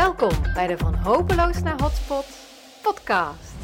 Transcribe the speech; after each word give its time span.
Welkom 0.00 0.52
bij 0.54 0.66
de 0.66 0.78
Van 0.78 0.94
Hopeloos 0.94 1.62
naar 1.62 1.80
Hotspot 1.80 2.26
podcast. 2.82 3.54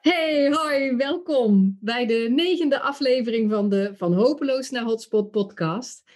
Hey, 0.00 0.52
hoi, 0.52 0.96
welkom 0.96 1.78
bij 1.80 2.06
de 2.06 2.28
negende 2.30 2.80
aflevering 2.80 3.50
van 3.50 3.68
de 3.68 3.92
Van 3.96 4.14
Hopeloos 4.14 4.70
naar 4.70 4.84
Hotspot 4.84 5.30
podcast. 5.30 6.09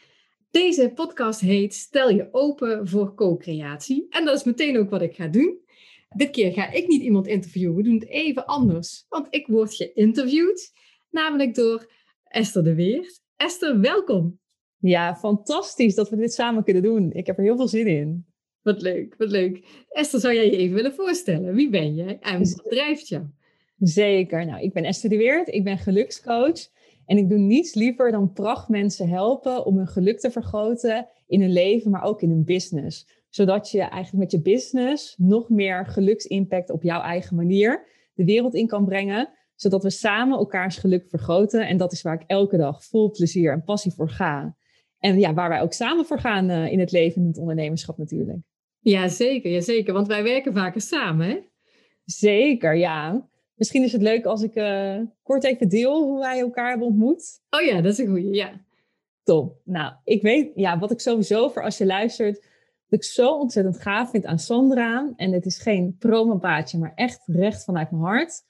Deze 0.54 0.93
podcast 0.94 1.40
heet 1.40 1.75
Stel 1.75 2.11
je 2.11 2.29
open 2.32 2.89
voor 2.89 3.14
co-creatie. 3.14 4.07
En 4.11 4.25
dat 4.25 4.36
is 4.36 4.45
meteen 4.45 4.79
ook 4.79 4.90
wat 4.90 5.03
ik 5.03 5.14
ga 5.14 5.26
doen. 5.26 5.58
Dit 6.17 6.31
keer 6.31 6.53
ga 6.53 6.71
ik 6.71 6.86
niet 6.86 7.03
iemand 7.03 7.26
interviewen, 7.26 7.76
we 7.76 7.82
doen 7.82 7.95
het 7.95 8.08
even 8.08 8.46
anders. 8.46 9.07
Want 9.09 9.26
ik 9.31 9.46
word 9.46 9.75
geïnterviewd, 9.75 10.72
namelijk 11.11 11.54
door 11.54 11.90
Esther 12.25 12.64
de 12.64 12.75
Weert. 12.75 13.22
Esther, 13.36 13.81
welkom. 13.81 14.39
Ja, 14.79 15.17
fantastisch 15.17 15.95
dat 15.95 16.11
we 16.11 16.17
dit 16.17 16.32
samen 16.32 16.64
kunnen 16.64 16.82
doen. 16.82 17.12
Ik 17.12 17.26
heb 17.26 17.39
er 17.39 17.45
heel 17.45 17.57
veel 17.57 17.68
zin 17.68 17.86
in. 17.86 18.26
Wat 18.62 18.82
leuk, 18.82 19.14
wat 19.18 19.31
leuk. 19.31 19.84
Esther, 19.89 20.21
zou 20.21 20.34
jij 20.34 20.45
je 20.45 20.57
even 20.57 20.75
willen 20.75 20.95
voorstellen? 20.95 21.54
Wie 21.54 21.71
ben 21.71 21.95
jij 21.95 22.18
en 22.21 22.39
wat 22.39 22.64
drijft 22.68 23.09
jou? 23.09 23.25
Zeker. 23.79 24.46
Nou, 24.46 24.62
ik 24.62 24.73
ben 24.73 24.84
Esther 24.84 25.11
de 25.11 25.17
Weert. 25.17 25.48
Ik 25.48 25.64
ben 25.64 25.79
gelukscoach. 25.79 26.73
En 27.07 27.18
ik 27.18 27.29
doe 27.29 27.39
niets 27.39 27.75
liever 27.75 28.11
dan 28.11 28.32
prachtmensen 28.32 29.08
helpen 29.08 29.67
om 29.67 29.76
hun 29.76 29.86
geluk 29.86 30.21
te 30.21 30.31
vergroten 30.31 31.08
in 31.26 31.40
hun 31.40 31.53
leven, 31.53 31.90
maar 31.90 32.03
ook 32.03 32.23
in 32.23 32.31
hun 32.31 32.45
business. 32.45 33.23
Zodat 33.29 33.70
je 33.70 33.81
eigenlijk 33.81 34.23
met 34.23 34.31
je 34.31 34.41
business 34.41 35.14
nog 35.19 35.48
meer 35.48 35.87
geluksimpact 35.87 36.70
op 36.70 36.83
jouw 36.83 37.01
eigen 37.01 37.37
manier 37.37 37.87
de 38.14 38.25
wereld 38.25 38.55
in 38.55 38.67
kan 38.67 38.84
brengen. 38.84 39.29
Zodat 39.55 39.83
we 39.83 39.91
samen 39.91 40.39
elkaars 40.39 40.77
geluk 40.77 41.09
vergroten. 41.09 41.67
En 41.67 41.77
dat 41.77 41.92
is 41.92 42.03
waar 42.03 42.14
ik 42.14 42.25
elke 42.27 42.56
dag 42.56 42.84
vol 42.84 43.11
plezier 43.11 43.53
en 43.53 43.64
passie 43.64 43.92
voor 43.92 44.11
ga. 44.11 44.57
En 44.98 45.19
ja, 45.19 45.34
waar 45.34 45.48
wij 45.48 45.61
ook 45.61 45.73
samen 45.73 46.05
voor 46.05 46.19
gaan 46.19 46.51
uh, 46.51 46.73
in 46.73 46.81
het 46.81 46.92
leven 46.92 47.23
en 47.23 47.29
het 47.29 47.39
ondernemerschap 47.39 47.98
natuurlijk. 47.98 48.39
Ja, 48.81 49.09
zeker. 49.09 49.51
Ja, 49.51 49.61
zeker. 49.61 49.92
Want 49.92 50.07
wij 50.07 50.23
werken 50.23 50.53
vaker 50.53 50.81
samen, 50.81 51.29
hè? 51.29 51.39
Zeker, 52.05 52.77
ja. 52.77 53.29
Misschien 53.55 53.83
is 53.83 53.93
het 53.93 54.03
leuk 54.03 54.25
als 54.25 54.43
ik 54.43 54.55
uh, 54.55 55.01
kort 55.23 55.45
even 55.45 55.69
deel 55.69 56.03
hoe 56.03 56.19
wij 56.19 56.41
elkaar 56.41 56.69
hebben 56.69 56.87
ontmoet. 56.87 57.41
Oh 57.51 57.61
ja, 57.61 57.81
dat 57.81 57.93
is 57.93 57.99
een 57.99 58.07
goeie, 58.07 58.35
ja. 58.35 58.61
Top. 59.23 59.61
Nou, 59.65 59.93
ik 60.05 60.23
weet, 60.23 60.51
ja, 60.55 60.79
wat 60.79 60.91
ik 60.91 61.01
sowieso 61.01 61.49
voor 61.49 61.63
als 61.63 61.79
je 61.79 61.87
luistert, 61.87 62.35
dat 62.89 62.99
ik 62.99 63.05
zo 63.05 63.39
ontzettend 63.39 63.81
gaaf 63.81 64.11
vind 64.11 64.25
aan 64.25 64.39
Sandra. 64.39 65.13
En 65.17 65.33
het 65.33 65.47
is 65.47 65.59
geen 65.59 65.97
promopaadje, 65.99 66.79
maar 66.79 66.93
echt 66.95 67.23
recht 67.27 67.65
vanuit 67.65 67.91
mijn 67.91 68.03
hart. 68.03 68.43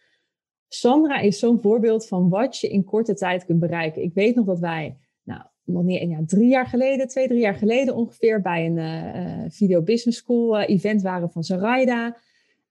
Sandra 0.68 1.18
is 1.20 1.38
zo'n 1.38 1.60
voorbeeld 1.60 2.06
van 2.06 2.28
wat 2.28 2.58
je 2.58 2.68
in 2.68 2.84
korte 2.84 3.14
tijd 3.14 3.44
kunt 3.44 3.60
bereiken. 3.60 4.02
Ik 4.02 4.14
weet 4.14 4.34
nog 4.34 4.46
dat 4.46 4.58
wij, 4.58 4.96
nou, 5.22 5.42
nog 5.64 5.82
niet 5.82 6.00
ja, 6.00 6.22
drie 6.26 6.48
jaar 6.48 6.66
geleden, 6.66 7.08
twee, 7.08 7.28
drie 7.28 7.40
jaar 7.40 7.54
geleden 7.54 7.94
ongeveer, 7.94 8.40
bij 8.40 8.66
een 8.66 8.76
uh, 8.76 9.50
Video 9.50 9.82
Business 9.82 10.18
School 10.18 10.60
uh, 10.60 10.68
event 10.68 11.02
waren 11.02 11.30
van 11.30 11.44
Zaraida. 11.44 12.16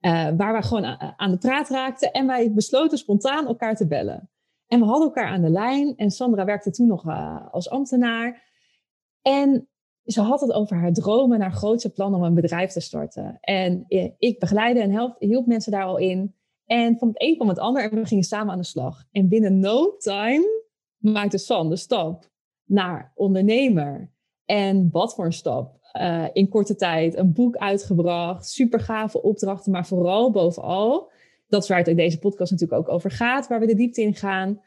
Uh, 0.05 0.29
waar 0.37 0.53
we 0.53 0.63
gewoon 0.63 0.85
aan 1.17 1.31
de 1.31 1.37
praat 1.37 1.69
raakten. 1.69 2.11
En 2.11 2.27
wij 2.27 2.53
besloten 2.53 2.97
spontaan 2.97 3.47
elkaar 3.47 3.75
te 3.75 3.87
bellen. 3.87 4.29
En 4.67 4.79
we 4.79 4.85
hadden 4.85 5.07
elkaar 5.07 5.27
aan 5.27 5.41
de 5.41 5.49
lijn. 5.49 5.95
En 5.95 6.11
Sandra 6.11 6.45
werkte 6.45 6.71
toen 6.71 6.87
nog 6.87 7.05
uh, 7.05 7.47
als 7.51 7.69
ambtenaar. 7.69 8.51
En 9.21 9.67
ze 10.05 10.21
had 10.21 10.41
het 10.41 10.51
over 10.51 10.77
haar 10.77 10.93
dromen, 10.93 11.41
haar 11.41 11.53
grootste 11.53 11.89
plan 11.89 12.15
om 12.15 12.23
een 12.23 12.33
bedrijf 12.33 12.71
te 12.71 12.79
starten. 12.79 13.37
En 13.39 13.85
ik 14.17 14.39
begeleidde 14.39 14.81
en 14.81 15.15
hielp 15.19 15.45
mensen 15.45 15.71
daar 15.71 15.85
al 15.85 15.97
in. 15.97 16.35
En 16.65 16.97
van 16.97 17.07
het 17.07 17.21
een 17.21 17.35
kwam 17.35 17.49
het 17.49 17.59
ander 17.59 17.91
en 17.91 17.99
we 17.99 18.05
gingen 18.05 18.23
samen 18.23 18.51
aan 18.51 18.59
de 18.59 18.65
slag. 18.65 19.03
En 19.11 19.27
binnen 19.27 19.59
no 19.59 19.97
time 19.97 20.63
maakte 20.97 21.37
San 21.37 21.69
de 21.69 21.75
stap 21.75 22.29
naar 22.63 23.11
ondernemer. 23.15 24.11
En 24.45 24.89
wat 24.91 25.13
voor 25.13 25.25
een 25.25 25.33
stap. 25.33 25.82
Uh, 26.01 26.25
in 26.33 26.49
korte 26.49 26.75
tijd 26.75 27.17
een 27.17 27.33
boek 27.33 27.55
uitgebracht, 27.55 28.49
super 28.49 28.79
gave 28.79 29.21
opdrachten, 29.21 29.71
maar 29.71 29.87
vooral 29.87 30.31
bovenal, 30.31 31.11
dat 31.47 31.63
is 31.63 31.69
waar 31.69 31.83
het 31.83 31.97
deze 31.97 32.19
podcast 32.19 32.51
natuurlijk 32.51 32.79
ook 32.79 32.89
over 32.89 33.11
gaat, 33.11 33.47
waar 33.47 33.59
we 33.59 33.65
de 33.65 33.75
diepte 33.75 34.01
in 34.01 34.15
gaan, 34.15 34.61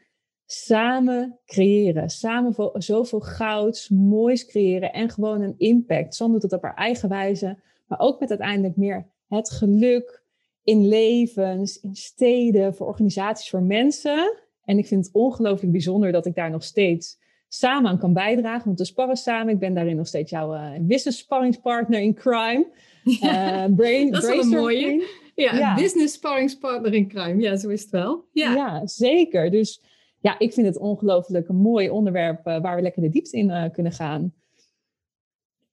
samen 0.45 1.39
creëren, 1.45 2.09
samen 2.09 2.55
zoveel 2.73 3.19
gouds, 3.19 3.89
moois 3.89 4.45
creëren 4.45 4.93
en 4.93 5.09
gewoon 5.09 5.41
een 5.41 5.55
impact. 5.57 6.15
San 6.15 6.31
doet 6.31 6.41
het 6.41 6.53
op 6.53 6.61
haar 6.61 6.75
eigen 6.75 7.09
wijze, 7.09 7.59
maar 7.87 7.99
ook 7.99 8.19
met 8.19 8.29
uiteindelijk 8.29 8.75
meer 8.75 9.07
het 9.27 9.51
geluk 9.51 10.23
in 10.63 10.87
levens, 10.87 11.79
in 11.79 11.95
steden, 11.95 12.75
voor 12.75 12.87
organisaties, 12.87 13.49
voor 13.49 13.63
mensen. 13.63 14.37
En 14.63 14.77
ik 14.77 14.87
vind 14.87 15.05
het 15.05 15.13
ongelooflijk 15.13 15.71
bijzonder 15.71 16.11
dat 16.11 16.25
ik 16.25 16.35
daar 16.35 16.51
nog 16.51 16.63
steeds 16.63 17.19
samen 17.47 17.91
aan 17.91 17.99
kan 17.99 18.13
bijdragen. 18.13 18.65
Want 18.65 18.79
we 18.79 18.85
sparren 18.85 19.17
samen. 19.17 19.53
Ik 19.53 19.59
ben 19.59 19.73
daarin 19.73 19.95
nog 19.95 20.07
steeds 20.07 20.31
jouw 20.31 20.55
uh, 20.55 20.71
business 20.81 21.17
sparringspartner 21.17 21.99
in 21.99 22.13
crime. 22.13 22.67
Ja, 23.21 23.67
uh, 23.67 23.75
brain, 23.75 24.11
dat 24.11 24.23
is 24.23 24.29
wel 24.29 24.39
een 24.39 24.49
mooie. 24.49 25.07
Ja, 25.35 25.55
ja. 25.55 25.75
business 25.75 26.13
sparringspartner 26.13 26.93
in 26.93 27.07
crime. 27.07 27.41
Ja, 27.41 27.55
zo 27.55 27.69
is 27.69 27.81
het 27.81 27.89
wel. 27.89 28.25
Ja, 28.31 28.53
ja 28.53 28.87
zeker. 28.87 29.51
Dus 29.51 29.81
ja, 30.19 30.39
ik 30.39 30.53
vind 30.53 30.67
het 30.67 30.77
ongelooflijk 30.77 31.47
een 31.47 31.55
mooi 31.55 31.89
onderwerp 31.89 32.47
uh, 32.47 32.61
waar 32.61 32.75
we 32.75 32.81
lekker 32.81 33.01
de 33.01 33.09
diepte 33.09 33.37
in 33.37 33.71
kunnen 33.71 33.91
gaan. 33.91 34.33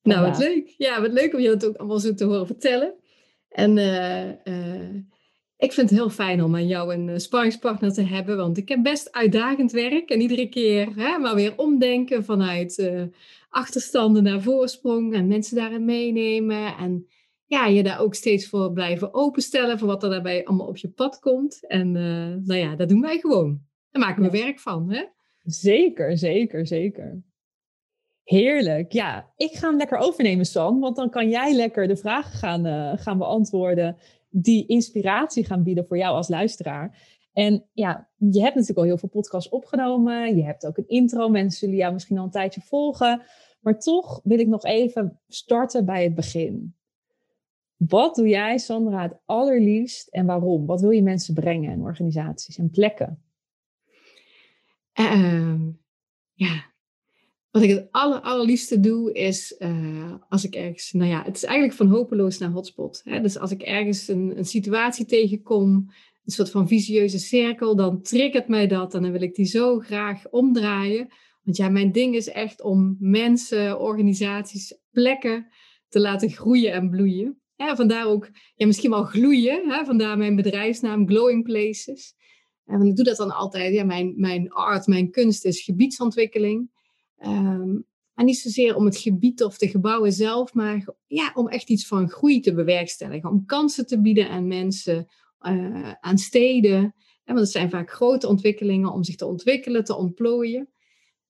Nou, 0.02 0.26
wat 0.26 0.38
leuk. 0.38 0.74
Ja, 0.76 1.00
wat 1.00 1.12
leuk 1.12 1.34
om 1.34 1.40
je 1.40 1.48
dat 1.48 1.66
ook 1.66 1.76
allemaal 1.76 1.98
zo 1.98 2.14
te 2.14 2.24
horen 2.24 2.46
vertellen. 2.46 2.94
En 3.48 3.78
ik 5.64 5.72
vind 5.72 5.90
het 5.90 5.98
heel 5.98 6.10
fijn 6.10 6.42
om 6.42 6.54
aan 6.54 6.66
jou 6.66 6.94
een 6.94 7.08
uh, 7.08 7.16
sparringspartner 7.16 7.92
te 7.92 8.02
hebben, 8.02 8.36
want 8.36 8.56
ik 8.56 8.68
heb 8.68 8.82
best 8.82 9.12
uitdagend 9.12 9.72
werk 9.72 10.10
en 10.10 10.20
iedere 10.20 10.48
keer 10.48 10.88
hè, 10.96 11.18
maar 11.18 11.34
weer 11.34 11.52
omdenken 11.56 12.24
vanuit 12.24 12.78
uh, 12.78 13.02
achterstanden 13.48 14.22
naar 14.22 14.42
voorsprong 14.42 15.14
en 15.14 15.26
mensen 15.26 15.56
daarin 15.56 15.84
meenemen 15.84 16.76
en 16.76 17.06
ja, 17.46 17.66
je 17.66 17.82
daar 17.82 18.00
ook 18.00 18.14
steeds 18.14 18.48
voor 18.48 18.72
blijven 18.72 19.14
openstellen 19.14 19.78
voor 19.78 19.88
wat 19.88 20.02
er 20.02 20.10
daarbij 20.10 20.44
allemaal 20.44 20.66
op 20.66 20.76
je 20.76 20.88
pad 20.88 21.18
komt. 21.18 21.66
En 21.66 21.94
uh, 21.94 22.46
nou 22.46 22.54
ja, 22.54 22.76
dat 22.76 22.88
doen 22.88 23.00
wij 23.00 23.18
gewoon. 23.18 23.60
Daar 23.90 24.02
maken 24.02 24.22
we 24.22 24.30
werk 24.30 24.60
van, 24.60 24.92
hè? 24.92 25.04
Zeker, 25.42 26.18
zeker, 26.18 26.66
zeker. 26.66 27.22
Heerlijk. 28.22 28.92
Ja, 28.92 29.32
ik 29.36 29.52
ga 29.52 29.68
hem 29.68 29.76
lekker 29.76 29.98
overnemen, 29.98 30.44
San. 30.44 30.80
Want 30.80 30.96
dan 30.96 31.10
kan 31.10 31.28
jij 31.28 31.54
lekker 31.54 31.86
de 31.86 31.96
vragen 31.96 32.38
gaan, 32.38 32.66
uh, 32.66 32.92
gaan 32.96 33.18
beantwoorden 33.18 33.96
die 34.36 34.66
inspiratie 34.66 35.44
gaan 35.44 35.62
bieden 35.62 35.86
voor 35.86 35.98
jou 35.98 36.16
als 36.16 36.28
luisteraar. 36.28 36.98
En 37.32 37.64
ja, 37.72 38.08
je 38.16 38.40
hebt 38.40 38.54
natuurlijk 38.54 38.78
al 38.78 38.84
heel 38.84 38.98
veel 38.98 39.08
podcasts 39.08 39.50
opgenomen. 39.50 40.36
Je 40.36 40.44
hebt 40.44 40.66
ook 40.66 40.78
een 40.78 40.88
intro. 40.88 41.28
Mensen 41.28 41.58
zullen 41.58 41.76
jou 41.76 41.92
misschien 41.92 42.18
al 42.18 42.24
een 42.24 42.30
tijdje 42.30 42.60
volgen. 42.60 43.22
Maar 43.60 43.78
toch 43.78 44.20
wil 44.24 44.38
ik 44.38 44.46
nog 44.46 44.64
even 44.64 45.20
starten 45.28 45.84
bij 45.84 46.04
het 46.04 46.14
begin. 46.14 46.74
Wat 47.76 48.14
doe 48.14 48.28
jij, 48.28 48.58
Sandra, 48.58 49.02
het 49.02 49.16
allerliefst 49.24 50.08
en 50.08 50.26
waarom? 50.26 50.66
Wat 50.66 50.80
wil 50.80 50.90
je 50.90 51.02
mensen 51.02 51.34
brengen 51.34 51.72
in 51.72 51.82
organisaties 51.82 52.58
en 52.58 52.70
plekken? 52.70 53.22
Uh, 55.00 55.60
ja, 56.32 56.72
wat 57.54 57.62
ik 57.62 57.70
het 57.70 57.88
aller, 57.90 58.20
allerliefste 58.20 58.80
doe 58.80 59.12
is 59.12 59.54
uh, 59.58 60.14
als 60.28 60.44
ik 60.44 60.54
ergens, 60.54 60.92
nou 60.92 61.10
ja, 61.10 61.22
het 61.24 61.36
is 61.36 61.44
eigenlijk 61.44 61.76
van 61.76 61.86
hopeloos 61.86 62.38
naar 62.38 62.50
hotspot. 62.50 63.00
Hè? 63.04 63.20
Dus 63.20 63.38
als 63.38 63.50
ik 63.50 63.62
ergens 63.62 64.08
een, 64.08 64.38
een 64.38 64.44
situatie 64.44 65.06
tegenkom, 65.06 65.90
een 66.24 66.32
soort 66.32 66.50
van 66.50 66.68
visieuze 66.68 67.18
cirkel, 67.18 67.76
dan 67.76 68.02
triggert 68.02 68.48
mij 68.48 68.66
dat 68.66 68.94
en 68.94 69.02
dan 69.02 69.12
wil 69.12 69.22
ik 69.22 69.34
die 69.34 69.44
zo 69.44 69.78
graag 69.78 70.28
omdraaien. 70.30 71.08
Want 71.42 71.56
ja, 71.56 71.68
mijn 71.68 71.92
ding 71.92 72.14
is 72.14 72.28
echt 72.28 72.62
om 72.62 72.96
mensen, 72.98 73.80
organisaties, 73.80 74.78
plekken 74.90 75.46
te 75.88 76.00
laten 76.00 76.30
groeien 76.30 76.72
en 76.72 76.90
bloeien. 76.90 77.38
Vandaar 77.56 78.06
ook, 78.06 78.30
ja, 78.54 78.66
misschien 78.66 78.90
wel 78.90 79.04
gloeien. 79.04 79.70
Hè? 79.70 79.84
Vandaar 79.84 80.18
mijn 80.18 80.36
bedrijfsnaam 80.36 81.08
Glowing 81.08 81.44
Places. 81.44 82.14
En 82.66 82.82
ik 82.82 82.96
doe 82.96 83.04
dat 83.04 83.16
dan 83.16 83.30
altijd. 83.30 83.74
Ja, 83.74 83.84
mijn, 83.84 84.14
mijn 84.16 84.50
art, 84.50 84.86
mijn 84.86 85.10
kunst 85.10 85.44
is 85.44 85.62
gebiedsontwikkeling. 85.62 86.72
Um, 87.26 87.86
en 88.14 88.24
niet 88.24 88.38
zozeer 88.38 88.76
om 88.76 88.84
het 88.84 88.96
gebied 88.96 89.42
of 89.42 89.58
de 89.58 89.68
gebouwen 89.68 90.12
zelf, 90.12 90.54
maar 90.54 90.88
ja, 91.06 91.32
om 91.34 91.48
echt 91.48 91.68
iets 91.68 91.86
van 91.86 92.10
groei 92.10 92.40
te 92.40 92.54
bewerkstelligen. 92.54 93.30
Om 93.30 93.46
kansen 93.46 93.86
te 93.86 94.00
bieden 94.00 94.28
aan 94.28 94.46
mensen, 94.46 95.06
uh, 95.40 95.92
aan 96.00 96.18
steden. 96.18 96.94
want 97.24 97.38
het 97.38 97.50
zijn 97.50 97.70
vaak 97.70 97.90
grote 97.90 98.28
ontwikkelingen 98.28 98.92
om 98.92 99.04
zich 99.04 99.16
te 99.16 99.26
ontwikkelen, 99.26 99.84
te 99.84 99.96
ontplooien. 99.96 100.68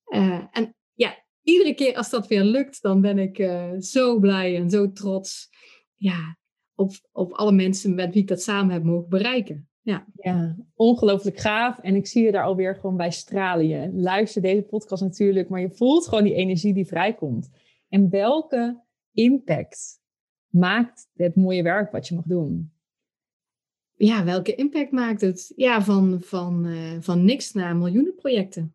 Uh, 0.09 0.45
en 0.51 0.77
ja, 0.95 1.25
iedere 1.43 1.75
keer 1.75 1.97
als 1.97 2.11
dat 2.11 2.27
weer 2.27 2.45
lukt, 2.45 2.83
dan 2.83 3.01
ben 3.01 3.19
ik 3.19 3.39
uh, 3.39 3.73
zo 3.79 4.19
blij 4.19 4.57
en 4.57 4.71
zo 4.71 4.93
trots 4.93 5.49
ja, 5.95 6.39
op, 6.75 6.93
op 7.13 7.33
alle 7.33 7.53
mensen 7.53 7.95
met 7.95 8.13
wie 8.13 8.23
ik 8.23 8.29
dat 8.29 8.43
samen 8.43 8.73
heb 8.73 8.85
mogen 8.85 9.09
bereiken. 9.09 9.69
Ja. 9.85 10.07
ja, 10.15 10.57
ongelooflijk 10.75 11.39
gaaf. 11.39 11.79
En 11.79 11.95
ik 11.95 12.07
zie 12.07 12.25
je 12.25 12.33
daar 12.33 12.45
alweer 12.45 12.75
gewoon 12.75 12.97
bij 12.97 13.11
stralen. 13.11 13.69
Je 13.69 13.91
luistert 13.93 14.45
deze 14.45 14.63
podcast 14.63 15.03
natuurlijk, 15.03 15.49
maar 15.49 15.61
je 15.61 15.71
voelt 15.71 16.09
gewoon 16.09 16.25
die 16.25 16.35
energie 16.35 16.75
die 16.75 16.87
vrijkomt. 16.87 17.51
En 17.89 18.11
welke 18.11 18.81
impact 19.13 20.01
maakt 20.49 21.09
het 21.15 21.37
mooie 21.37 21.63
werk 21.63 21.93
wat 21.93 22.09
je 22.09 22.15
mag 22.15 22.25
doen? 22.25 22.73
Ja, 23.95 24.25
welke 24.25 24.55
impact 24.55 24.91
maakt 24.91 25.21
het? 25.21 25.53
Ja, 25.57 25.83
van, 25.83 26.21
van, 26.21 26.67
uh, 26.67 26.97
van 27.01 27.25
niks 27.25 27.53
naar 27.53 27.77
miljoenen 27.77 28.15
projecten. 28.15 28.75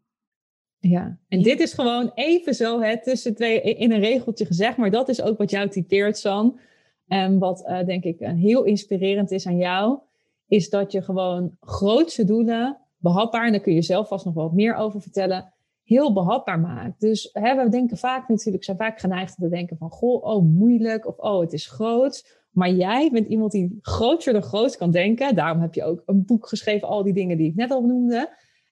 Ja, 0.79 1.19
en 1.27 1.41
dit 1.41 1.59
is 1.59 1.73
gewoon 1.73 2.11
even 2.13 2.55
zo 2.55 2.81
hè, 2.81 3.01
tussen 3.01 3.35
twee 3.35 3.61
in 3.61 3.91
een 3.91 3.99
regeltje 3.99 4.45
gezegd, 4.45 4.77
maar 4.77 4.91
dat 4.91 5.09
is 5.09 5.21
ook 5.21 5.37
wat 5.37 5.49
jou 5.49 5.69
typeert, 5.69 6.17
San. 6.17 6.59
En 7.07 7.39
wat 7.39 7.63
uh, 7.67 7.85
denk 7.85 8.03
ik 8.03 8.21
uh, 8.21 8.33
heel 8.33 8.63
inspirerend 8.63 9.31
is 9.31 9.47
aan 9.47 9.57
jou, 9.57 9.99
is 10.49 10.69
dat 10.69 10.91
je 10.91 11.01
gewoon 11.01 11.57
grootse 11.59 12.23
doelen 12.23 12.77
behapbaar, 12.97 13.45
en 13.45 13.51
daar 13.51 13.61
kun 13.61 13.73
je 13.73 13.81
zelf 13.81 14.07
vast 14.07 14.25
nog 14.25 14.33
wat 14.33 14.53
meer 14.53 14.75
over 14.75 15.01
vertellen, 15.01 15.53
heel 15.83 16.13
behapbaar 16.13 16.59
maakt. 16.59 16.99
Dus 16.99 17.29
hè, 17.33 17.63
we 17.63 17.69
denken 17.69 17.97
vaak 17.97 18.27
natuurlijk, 18.27 18.63
zijn 18.63 18.77
vaak 18.77 18.99
geneigd 18.99 19.35
te 19.35 19.49
denken 19.49 19.77
van, 19.77 19.89
goh, 19.89 20.23
oh 20.23 20.43
moeilijk, 20.43 21.07
of 21.07 21.17
oh 21.17 21.39
het 21.39 21.53
is 21.53 21.67
groot. 21.67 22.37
Maar 22.51 22.71
jij 22.71 23.09
bent 23.11 23.27
iemand 23.27 23.51
die 23.51 23.77
groter 23.81 24.33
dan 24.33 24.41
groot 24.41 24.77
kan 24.77 24.91
denken. 24.91 25.35
Daarom 25.35 25.61
heb 25.61 25.73
je 25.73 25.83
ook 25.83 26.03
een 26.05 26.25
boek 26.25 26.47
geschreven, 26.47 26.87
al 26.87 27.03
die 27.03 27.13
dingen 27.13 27.37
die 27.37 27.49
ik 27.49 27.55
net 27.55 27.71
al 27.71 27.81
noemde. 27.81 28.29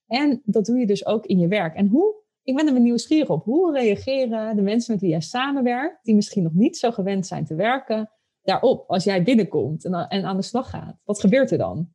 En 0.08 0.42
dat 0.46 0.66
doe 0.66 0.80
je 0.80 0.86
dus 0.86 1.06
ook 1.06 1.26
in 1.26 1.40
je 1.40 1.48
werk. 1.48 1.76
En 1.76 1.88
hoe, 1.88 2.16
ik 2.44 2.56
ben 2.56 2.68
er 2.68 2.80
nieuwsgierig 2.80 3.30
op, 3.30 3.44
hoe 3.44 3.72
reageren 3.72 4.56
de 4.56 4.62
mensen 4.62 4.92
met 4.92 5.02
wie 5.02 5.10
jij 5.10 5.22
samenwerkt, 5.22 6.04
die 6.04 6.16
misschien 6.16 6.44
nog 6.44 6.54
niet 6.54 6.78
zo 6.78 6.92
gewend 6.92 7.28
zijn 7.28 7.46
te 7.46 7.56
werken, 7.56 8.10
daarop 8.48 8.90
als 8.90 9.04
jij 9.04 9.24
binnenkomt 9.24 9.86
en, 9.86 9.94
en 9.94 10.26
aan 10.26 10.38
de 10.38 10.44
slag 10.44 10.70
gaat? 10.70 10.98
Wat 11.04 11.20
gebeurt 11.20 11.52
er 11.52 11.58
dan? 11.58 11.90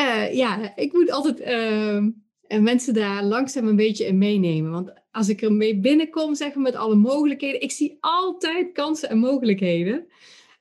Uh, 0.00 0.34
ja, 0.34 0.76
ik 0.76 0.92
moet 0.92 1.10
altijd 1.10 1.40
uh, 1.40 2.60
mensen 2.60 2.94
daar 2.94 3.24
langzaam 3.24 3.68
een 3.68 3.76
beetje 3.76 4.06
in 4.06 4.18
meenemen. 4.18 4.70
Want 4.70 4.92
als 5.10 5.28
ik 5.28 5.42
er 5.42 5.52
mee 5.52 5.80
binnenkom, 5.80 6.34
zeggen 6.34 6.62
met 6.62 6.74
alle 6.74 6.94
mogelijkheden, 6.94 7.60
ik 7.60 7.70
zie 7.70 7.96
altijd 8.00 8.72
kansen 8.72 9.08
en 9.08 9.18
mogelijkheden. 9.18 10.06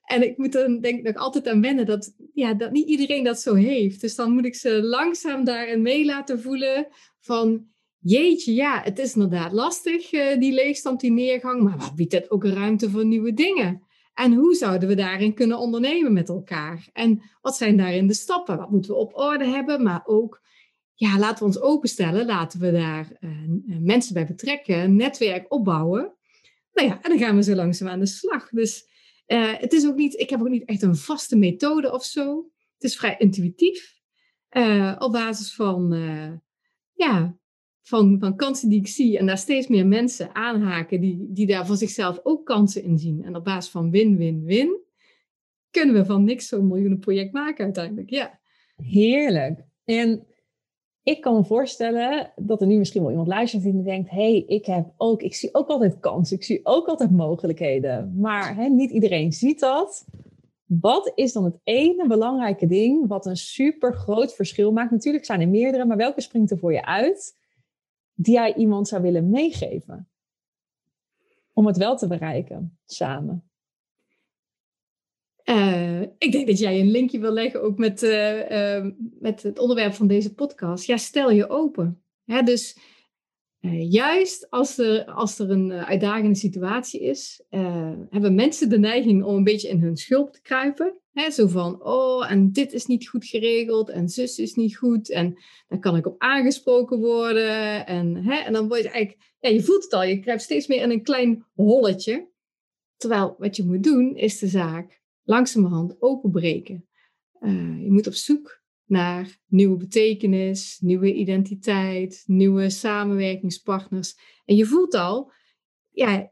En 0.03 0.23
ik 0.23 0.37
moet 0.37 0.51
dan 0.51 0.79
denk 0.79 0.97
ik 0.97 1.03
nog 1.05 1.15
altijd 1.15 1.47
aan 1.47 1.61
wennen 1.61 1.85
dat, 1.85 2.15
ja, 2.33 2.53
dat 2.53 2.71
niet 2.71 2.87
iedereen 2.87 3.23
dat 3.23 3.39
zo 3.39 3.53
heeft. 3.53 4.01
Dus 4.01 4.15
dan 4.15 4.31
moet 4.31 4.45
ik 4.45 4.55
ze 4.55 4.83
langzaam 4.83 5.43
daarin 5.43 5.81
mee 5.81 6.05
laten 6.05 6.41
voelen 6.41 6.87
van... 7.19 7.73
Jeetje, 8.07 8.53
ja, 8.53 8.81
het 8.83 8.99
is 8.99 9.15
inderdaad 9.15 9.51
lastig, 9.51 10.13
uh, 10.13 10.37
die 10.39 10.53
leegstand, 10.53 10.99
die 10.99 11.11
neergang. 11.11 11.61
Maar 11.61 11.77
wat 11.77 11.95
biedt 11.95 12.13
het 12.13 12.31
ook 12.31 12.43
ruimte 12.43 12.89
voor 12.89 13.05
nieuwe 13.05 13.33
dingen? 13.33 13.84
En 14.15 14.33
hoe 14.33 14.55
zouden 14.55 14.89
we 14.89 14.95
daarin 14.95 15.33
kunnen 15.33 15.57
ondernemen 15.57 16.13
met 16.13 16.29
elkaar? 16.29 16.89
En 16.93 17.21
wat 17.41 17.57
zijn 17.57 17.77
daarin 17.77 18.07
de 18.07 18.13
stappen? 18.13 18.57
Wat 18.57 18.71
moeten 18.71 18.91
we 18.91 18.97
op 18.97 19.15
orde 19.15 19.45
hebben? 19.45 19.83
Maar 19.83 20.01
ook, 20.05 20.41
ja, 20.93 21.19
laten 21.19 21.39
we 21.39 21.45
ons 21.45 21.59
openstellen. 21.59 22.25
Laten 22.25 22.59
we 22.59 22.71
daar 22.71 23.17
uh, 23.19 23.29
mensen 23.79 24.13
bij 24.13 24.25
betrekken, 24.25 24.79
een 24.79 24.95
netwerk 24.95 25.53
opbouwen. 25.53 26.13
Nou 26.73 26.87
ja, 26.87 27.01
en 27.01 27.09
dan 27.09 27.19
gaan 27.19 27.35
we 27.35 27.43
zo 27.43 27.55
langzaam 27.55 27.87
aan 27.87 27.99
de 27.99 28.05
slag. 28.05 28.49
Dus 28.49 28.87
uh, 29.27 29.53
het 29.57 29.73
is 29.73 29.87
ook 29.87 29.95
niet, 29.95 30.19
ik 30.19 30.29
heb 30.29 30.39
ook 30.39 30.49
niet 30.49 30.65
echt 30.65 30.81
een 30.81 30.95
vaste 30.95 31.35
methode 31.35 31.91
of 31.91 32.03
zo. 32.03 32.49
Het 32.73 32.83
is 32.83 32.97
vrij 32.97 33.15
intuïtief. 33.17 33.93
Op 34.97 35.11
basis 35.11 35.55
van, 35.55 35.93
ja, 36.93 37.37
van, 37.87 38.19
van 38.19 38.35
kansen 38.35 38.69
die 38.69 38.79
ik 38.79 38.87
zie 38.87 39.17
en 39.17 39.25
daar 39.25 39.37
steeds 39.37 39.67
meer 39.67 39.87
mensen 39.87 40.35
aanhaken 40.35 41.01
die, 41.01 41.27
die 41.29 41.47
daar 41.47 41.65
voor 41.65 41.75
zichzelf 41.75 42.19
ook 42.23 42.45
kansen 42.45 42.83
in 42.83 42.97
zien. 42.97 43.23
En 43.23 43.35
op 43.35 43.43
basis 43.43 43.71
van 43.71 43.91
win-win-win 43.91 44.79
kunnen 45.71 45.95
we 45.95 46.05
van 46.05 46.23
niks 46.23 46.47
zo'n 46.47 46.67
miljoenenproject 46.67 47.33
maken 47.33 47.63
uiteindelijk. 47.63 48.09
Ja. 48.09 48.39
Heerlijk. 48.75 49.65
En 49.83 50.27
ik 51.03 51.21
kan 51.21 51.35
me 51.35 51.43
voorstellen 51.43 52.31
dat 52.35 52.61
er 52.61 52.67
nu 52.67 52.77
misschien 52.77 53.01
wel 53.01 53.09
iemand 53.09 53.27
luistert 53.27 53.63
die 53.63 53.83
denkt: 53.83 54.09
hey, 54.09 54.43
ik 54.47 54.65
heb 54.65 54.93
ook, 54.97 55.21
ik 55.21 55.35
zie 55.35 55.53
ook 55.53 55.67
altijd 55.67 55.99
kansen, 55.99 56.37
ik 56.37 56.43
zie 56.43 56.59
ook 56.63 56.87
altijd 56.87 57.11
mogelijkheden. 57.11 58.13
Maar 58.19 58.55
hè, 58.55 58.67
niet 58.67 58.91
iedereen 58.91 59.31
ziet 59.31 59.59
dat. 59.59 60.05
Wat 60.65 61.11
is 61.15 61.33
dan 61.33 61.43
het 61.43 61.59
ene 61.63 62.07
belangrijke 62.07 62.67
ding 62.67 63.07
wat 63.07 63.25
een 63.25 63.37
super 63.37 63.93
groot 63.93 64.35
verschil 64.35 64.71
maakt? 64.71 64.91
Natuurlijk 64.91 65.25
zijn 65.25 65.41
er 65.41 65.49
meerdere, 65.49 65.85
maar 65.85 65.97
welke 65.97 66.21
springt 66.21 66.51
er 66.51 66.57
voor 66.57 66.73
je 66.73 66.85
uit 66.85 67.43
die 68.15 68.33
jij 68.33 68.55
iemand 68.55 68.87
zou 68.87 69.01
willen 69.01 69.29
meegeven? 69.29 70.09
Om 71.53 71.65
het 71.65 71.77
wel 71.77 71.97
te 71.97 72.07
bereiken 72.07 72.77
samen. 72.85 73.49
Uh, 75.43 76.01
ik 76.01 76.31
denk 76.31 76.47
dat 76.47 76.59
jij 76.59 76.79
een 76.79 76.91
linkje 76.91 77.19
wil 77.19 77.31
leggen 77.31 77.61
ook 77.61 77.77
met, 77.77 78.03
uh, 78.03 78.49
uh, 78.51 78.91
met 79.19 79.43
het 79.43 79.59
onderwerp 79.59 79.93
van 79.93 80.07
deze 80.07 80.33
podcast. 80.33 80.85
Ja, 80.85 80.97
stel 80.97 81.31
je 81.31 81.49
open. 81.49 82.03
Hè, 82.25 82.41
dus 82.41 82.77
juist 83.89 84.49
als 84.49 84.77
er, 84.77 85.05
als 85.05 85.39
er 85.39 85.51
een 85.51 85.71
uitdagende 85.71 86.35
situatie 86.35 87.01
is, 87.01 87.43
hebben 88.09 88.35
mensen 88.35 88.69
de 88.69 88.79
neiging 88.79 89.23
om 89.23 89.35
een 89.35 89.43
beetje 89.43 89.69
in 89.69 89.81
hun 89.81 89.97
schulp 89.97 90.33
te 90.33 90.41
kruipen. 90.41 90.99
Hè, 91.11 91.31
zo 91.31 91.47
van, 91.47 91.83
oh, 91.83 92.31
en 92.31 92.51
dit 92.51 92.73
is 92.73 92.85
niet 92.85 93.07
goed 93.07 93.25
geregeld 93.25 93.89
en 93.89 94.09
zus 94.09 94.39
is 94.39 94.53
niet 94.53 94.77
goed 94.77 95.11
en 95.11 95.37
daar 95.67 95.79
kan 95.79 95.95
ik 95.95 96.05
op 96.05 96.15
aangesproken 96.17 96.99
worden. 96.99 97.85
En, 97.85 98.15
hè, 98.15 98.35
en 98.35 98.53
dan 98.53 98.67
word 98.67 98.81
je 98.81 98.89
eigenlijk, 98.89 99.33
ja, 99.39 99.49
je 99.49 99.63
voelt 99.63 99.83
het 99.83 99.93
al, 99.93 100.03
je 100.03 100.19
kruipt 100.19 100.41
steeds 100.41 100.67
meer 100.67 100.81
in 100.81 100.91
een 100.91 101.03
klein 101.03 101.45
holletje. 101.53 102.27
Terwijl 102.97 103.35
wat 103.37 103.55
je 103.55 103.65
moet 103.65 103.83
doen, 103.83 104.15
is 104.15 104.39
de 104.39 104.47
zaak 104.47 105.01
langzamerhand 105.23 105.95
openbreken. 105.99 106.87
Je 107.79 107.87
moet 107.89 108.07
op 108.07 108.13
zoek 108.13 108.63
naar 108.85 109.37
nieuwe 109.47 109.77
betekenis, 109.77 110.79
nieuwe 110.79 111.13
identiteit, 111.13 112.23
nieuwe 112.25 112.69
samenwerkingspartners. 112.69 114.17
En 114.45 114.55
je 114.55 114.65
voelt 114.65 114.93
al, 114.93 115.31
ja, 115.89 116.31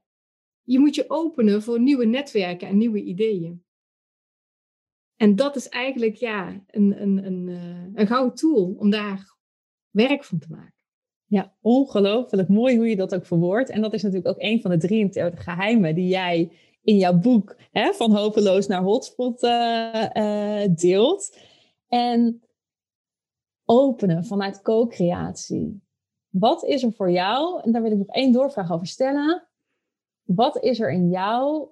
je 0.61 0.79
moet 0.79 0.95
je 0.95 1.09
openen 1.09 1.61
voor 1.63 1.79
nieuwe 1.79 2.05
netwerken 2.05 2.67
en 2.67 2.77
nieuwe 2.77 3.03
ideeën. 3.03 3.63
En 5.15 5.35
dat 5.35 5.55
is 5.55 5.69
eigenlijk 5.69 6.15
ja, 6.15 6.63
een, 6.67 7.01
een, 7.01 7.25
een, 7.25 7.47
uh, 7.47 7.85
een 7.93 8.07
gouden 8.07 8.35
tool 8.35 8.75
om 8.77 8.89
daar 8.89 9.37
werk 9.89 10.23
van 10.23 10.39
te 10.39 10.47
maken. 10.49 10.73
Ja, 11.25 11.55
ongelooflijk 11.61 12.49
mooi 12.49 12.77
hoe 12.77 12.89
je 12.89 12.95
dat 12.95 13.15
ook 13.15 13.25
verwoordt. 13.25 13.69
En 13.69 13.81
dat 13.81 13.93
is 13.93 14.01
natuurlijk 14.01 14.29
ook 14.29 14.41
een 14.41 14.61
van 14.61 14.71
de 14.71 14.77
33 14.77 15.43
geheimen 15.43 15.95
die 15.95 16.07
jij 16.07 16.51
in 16.83 16.97
jouw 16.97 17.19
boek 17.19 17.55
hè, 17.71 17.93
van 17.93 18.15
hopeloos 18.15 18.67
naar 18.67 18.81
hotspot 18.81 19.43
uh, 19.43 20.05
uh, 20.13 20.61
deelt. 20.75 21.37
En 21.93 22.43
openen 23.65 24.25
vanuit 24.25 24.61
co-creatie. 24.61 25.81
Wat 26.29 26.63
is 26.63 26.83
er 26.83 26.91
voor 26.91 27.11
jou, 27.11 27.61
en 27.61 27.71
daar 27.71 27.81
wil 27.81 27.91
ik 27.91 27.97
nog 27.97 28.07
één 28.07 28.31
doorvraag 28.31 28.71
over 28.71 28.87
stellen. 28.87 29.47
Wat 30.23 30.63
is 30.63 30.79
er 30.79 30.91
in 30.91 31.09
jou 31.09 31.69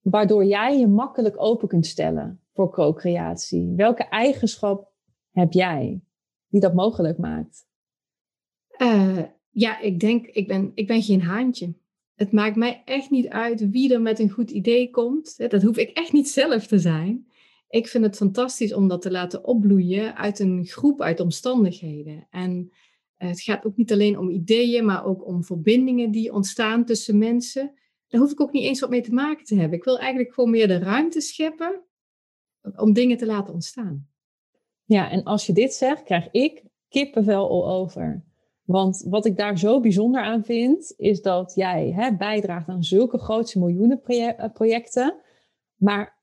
waardoor 0.00 0.44
jij 0.44 0.78
je 0.78 0.86
makkelijk 0.86 1.40
open 1.40 1.68
kunt 1.68 1.86
stellen 1.86 2.40
voor 2.52 2.70
co-creatie? 2.70 3.72
Welke 3.76 4.08
eigenschap 4.08 4.92
heb 5.30 5.52
jij 5.52 6.00
die 6.48 6.60
dat 6.60 6.74
mogelijk 6.74 7.18
maakt? 7.18 7.66
Uh, 8.78 9.22
ja, 9.50 9.80
ik 9.80 10.00
denk, 10.00 10.26
ik 10.26 10.46
ben, 10.46 10.72
ik 10.74 10.86
ben 10.86 11.02
geen 11.02 11.22
haantje 11.22 11.74
het 12.14 12.32
maakt 12.32 12.56
mij 12.56 12.82
echt 12.84 13.10
niet 13.10 13.28
uit 13.28 13.70
wie 13.70 13.92
er 13.92 14.00
met 14.00 14.18
een 14.18 14.30
goed 14.30 14.50
idee 14.50 14.90
komt. 14.90 15.50
Dat 15.50 15.62
hoef 15.62 15.76
ik 15.76 15.90
echt 15.90 16.12
niet 16.12 16.28
zelf 16.28 16.66
te 16.66 16.78
zijn. 16.78 17.26
Ik 17.74 17.88
vind 17.88 18.04
het 18.04 18.16
fantastisch 18.16 18.74
om 18.74 18.88
dat 18.88 19.02
te 19.02 19.10
laten 19.10 19.44
opbloeien 19.44 20.16
uit 20.16 20.38
een 20.38 20.66
groep, 20.66 21.00
uit 21.00 21.20
omstandigheden. 21.20 22.26
En 22.30 22.72
eh, 23.16 23.28
het 23.28 23.40
gaat 23.40 23.64
ook 23.64 23.76
niet 23.76 23.92
alleen 23.92 24.18
om 24.18 24.30
ideeën, 24.30 24.84
maar 24.84 25.04
ook 25.04 25.26
om 25.26 25.44
verbindingen 25.44 26.10
die 26.10 26.32
ontstaan 26.32 26.84
tussen 26.84 27.18
mensen. 27.18 27.72
Daar 28.08 28.20
hoef 28.20 28.32
ik 28.32 28.40
ook 28.40 28.52
niet 28.52 28.64
eens 28.64 28.80
wat 28.80 28.90
mee 28.90 29.02
te 29.02 29.12
maken 29.12 29.44
te 29.44 29.54
hebben. 29.56 29.78
Ik 29.78 29.84
wil 29.84 29.98
eigenlijk 29.98 30.34
gewoon 30.34 30.50
meer 30.50 30.68
de 30.68 30.78
ruimte 30.78 31.20
scheppen 31.20 31.82
om 32.76 32.92
dingen 32.92 33.16
te 33.16 33.26
laten 33.26 33.54
ontstaan. 33.54 34.08
Ja, 34.84 35.10
en 35.10 35.22
als 35.22 35.46
je 35.46 35.52
dit 35.52 35.74
zegt, 35.74 36.02
krijg 36.02 36.28
ik 36.30 36.64
kippenvel 36.88 37.50
al 37.50 37.68
over. 37.68 38.24
Want 38.64 39.04
wat 39.08 39.26
ik 39.26 39.36
daar 39.36 39.58
zo 39.58 39.80
bijzonder 39.80 40.22
aan 40.22 40.44
vind, 40.44 40.94
is 40.96 41.22
dat 41.22 41.54
jij 41.54 41.92
hè, 41.92 42.16
bijdraagt 42.16 42.68
aan 42.68 42.84
zulke 42.84 43.18
grootse 43.18 43.58
miljoenenprojecten, 43.58 45.12
eh, 45.12 45.24
maar 45.76 46.13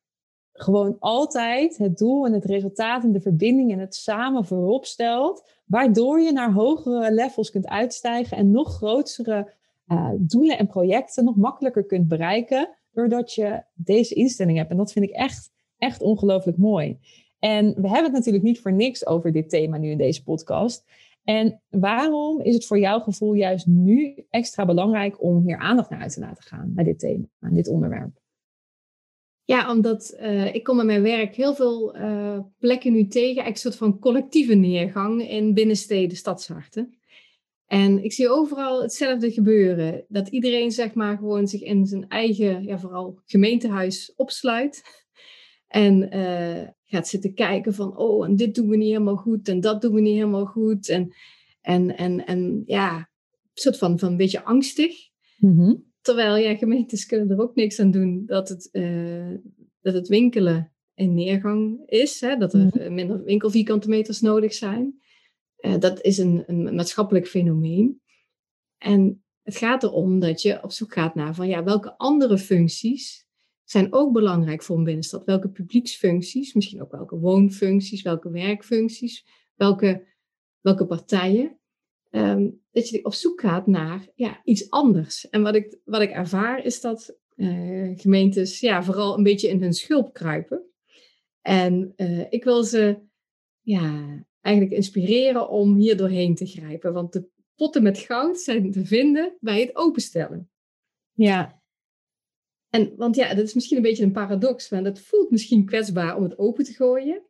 gewoon 0.53 0.95
altijd 0.99 1.77
het 1.77 1.97
doel 1.97 2.25
en 2.25 2.33
het 2.33 2.45
resultaat 2.45 3.03
en 3.03 3.11
de 3.11 3.21
verbinding 3.21 3.71
en 3.71 3.79
het 3.79 3.95
samen 3.95 4.45
voorop 4.45 4.85
stelt, 4.85 5.49
waardoor 5.65 6.19
je 6.19 6.31
naar 6.31 6.51
hogere 6.51 7.13
levels 7.13 7.51
kunt 7.51 7.67
uitstijgen 7.67 8.37
en 8.37 8.51
nog 8.51 8.75
grotere 8.75 9.53
uh, 9.87 10.09
doelen 10.17 10.57
en 10.57 10.67
projecten 10.67 11.23
nog 11.23 11.35
makkelijker 11.35 11.85
kunt 11.85 12.07
bereiken, 12.07 12.69
doordat 12.91 13.33
je 13.33 13.63
deze 13.73 14.13
instelling 14.13 14.57
hebt. 14.57 14.71
En 14.71 14.77
dat 14.77 14.91
vind 14.91 15.05
ik 15.05 15.11
echt, 15.11 15.51
echt 15.77 16.01
ongelooflijk 16.01 16.57
mooi. 16.57 16.99
En 17.39 17.65
we 17.65 17.87
hebben 17.87 18.03
het 18.03 18.13
natuurlijk 18.13 18.43
niet 18.43 18.59
voor 18.59 18.73
niks 18.73 19.05
over 19.05 19.31
dit 19.31 19.49
thema 19.49 19.77
nu 19.77 19.89
in 19.89 19.97
deze 19.97 20.23
podcast. 20.23 20.85
En 21.23 21.61
waarom 21.69 22.41
is 22.41 22.53
het 22.53 22.65
voor 22.65 22.79
jouw 22.79 22.99
gevoel 22.99 23.33
juist 23.33 23.67
nu 23.67 24.25
extra 24.29 24.65
belangrijk 24.65 25.23
om 25.23 25.43
hier 25.45 25.57
aandacht 25.57 25.89
naar 25.89 26.01
uit 26.01 26.13
te 26.13 26.19
laten 26.19 26.43
gaan 26.43 26.73
bij 26.73 26.83
dit 26.83 26.99
thema, 26.99 27.25
aan 27.39 27.53
dit 27.53 27.67
onderwerp? 27.67 28.20
Ja, 29.51 29.71
omdat 29.71 30.17
uh, 30.21 30.53
ik 30.53 30.63
kom 30.63 30.79
in 30.79 30.85
mijn 30.85 31.01
werk 31.01 31.35
heel 31.35 31.55
veel 31.55 31.95
uh, 31.97 32.39
plekken 32.59 32.91
nu 32.91 33.07
tegen, 33.07 33.47
een 33.47 33.55
soort 33.55 33.75
van 33.75 33.99
collectieve 33.99 34.53
neergang 34.53 35.29
in 35.29 35.53
binnensteden, 35.53 36.17
stadsharten. 36.17 36.93
En 37.65 38.03
ik 38.03 38.13
zie 38.13 38.29
overal 38.29 38.81
hetzelfde 38.81 39.31
gebeuren. 39.31 40.05
Dat 40.07 40.27
iedereen 40.27 40.71
zeg 40.71 40.93
maar 40.93 41.17
gewoon 41.17 41.47
zich 41.47 41.61
in 41.61 41.85
zijn 41.85 42.07
eigen, 42.07 42.63
ja, 42.63 42.79
vooral 42.79 43.19
gemeentehuis 43.25 44.13
opsluit. 44.15 44.83
En 45.67 46.15
uh, 46.15 46.67
gaat 46.85 47.07
zitten 47.07 47.33
kijken 47.33 47.73
van, 47.73 47.97
oh, 47.97 48.25
en 48.25 48.35
dit 48.35 48.55
doen 48.55 48.69
we 48.69 48.77
niet 48.77 48.91
helemaal 48.91 49.15
goed 49.15 49.47
en 49.47 49.59
dat 49.59 49.81
doen 49.81 49.93
we 49.93 50.01
niet 50.01 50.15
helemaal 50.15 50.45
goed. 50.45 50.89
En, 50.89 51.13
en, 51.61 51.97
en, 51.97 52.25
en 52.25 52.63
ja, 52.65 52.97
een 52.97 53.05
soort 53.53 53.77
van, 53.77 53.99
van 53.99 54.09
een 54.09 54.17
beetje 54.17 54.43
angstig. 54.43 54.95
Mm 55.37 55.89
Terwijl 56.01 56.35
ja, 56.35 56.55
gemeentes 56.55 57.05
kunnen 57.05 57.29
er 57.29 57.41
ook 57.41 57.55
niks 57.55 57.79
aan 57.79 57.91
doen 57.91 58.23
dat 58.25 58.49
het, 58.49 58.69
uh, 58.71 59.10
dat 59.81 59.93
het 59.93 60.07
winkelen 60.07 60.73
in 60.93 61.13
neergang 61.13 61.83
is. 61.85 62.21
Hè? 62.21 62.37
Dat 62.37 62.53
er 62.53 62.65
mhm. 62.65 62.93
minder 62.93 63.23
winkelvierkante 63.23 63.89
meters 63.89 64.21
nodig 64.21 64.53
zijn. 64.53 65.01
Uh, 65.59 65.79
dat 65.79 66.01
is 66.01 66.17
een, 66.17 66.43
een 66.47 66.75
maatschappelijk 66.75 67.27
fenomeen. 67.27 68.01
En 68.77 69.23
het 69.41 69.57
gaat 69.57 69.83
erom 69.83 70.19
dat 70.19 70.41
je 70.41 70.63
op 70.63 70.71
zoek 70.71 70.93
gaat 70.93 71.15
naar 71.15 71.35
van 71.35 71.47
ja, 71.47 71.63
welke 71.63 71.97
andere 71.97 72.37
functies 72.37 73.25
zijn 73.63 73.93
ook 73.93 74.13
belangrijk 74.13 74.63
voor 74.63 74.77
een 74.77 74.83
binnenstad. 74.83 75.25
Welke 75.25 75.49
publieksfuncties, 75.49 76.53
misschien 76.53 76.81
ook 76.81 76.91
welke 76.91 77.19
woonfuncties, 77.19 78.01
welke 78.01 78.29
werkfuncties, 78.29 79.25
welke, 79.55 80.07
welke 80.61 80.85
partijen. 80.85 81.59
Um, 82.09 82.61
dat 82.71 82.89
je 82.89 83.05
op 83.05 83.13
zoek 83.13 83.41
gaat 83.41 83.67
naar 83.67 84.07
ja, 84.15 84.41
iets 84.43 84.69
anders. 84.69 85.29
En 85.29 85.41
wat 85.41 85.55
ik, 85.55 85.79
wat 85.85 86.01
ik 86.01 86.09
ervaar 86.09 86.65
is 86.65 86.81
dat 86.81 87.17
uh, 87.35 87.99
gemeentes 87.99 88.59
ja, 88.59 88.83
vooral 88.83 89.17
een 89.17 89.23
beetje 89.23 89.49
in 89.49 89.61
hun 89.61 89.73
schulp 89.73 90.13
kruipen. 90.13 90.65
En 91.41 91.93
uh, 91.95 92.25
ik 92.29 92.43
wil 92.43 92.63
ze 92.63 92.99
ja, 93.61 94.23
eigenlijk 94.41 94.75
inspireren 94.75 95.49
om 95.49 95.75
hier 95.75 95.97
doorheen 95.97 96.35
te 96.35 96.45
grijpen. 96.45 96.93
Want 96.93 97.13
de 97.13 97.27
potten 97.55 97.83
met 97.83 97.97
goud 97.97 98.39
zijn 98.39 98.71
te 98.71 98.85
vinden 98.85 99.37
bij 99.39 99.59
het 99.59 99.75
openstellen. 99.75 100.49
Ja, 101.13 101.61
en, 102.71 102.93
want 102.95 103.15
ja, 103.15 103.33
dat 103.33 103.45
is 103.45 103.53
misschien 103.53 103.77
een 103.77 103.83
beetje 103.83 104.03
een 104.03 104.11
paradox, 104.11 104.69
want 104.69 104.85
het 104.85 105.01
voelt 105.01 105.31
misschien 105.31 105.65
kwetsbaar 105.65 106.15
om 106.15 106.23
het 106.23 106.37
open 106.37 106.63
te 106.63 106.73
gooien. 106.73 107.25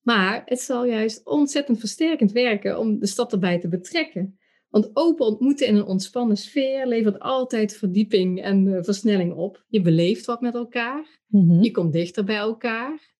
Maar 0.00 0.42
het 0.44 0.60
zal 0.60 0.84
juist 0.84 1.26
ontzettend 1.26 1.78
versterkend 1.78 2.32
werken 2.32 2.78
om 2.78 2.98
de 2.98 3.06
stad 3.06 3.32
erbij 3.32 3.60
te 3.60 3.68
betrekken. 3.68 4.38
Want 4.76 4.90
open 4.96 5.26
ontmoeten 5.26 5.66
in 5.66 5.76
een 5.76 5.84
ontspannen 5.84 6.36
sfeer 6.36 6.86
levert 6.86 7.18
altijd 7.18 7.76
verdieping 7.76 8.42
en 8.42 8.66
uh, 8.66 8.82
versnelling 8.82 9.34
op. 9.34 9.64
Je 9.68 9.80
beleeft 9.80 10.24
wat 10.24 10.40
met 10.40 10.54
elkaar. 10.54 11.20
Mhm. 11.26 11.62
Je 11.62 11.70
komt 11.70 11.92
dichter 11.92 12.24
bij 12.24 12.36
elkaar. 12.36 13.14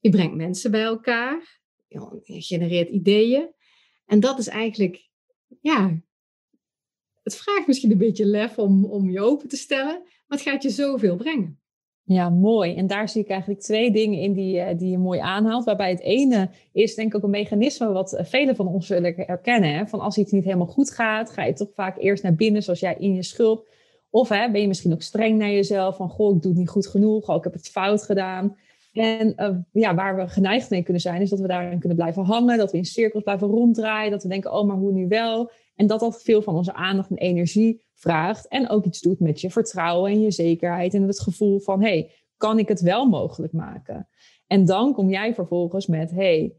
Je 0.00 0.10
brengt 0.10 0.34
mensen 0.34 0.70
bij 0.70 0.82
elkaar. 0.82 1.60
Je 1.88 2.42
genereert 2.42 2.88
ideeën. 2.88 3.54
En 4.06 4.20
dat 4.20 4.38
is 4.38 4.46
eigenlijk, 4.46 5.08
ja, 5.60 6.02
het 7.22 7.36
vraagt 7.36 7.66
misschien 7.66 7.90
een 7.90 7.98
beetje 7.98 8.26
lef 8.26 8.58
om, 8.58 8.84
om 8.84 9.10
je 9.10 9.20
open 9.20 9.48
te 9.48 9.56
stellen. 9.56 10.02
Maar 10.02 10.38
het 10.38 10.48
gaat 10.48 10.62
je 10.62 10.70
zoveel 10.70 11.16
brengen. 11.16 11.60
Ja, 12.08 12.30
mooi. 12.30 12.74
En 12.74 12.86
daar 12.86 13.08
zie 13.08 13.22
ik 13.22 13.28
eigenlijk 13.28 13.60
twee 13.60 13.90
dingen 13.90 14.20
in 14.20 14.32
die, 14.32 14.60
eh, 14.60 14.78
die 14.78 14.90
je 14.90 14.98
mooi 14.98 15.20
aanhaalt. 15.20 15.64
Waarbij 15.64 15.90
het 15.90 16.00
ene 16.00 16.48
is 16.72 16.94
denk 16.94 17.08
ik 17.08 17.16
ook 17.16 17.22
een 17.22 17.30
mechanisme 17.30 17.92
wat 17.92 18.12
eh, 18.12 18.24
velen 18.24 18.56
van 18.56 18.66
ons 18.66 18.86
zullen 18.86 19.14
herkennen. 19.16 19.88
Van 19.88 20.00
als 20.00 20.18
iets 20.18 20.32
niet 20.32 20.44
helemaal 20.44 20.66
goed 20.66 20.90
gaat, 20.90 21.30
ga 21.30 21.44
je 21.44 21.52
toch 21.52 21.68
vaak 21.74 21.98
eerst 21.98 22.22
naar 22.22 22.34
binnen 22.34 22.62
zoals 22.62 22.80
jij 22.80 22.96
in 22.98 23.14
je 23.14 23.22
schulp. 23.22 23.68
Of 24.10 24.28
hè, 24.28 24.50
ben 24.50 24.60
je 24.60 24.66
misschien 24.66 24.92
ook 24.92 25.02
streng 25.02 25.38
naar 25.38 25.50
jezelf 25.50 25.96
van 25.96 26.08
goh, 26.08 26.36
ik 26.36 26.42
doe 26.42 26.50
het 26.50 26.60
niet 26.60 26.68
goed 26.68 26.86
genoeg, 26.86 27.28
oh, 27.28 27.36
ik 27.36 27.44
heb 27.44 27.52
het 27.52 27.68
fout 27.68 28.02
gedaan. 28.02 28.56
En 28.92 29.32
uh, 29.36 29.50
ja, 29.72 29.94
waar 29.94 30.16
we 30.16 30.28
geneigd 30.28 30.70
mee 30.70 30.82
kunnen 30.82 31.02
zijn, 31.02 31.22
is 31.22 31.30
dat 31.30 31.40
we 31.40 31.46
daarin 31.46 31.78
kunnen 31.78 31.98
blijven 31.98 32.24
hangen, 32.24 32.58
dat 32.58 32.72
we 32.72 32.78
in 32.78 32.84
cirkels 32.84 33.22
blijven 33.22 33.48
ronddraaien, 33.48 34.10
dat 34.10 34.22
we 34.22 34.28
denken, 34.28 34.52
oh, 34.52 34.66
maar 34.66 34.76
hoe 34.76 34.92
nu 34.92 35.08
wel? 35.08 35.50
En 35.74 35.86
dat 35.86 36.00
dat 36.00 36.22
veel 36.22 36.42
van 36.42 36.54
onze 36.54 36.74
aandacht 36.74 37.10
en 37.10 37.16
energie 37.16 37.84
vraagt. 37.96 38.48
En 38.48 38.68
ook 38.68 38.84
iets 38.84 39.00
doet 39.00 39.20
met 39.20 39.40
je 39.40 39.50
vertrouwen 39.50 40.10
en 40.10 40.20
je 40.20 40.30
zekerheid. 40.30 40.94
En 40.94 41.02
het 41.02 41.20
gevoel 41.20 41.58
van, 41.58 41.82
hey, 41.82 42.10
kan 42.36 42.58
ik 42.58 42.68
het 42.68 42.80
wel 42.80 43.06
mogelijk 43.06 43.52
maken? 43.52 44.08
En 44.46 44.64
dan 44.64 44.92
kom 44.92 45.08
jij 45.08 45.34
vervolgens 45.34 45.86
met, 45.86 46.10
hey, 46.10 46.54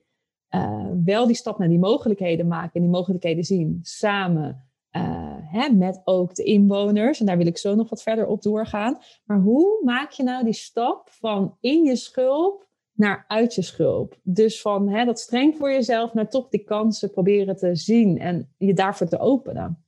uh, 0.55 0.87
wel 1.03 1.27
die 1.27 1.35
stap 1.35 1.57
naar 1.57 1.67
die 1.67 1.79
mogelijkheden 1.79 2.47
maken 2.47 2.73
en 2.73 2.81
die 2.81 2.89
mogelijkheden 2.89 3.43
zien 3.43 3.79
samen 3.81 4.67
uh, 4.91 5.35
hè, 5.39 5.69
met 5.69 6.01
ook 6.03 6.35
de 6.35 6.43
inwoners. 6.43 7.19
En 7.19 7.25
daar 7.25 7.37
wil 7.37 7.47
ik 7.47 7.57
zo 7.57 7.75
nog 7.75 7.89
wat 7.89 8.01
verder 8.01 8.27
op 8.27 8.41
doorgaan. 8.41 8.97
Maar 9.25 9.39
hoe 9.39 9.81
maak 9.83 10.11
je 10.11 10.23
nou 10.23 10.43
die 10.43 10.53
stap 10.53 11.09
van 11.09 11.57
in 11.59 11.83
je 11.83 11.95
schulp 11.95 12.67
naar 12.93 13.25
uit 13.27 13.55
je 13.55 13.61
schulp. 13.61 14.19
Dus 14.23 14.61
van 14.61 14.89
hè, 14.89 15.05
dat 15.05 15.19
streng 15.19 15.55
voor 15.55 15.71
jezelf 15.71 16.13
naar 16.13 16.29
toch 16.29 16.49
die 16.49 16.63
kansen 16.63 17.11
proberen 17.11 17.57
te 17.57 17.75
zien 17.75 18.19
en 18.19 18.53
je 18.57 18.73
daarvoor 18.73 19.07
te 19.07 19.19
openen. 19.19 19.85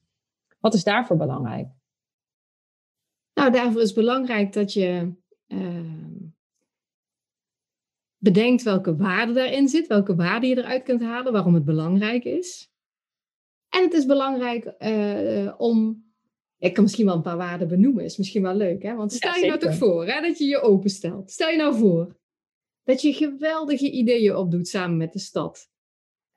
Wat 0.59 0.73
is 0.73 0.83
daarvoor 0.83 1.17
belangrijk? 1.17 1.67
Nou, 3.33 3.51
daarvoor 3.51 3.81
is 3.81 3.93
belangrijk 3.93 4.53
dat 4.53 4.73
je 4.73 5.13
uh, 5.47 6.15
bedenkt 8.17 8.63
welke 8.63 8.95
waarde 8.95 9.33
daarin 9.33 9.67
zit, 9.67 9.87
welke 9.87 10.15
waarde 10.15 10.47
je 10.47 10.57
eruit 10.57 10.83
kunt 10.83 11.01
halen, 11.01 11.31
waarom 11.31 11.53
het 11.53 11.65
belangrijk 11.65 12.23
is. 12.23 12.71
En 13.69 13.83
het 13.83 13.93
is 13.93 14.05
belangrijk 14.05 14.73
uh, 14.79 15.53
om. 15.57 16.07
Ik 16.57 16.73
kan 16.73 16.83
misschien 16.83 17.05
wel 17.05 17.15
een 17.15 17.21
paar 17.21 17.37
waarden 17.37 17.67
benoemen, 17.67 18.03
is 18.03 18.17
misschien 18.17 18.41
wel 18.41 18.55
leuk, 18.55 18.83
hè? 18.83 18.95
Want 18.95 19.13
stel 19.13 19.35
je 19.35 19.47
nou 19.47 19.59
toch 19.59 19.75
voor 19.75 20.07
hè, 20.07 20.21
dat 20.21 20.37
je 20.37 20.45
je 20.45 20.61
openstelt. 20.61 21.31
Stel 21.31 21.49
je 21.49 21.57
nou 21.57 21.75
voor 21.75 22.17
dat 22.83 23.01
je 23.01 23.13
geweldige 23.13 23.91
ideeën 23.91 24.35
opdoet 24.35 24.67
samen 24.67 24.97
met 24.97 25.13
de 25.13 25.19
stad. 25.19 25.71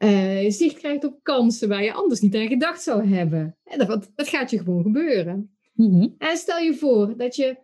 Uh, 0.04 0.50
zicht 0.50 0.78
krijgt 0.78 1.04
op 1.04 1.18
kansen 1.22 1.68
waar 1.68 1.82
je 1.82 1.92
anders 1.92 2.20
niet 2.20 2.34
aan 2.34 2.48
gedacht 2.48 2.82
zou 2.82 3.06
hebben. 3.06 3.56
En 3.64 3.78
dat, 3.78 4.10
dat 4.14 4.28
gaat 4.28 4.50
je 4.50 4.58
gewoon 4.58 4.82
gebeuren. 4.82 5.56
Mm 5.72 6.14
En 6.18 6.36
stel 6.36 6.58
je 6.58 6.74
voor 6.74 7.16
dat 7.16 7.36
je, 7.36 7.56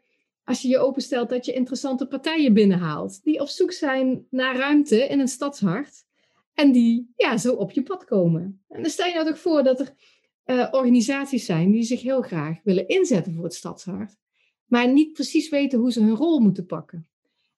als 0.45 0.63
je 0.63 0.69
je 0.69 0.79
openstelt, 0.79 1.29
dat 1.29 1.45
je 1.45 1.53
interessante 1.53 2.07
partijen 2.07 2.55
binnenhaalt. 2.55 3.23
Die 3.25 3.41
op 3.41 3.49
zoek 3.49 3.73
zijn 3.73 4.27
naar 4.31 4.57
ruimte 4.57 4.97
in 4.97 5.21
een 5.21 5.29
stadshart. 5.29 6.05
En 6.55 6.73
die 6.73 7.13
ja, 7.17 7.37
zo 7.37 7.53
op 7.53 7.71
je 7.71 7.83
pad 7.83 8.05
komen. 8.05 8.63
En 8.69 8.83
dan 8.83 8.91
stel 8.91 9.07
je 9.07 9.15
nou 9.15 9.27
toch 9.27 9.39
voor 9.39 9.63
dat 9.63 9.81
er 9.81 9.95
uh, 10.47 10.69
organisaties 10.71 11.45
zijn 11.45 11.71
die 11.71 11.83
zich 11.83 12.03
heel 12.03 12.23
graag 12.23 12.59
willen 12.65 12.89
inzetten 12.89 13.35
voor 13.35 13.45
het 13.45 13.55
stadshart. 13.55 14.17
Maar 14.65 14.93
niet 14.93 15.13
precies 15.13 15.49
weten 15.49 15.79
hoe 15.79 15.93
ze 15.93 16.01
hun 16.01 16.17
rol 16.17 16.39
moeten 16.41 16.67
pakken. 16.67 17.09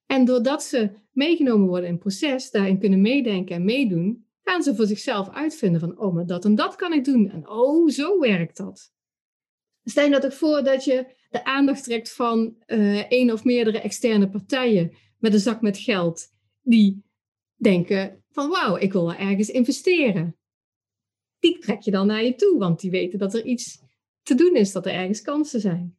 En 0.07 0.25
doordat 0.25 0.63
ze 0.63 0.91
meegenomen 1.13 1.67
worden 1.67 1.87
in 1.87 1.93
het 1.93 2.01
proces, 2.03 2.51
daarin 2.51 2.79
kunnen 2.79 3.01
meedenken 3.01 3.57
en 3.57 3.65
meedoen, 3.65 4.25
gaan 4.43 4.63
ze 4.63 4.75
voor 4.75 4.87
zichzelf 4.87 5.31
uitvinden 5.31 5.81
van, 5.81 5.99
oh, 5.99 6.15
maar 6.15 6.27
dat 6.27 6.45
en 6.45 6.55
dat 6.55 6.77
kan 6.77 6.93
ik 6.93 7.05
doen. 7.05 7.31
En 7.31 7.49
oh, 7.49 7.89
zo 7.89 8.19
werkt 8.19 8.57
dat. 8.57 8.93
Stel 9.85 10.05
je 10.05 10.11
dat 10.11 10.25
ook 10.25 10.33
voor 10.33 10.65
dat 10.65 10.85
je 10.85 11.07
de 11.31 11.45
aandacht 11.45 11.85
trekt 11.85 12.13
van 12.13 12.57
uh, 12.67 13.11
één 13.11 13.31
of 13.31 13.45
meerdere 13.45 13.81
externe 13.81 14.31
partijen 14.31 14.93
met 15.19 15.33
een 15.33 15.41
zak 15.41 15.61
met 15.61 15.79
geld, 15.79 16.27
die 16.63 17.03
denken 17.55 18.25
van, 18.31 18.49
wauw, 18.49 18.77
ik 18.77 18.93
wil 18.93 19.05
wel 19.05 19.15
ergens 19.15 19.51
investeren. 19.51 20.37
Die 21.39 21.59
trek 21.59 21.81
je 21.81 21.91
dan 21.91 22.07
naar 22.07 22.25
je 22.25 22.35
toe, 22.35 22.59
want 22.59 22.81
die 22.81 22.91
weten 22.91 23.19
dat 23.19 23.35
er 23.35 23.45
iets 23.45 23.83
te 24.23 24.35
doen 24.35 24.55
is, 24.55 24.73
dat 24.73 24.87
er 24.87 24.93
ergens 24.93 25.23
kansen 25.23 25.61
zijn. 25.61 25.99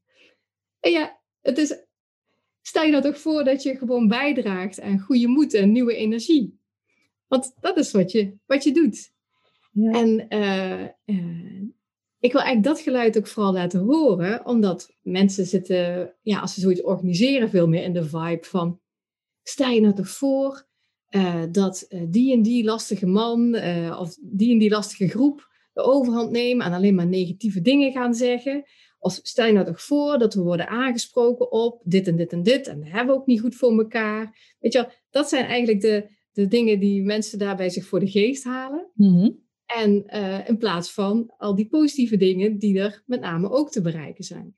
En 0.80 0.92
ja, 0.92 1.22
het 1.42 1.58
is 1.58 1.86
Stel 2.62 2.84
je 2.84 2.92
nou 2.92 3.04
toch 3.04 3.20
voor 3.20 3.44
dat 3.44 3.64
je 3.64 3.78
gewoon 3.78 4.08
bijdraagt 4.08 4.82
aan 4.82 5.00
goede 5.00 5.28
moed 5.28 5.54
en 5.54 5.72
nieuwe 5.72 5.96
energie. 5.96 6.60
Want 7.32 7.54
dat 7.60 7.78
is 7.78 7.92
wat 7.92 8.12
je, 8.12 8.34
wat 8.46 8.64
je 8.64 8.72
doet. 8.72 9.12
Ja. 9.72 9.92
En 9.92 10.26
uh, 10.30 11.16
uh, 11.16 11.62
ik 12.20 12.32
wil 12.32 12.42
eigenlijk 12.42 12.64
dat 12.64 12.80
geluid 12.80 13.18
ook 13.18 13.28
vooral 13.28 13.54
laten 13.54 13.80
horen, 13.80 14.46
omdat 14.46 14.98
mensen 15.02 15.46
zitten, 15.46 16.14
ja, 16.22 16.40
als 16.40 16.54
ze 16.54 16.60
zoiets 16.60 16.82
organiseren, 16.82 17.50
veel 17.50 17.68
meer 17.68 17.84
in 17.84 17.94
de 17.94 18.04
vibe 18.04 18.46
van: 18.46 18.80
sta 19.44 19.70
je 19.70 19.82
nou 19.82 19.94
toch 19.94 20.10
voor 20.10 20.68
uh, 21.10 21.44
dat 21.52 21.88
die 22.10 22.34
en 22.34 22.42
die 22.42 22.64
lastige 22.64 23.08
man 23.08 23.56
of 24.00 24.18
die 24.22 24.52
en 24.52 24.58
die 24.58 24.70
lastige 24.70 25.08
groep 25.08 25.50
de 25.74 25.82
overhand 25.82 26.32
nemen 26.32 26.66
en 26.66 26.74
alleen 26.74 26.96
maar 26.96 27.08
negatieve 27.08 27.62
dingen 27.62 27.92
gaan 27.92 28.14
zeggen? 28.14 28.64
Of 29.00 29.20
stel 29.24 29.46
je 29.46 29.54
nou 29.54 29.66
toch 29.66 29.82
voor 29.82 30.18
dat 30.18 30.34
we 30.34 30.42
worden 30.42 30.68
aangesproken 30.68 31.52
op 31.52 31.82
dit 31.84 32.08
en 32.08 32.16
dit 32.16 32.32
en 32.32 32.44
dit. 32.44 32.68
En 32.68 32.80
dat 32.80 32.90
hebben 32.90 33.16
we 33.16 33.22
ook 33.22 33.28
niet 33.28 33.42
goed 33.42 33.56
voor 33.56 33.78
elkaar. 33.78 34.56
Weet 34.60 34.74
je 34.74 34.80
wel, 34.80 34.92
dat 35.10 35.30
zijn 35.30 35.46
eigenlijk 35.46 35.82
de, 35.82 36.20
de 36.32 36.48
dingen 36.48 36.80
die 36.80 37.04
mensen 37.04 37.40
daarbij 37.40 37.70
zich 37.70 37.86
voor 37.86 38.00
de 38.00 38.10
geest 38.10 38.44
halen. 38.44 38.88
Mm-hmm. 38.94 39.40
En 39.66 40.04
uh, 40.08 40.50
in 40.50 40.58
plaats 40.58 40.94
van 40.94 41.34
al 41.38 41.56
die 41.56 41.68
positieve 41.68 42.18
dingen 42.18 42.58
die 42.58 42.80
er 42.80 43.04
met 43.06 43.20
name 43.20 43.50
ook 43.50 43.72
te 43.72 43.82
bereiken 43.82 44.24
zijn. 44.24 44.56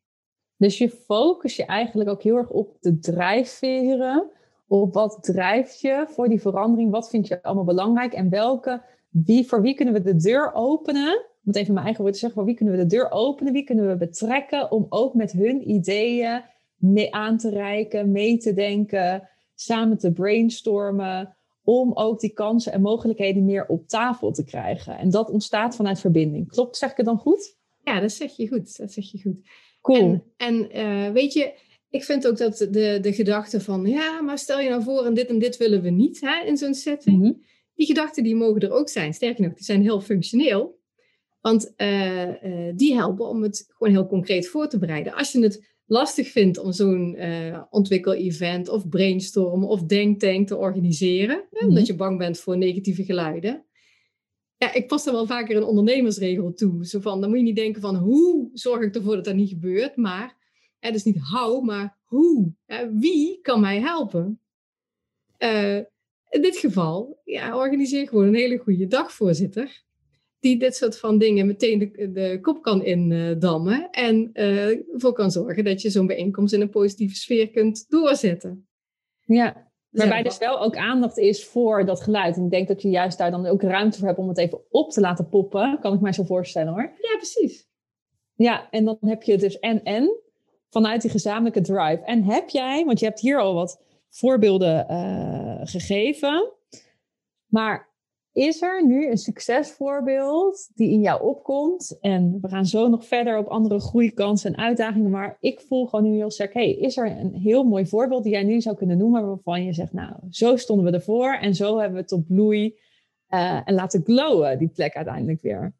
Dus 0.58 0.78
je 0.78 0.90
focus 0.90 1.56
je 1.56 1.66
eigenlijk 1.66 2.10
ook 2.10 2.22
heel 2.24 2.38
erg 2.38 2.50
op 2.50 2.78
de 2.80 3.00
drijfveren. 3.00 4.32
Op 4.68 4.94
wat 4.94 5.18
drijft 5.22 5.82
je 5.82 6.06
voor 6.08 6.30
die 6.30 6.42
verandering? 6.42 6.92
Wat 6.92 7.10
vind 7.10 7.28
je 7.28 7.44
allemaal 7.44 7.64
belangrijk? 7.64 8.14
En 8.14 8.30
welke, 8.30 8.82
wie, 9.10 9.46
voor 9.46 9.62
wie 9.62 9.74
kunnen 9.74 9.94
we 9.94 10.02
de 10.02 10.16
deur 10.16 10.54
openen 10.54 11.26
moet 11.44 11.56
even 11.56 11.74
mijn 11.74 11.86
eigen 11.86 12.04
woorden 12.04 12.20
zeggen, 12.20 12.40
voor 12.40 12.48
wie 12.48 12.58
kunnen 12.58 12.76
we 12.76 12.84
de 12.84 12.96
deur 12.96 13.12
openen, 13.12 13.54
wie 13.54 13.64
kunnen 13.64 13.88
we 13.88 13.98
betrekken 13.98 14.72
om 14.72 14.86
ook 14.90 15.14
met 15.14 15.32
hun 15.32 15.70
ideeën 15.70 16.44
mee 16.76 17.14
aan 17.14 17.38
te 17.38 17.50
reiken, 17.50 18.12
mee 18.12 18.38
te 18.38 18.54
denken, 18.54 19.30
samen 19.56 19.98
te 19.98 20.12
brainstormen 20.12 21.36
om 21.64 21.94
ook 21.94 22.20
die 22.20 22.34
kansen 22.34 22.72
en 22.72 22.82
mogelijkheden 22.82 23.46
meer 23.46 23.66
op 23.68 23.88
tafel 23.88 24.32
te 24.32 24.44
krijgen. 24.44 24.98
En 24.98 25.10
dat 25.10 25.30
ontstaat 25.30 25.76
vanuit 25.76 26.00
verbinding. 26.00 26.48
Klopt, 26.48 26.78
zeg 26.78 26.92
ik 26.92 26.98
het 26.98 27.06
dan 27.06 27.18
goed? 27.18 27.58
Ja, 27.84 28.00
dat 28.00 28.12
zeg 28.12 28.36
je 28.36 28.48
goed. 28.48 28.78
Dat 28.78 28.92
zeg 28.92 29.12
je 29.12 29.22
goed. 29.22 29.48
Cool. 29.82 30.24
En, 30.38 30.72
en 30.72 30.78
uh, 30.78 31.12
weet 31.12 31.34
je, 31.34 31.54
ik 31.90 32.04
vind 32.04 32.28
ook 32.28 32.38
dat 32.38 32.58
de, 32.58 32.98
de 33.02 33.14
gedachte 33.14 33.62
van, 33.62 33.86
ja, 33.86 34.22
maar 34.22 34.38
stel 34.38 34.60
je 34.60 34.70
nou 34.70 34.84
voor 34.84 35.06
en 35.06 35.14
dit 35.14 35.28
en 35.28 35.40
dit 35.40 35.58
willen 35.58 35.82
we 35.82 35.90
niet 35.90 36.22
hè, 36.22 36.46
in 36.46 36.58
zo'n 36.58 36.74
setting. 36.74 37.18
Mm 37.18 37.24
-hmm. 37.24 37.44
Die 37.76 37.86
gedachten 37.86 38.24
die 38.24 38.36
mogen 38.36 38.62
er 38.62 38.72
ook 38.72 38.90
zijn. 38.90 39.14
Sterker 39.14 39.44
nog, 39.44 39.54
die 39.54 39.66
zijn 39.66 39.82
heel 39.82 40.02
functioneel. 40.02 40.82
Want 41.42 41.74
uh, 41.78 42.28
uh, 42.28 42.74
die 42.76 42.96
helpen 42.96 43.28
om 43.28 43.44
het 43.44 43.66
gewoon 43.70 43.94
heel 43.94 44.08
concreet 44.08 44.48
voor 44.48 44.68
te 44.68 44.80
bereiden. 44.80 45.14
Als 45.14 45.32
je 45.32 45.40
het 45.40 45.73
lastig 45.86 46.28
vindt 46.32 46.58
om 46.58 46.72
zo'n 46.72 47.16
uh, 47.18 47.62
ontwikkel-event 47.70 48.70
of 48.70 48.90
brainstorm 48.90 49.64
of 49.64 49.84
denktank 49.84 50.48
te 50.48 50.58
organiseren, 50.58 51.36
mm 51.36 51.46
-hmm. 51.50 51.68
omdat 51.68 51.88
je 51.88 51.96
bang 51.96 52.18
bent 52.18 52.40
voor 52.40 52.58
negatieve 52.58 53.04
geluiden. 53.04 53.66
Ja, 54.58 54.74
ik 54.74 54.88
pas 54.88 55.06
er 55.06 55.12
wel 55.12 55.26
vaker 55.26 55.56
een 55.56 55.64
ondernemersregel 55.64 56.54
toe. 56.54 56.86
Zo 56.86 57.00
van, 57.00 57.22
dan 57.22 57.30
moet 57.30 57.38
je 57.38 57.44
niet 57.44 57.56
denken 57.56 57.82
van 57.82 57.96
hoe 57.96 58.50
zorg 58.54 58.82
ik 58.82 58.96
ervoor 58.96 59.16
dat 59.16 59.26
dat 59.26 59.36
niet 59.36 59.50
gebeurt, 59.50 59.96
maar 59.96 60.38
het 60.80 60.96
is 60.96 61.04
niet 61.04 61.20
how, 61.20 61.64
maar 61.66 61.98
hoe. 62.04 62.54
Wie 62.92 63.40
kan 63.42 63.62
mij 63.62 63.80
helpen? 63.80 64.40
Uh, 65.40 65.78
in 66.30 66.42
dit 66.42 66.58
geval, 66.58 67.22
ja, 67.24 67.58
organiseer 67.58 68.08
gewoon 68.08 68.28
een 68.28 68.36
hele 68.36 68.58
goede 68.58 68.88
dagvoorzitter. 68.88 69.84
Die 70.44 70.58
dit 70.58 70.76
soort 70.76 71.00
van 71.00 71.18
dingen 71.18 71.46
meteen 71.46 71.80
de, 71.80 72.12
de 72.12 72.40
kop 72.42 72.62
kan 72.62 72.84
indammen. 72.84 73.90
En 73.92 74.30
uh, 74.34 74.94
ervoor 74.94 75.14
kan 75.14 75.32
zorgen 75.32 75.64
dat 75.64 75.82
je 75.82 75.90
zo'n 75.90 76.08
bijeenkomst 76.08 76.54
in 76.54 76.62
een 76.62 76.70
positieve 76.70 77.16
sfeer 77.16 77.50
kunt 77.50 77.90
doorzetten. 77.90 78.68
Ja, 79.26 79.72
waarbij 79.90 80.24
dus 80.24 80.38
wel 80.38 80.62
ook 80.62 80.78
aandacht 80.78 81.18
is 81.18 81.46
voor 81.46 81.86
dat 81.86 82.02
geluid. 82.02 82.36
En 82.38 82.44
ik 82.44 82.50
denk 82.50 82.68
dat 82.68 82.82
je 82.82 82.90
juist 82.90 83.18
daar 83.18 83.32
dan 83.32 83.46
ook 83.46 83.62
ruimte 83.62 83.98
voor 83.98 84.08
hebt 84.08 84.20
om 84.20 84.28
het 84.28 84.38
even 84.38 84.62
op 84.70 84.92
te 84.92 85.02
laten 85.02 85.30
poppen. 85.30 85.78
Kan 85.82 85.94
ik 85.94 86.02
mij 86.02 86.14
zo 86.14 86.24
voorstellen 86.24 86.74
hoor. 86.74 86.92
Ja, 87.02 87.18
precies. 87.18 87.68
Ja, 88.36 88.70
en 88.70 88.86
dan 88.86 88.98
heb 89.00 89.24
je 89.24 89.38
dus 89.38 89.60
en-en 89.60 90.22
vanuit 90.70 91.02
die 91.02 91.12
gezamenlijke 91.12 91.62
drive. 91.62 92.02
En 92.06 92.24
heb 92.24 92.50
jij, 92.50 92.86
want 92.86 93.00
je 93.00 93.06
hebt 93.06 93.20
hier 93.20 93.40
al 93.40 93.54
wat 93.54 93.84
voorbeelden 94.10 94.86
uh, 94.90 95.62
gegeven, 95.64 96.52
maar 97.46 97.93
is 98.34 98.62
er 98.62 98.86
nu 98.86 99.10
een 99.10 99.18
succesvoorbeeld 99.18 100.70
die 100.76 100.92
in 100.92 101.02
jou 101.02 101.24
opkomt? 101.24 101.98
En 102.02 102.38
we 102.42 102.48
gaan 102.48 102.66
zo 102.66 102.88
nog 102.88 103.06
verder 103.06 103.38
op 103.38 103.48
andere 103.48 103.80
groeikansen 103.80 104.54
en 104.54 104.60
uitdagingen, 104.64 105.10
maar 105.10 105.38
ik 105.40 105.60
voel 105.60 105.86
gewoon 105.86 106.12
nu 106.12 106.16
heel 106.16 106.32
sterk, 106.32 106.54
hey, 106.54 106.72
is 106.72 106.98
er 106.98 107.06
een 107.06 107.34
heel 107.34 107.64
mooi 107.64 107.88
voorbeeld 107.88 108.24
die 108.24 108.32
jij 108.32 108.44
nu 108.44 108.62
zou 108.62 108.76
kunnen 108.76 108.98
noemen 108.98 109.28
waarvan 109.28 109.66
je 109.66 109.74
zegt, 109.74 109.94
nou, 109.94 110.14
zo 110.30 110.56
stonden 110.56 110.86
we 110.86 110.92
ervoor 110.92 111.34
en 111.34 111.56
zo 111.56 111.78
hebben 111.78 111.94
we 111.94 112.00
het 112.00 112.08
tot 112.08 112.28
bloei 112.28 112.76
uh, 113.30 113.62
en 113.66 113.74
laten 113.74 114.04
glowen, 114.04 114.58
die 114.58 114.70
plek 114.70 114.96
uiteindelijk 114.96 115.42
weer. 115.42 115.74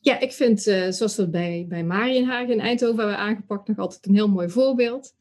Ja, 0.00 0.20
ik 0.20 0.32
vind, 0.32 0.66
uh, 0.66 0.90
zoals 0.90 1.16
dat 1.16 1.30
bij, 1.30 1.66
bij 1.68 1.84
Marienhagen 1.84 2.52
in 2.52 2.60
Eindhoven 2.60 2.98
hebben 2.98 3.18
aangepakt, 3.18 3.68
nog 3.68 3.78
altijd 3.78 4.06
een 4.06 4.14
heel 4.14 4.28
mooi 4.28 4.48
voorbeeld. 4.48 5.14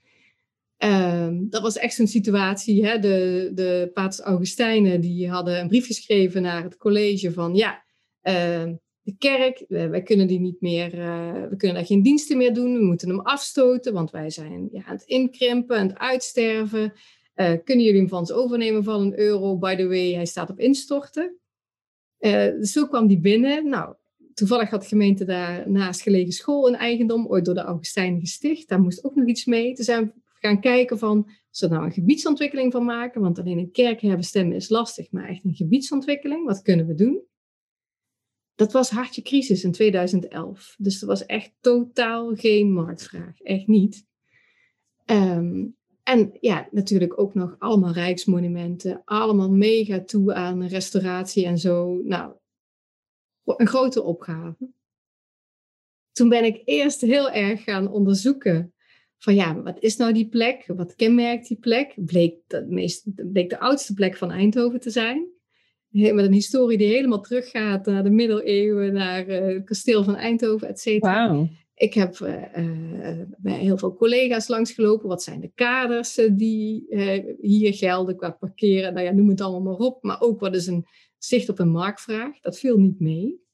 Um, 0.83 1.49
dat 1.49 1.61
was 1.61 1.77
echt 1.77 1.93
zo'n 1.93 2.07
situatie. 2.07 2.85
Hè? 2.85 2.99
De, 2.99 3.51
de 3.53 3.89
paters 3.93 4.19
Augustijnen 4.19 5.01
die 5.01 5.29
hadden 5.29 5.59
een 5.59 5.67
brief 5.67 5.85
geschreven 5.85 6.41
naar 6.41 6.63
het 6.63 6.77
college 6.77 7.31
van 7.31 7.55
ja, 7.55 7.83
uh, 8.23 8.73
de 9.01 9.15
kerk, 9.17 9.65
wij 9.67 10.03
kunnen 10.03 10.27
die 10.27 10.39
niet 10.39 10.61
meer, 10.61 10.93
uh, 10.97 11.33
we 11.49 11.55
kunnen 11.57 11.77
daar 11.77 11.85
geen 11.85 12.01
diensten 12.01 12.37
meer 12.37 12.53
doen, 12.53 12.73
we 12.73 12.83
moeten 12.83 13.09
hem 13.09 13.19
afstoten, 13.19 13.93
want 13.93 14.11
wij 14.11 14.29
zijn 14.29 14.69
ja, 14.71 14.83
aan 14.83 14.95
het 14.95 15.03
inkrimpen, 15.03 15.77
aan 15.77 15.87
het 15.87 15.97
uitsterven. 15.97 16.93
Uh, 17.35 17.51
kunnen 17.63 17.85
jullie 17.85 17.99
hem 17.99 18.09
van 18.09 18.19
ons 18.19 18.31
overnemen 18.31 18.83
van 18.83 19.01
een 19.01 19.19
euro? 19.19 19.57
By 19.57 19.75
the 19.75 19.87
way, 19.87 20.13
hij 20.13 20.25
staat 20.25 20.49
op 20.49 20.59
instorten. 20.59 21.37
dus 22.19 22.71
zo 22.71 22.87
kwam 22.87 23.07
die 23.07 23.19
binnen. 23.19 23.69
Nou, 23.69 23.95
toevallig 24.33 24.69
had 24.69 24.81
de 24.81 24.87
gemeente 24.87 25.25
daar 25.25 25.69
naast 25.69 26.01
gelegen 26.01 26.31
school 26.31 26.67
een 26.67 26.75
eigendom, 26.75 27.27
ooit 27.27 27.45
door 27.45 27.53
de 27.53 27.61
Augustijnen 27.61 28.19
gesticht. 28.19 28.67
Daar 28.69 28.81
moest 28.81 29.03
ook 29.03 29.15
nog 29.15 29.27
iets 29.27 29.45
mee. 29.45 29.73
Toen 29.73 29.85
zijn 29.85 30.13
gaan 30.39 30.61
kijken 30.61 30.99
van, 30.99 31.31
als 31.49 31.59
we 31.59 31.67
nou 31.67 31.85
een 31.85 31.91
gebiedsontwikkeling 31.91 32.71
van 32.71 32.85
maken, 32.85 33.21
want 33.21 33.39
alleen 33.39 33.57
een 33.57 33.71
kerk 33.71 34.01
herbestemmen 34.01 34.55
is 34.55 34.69
lastig, 34.69 35.11
maar 35.11 35.29
echt 35.29 35.43
een 35.43 35.55
gebiedsontwikkeling, 35.55 36.45
wat 36.45 36.61
kunnen 36.61 36.87
we 36.87 36.93
doen? 36.93 37.21
Dat 38.55 38.71
was 38.71 38.89
hartje 38.89 39.21
crisis 39.21 39.63
in 39.63 39.71
2011. 39.71 40.75
Dus 40.77 41.01
er 41.01 41.07
was 41.07 41.25
echt 41.25 41.53
totaal 41.59 42.35
geen 42.35 42.71
marktvraag. 42.71 43.41
Echt 43.41 43.67
niet. 43.67 44.05
Um, 45.05 45.77
en 46.03 46.37
ja, 46.39 46.67
natuurlijk 46.71 47.19
ook 47.19 47.33
nog 47.33 47.55
allemaal 47.59 47.91
rijksmonumenten. 47.91 49.01
Allemaal 49.05 49.51
mega 49.51 50.03
toe 50.03 50.33
aan 50.33 50.67
restauratie 50.67 51.45
en 51.45 51.57
zo. 51.57 52.01
Nou, 52.03 52.33
een 53.43 53.67
grote 53.67 54.03
opgave. 54.03 54.69
Toen 56.11 56.29
ben 56.29 56.43
ik 56.43 56.61
eerst 56.65 57.01
heel 57.01 57.31
erg 57.31 57.63
gaan 57.63 57.91
onderzoeken 57.91 58.73
van 59.17 59.35
ja, 59.35 59.61
wat 59.61 59.77
is 59.79 59.97
nou 59.97 60.13
die 60.13 60.29
plek? 60.29 60.63
Wat 60.75 60.95
kenmerkt 60.95 61.47
die 61.47 61.59
plek? 61.59 61.93
Bleek 61.95 62.35
de, 62.47 62.65
meest, 62.69 63.31
bleek 63.31 63.49
de 63.49 63.59
oudste 63.59 63.93
plek 63.93 64.17
van 64.17 64.31
Eindhoven 64.31 64.79
te 64.79 64.89
zijn. 64.89 65.27
Met 65.89 66.25
een 66.25 66.33
historie 66.33 66.77
die 66.77 66.87
helemaal 66.87 67.21
teruggaat 67.21 67.85
naar 67.85 68.03
de 68.03 68.09
middeleeuwen, 68.09 68.93
naar 68.93 69.29
uh, 69.29 69.55
het 69.55 69.63
kasteel 69.63 70.03
van 70.03 70.15
Eindhoven, 70.15 70.67
et 70.67 70.79
cetera. 70.79 71.33
Wow. 71.33 71.47
Ik 71.75 71.93
heb 71.93 72.17
uh, 72.19 72.29
uh, 72.57 73.21
bij 73.37 73.59
heel 73.59 73.77
veel 73.77 73.95
collega's 73.95 74.47
langsgelopen. 74.47 75.07
Wat 75.07 75.23
zijn 75.23 75.39
de 75.39 75.51
kaders 75.55 76.15
die 76.31 76.85
hier 77.41 77.73
gelden 77.73 78.15
qua 78.15 78.31
parkeren? 78.31 78.93
Nou 78.93 79.05
ja, 79.05 79.11
noem 79.11 79.29
het 79.29 79.41
allemaal 79.41 79.61
maar 79.61 79.87
op. 79.87 80.03
Maar 80.03 80.21
ook 80.21 80.39
wat 80.39 80.55
is 80.55 80.67
een 80.67 80.85
zicht 81.17 81.49
op 81.49 81.59
een 81.59 81.71
marktvraag? 81.71 82.39
Dat 82.39 82.59
viel 82.59 82.77
niet 82.77 82.99
mee. 82.99 83.45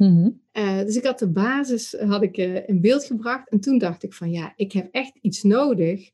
Mm-hmm. 0.00 0.40
Uh, 0.52 0.78
dus 0.78 0.96
ik 0.96 1.04
had 1.04 1.18
de 1.18 1.30
basis 1.30 1.92
had 1.98 2.22
ik, 2.22 2.36
uh, 2.36 2.68
in 2.68 2.80
beeld 2.80 3.04
gebracht. 3.04 3.48
En 3.48 3.60
toen 3.60 3.78
dacht 3.78 4.02
ik 4.02 4.12
van 4.12 4.30
ja, 4.30 4.52
ik 4.56 4.72
heb 4.72 4.88
echt 4.90 5.18
iets 5.20 5.42
nodig 5.42 6.10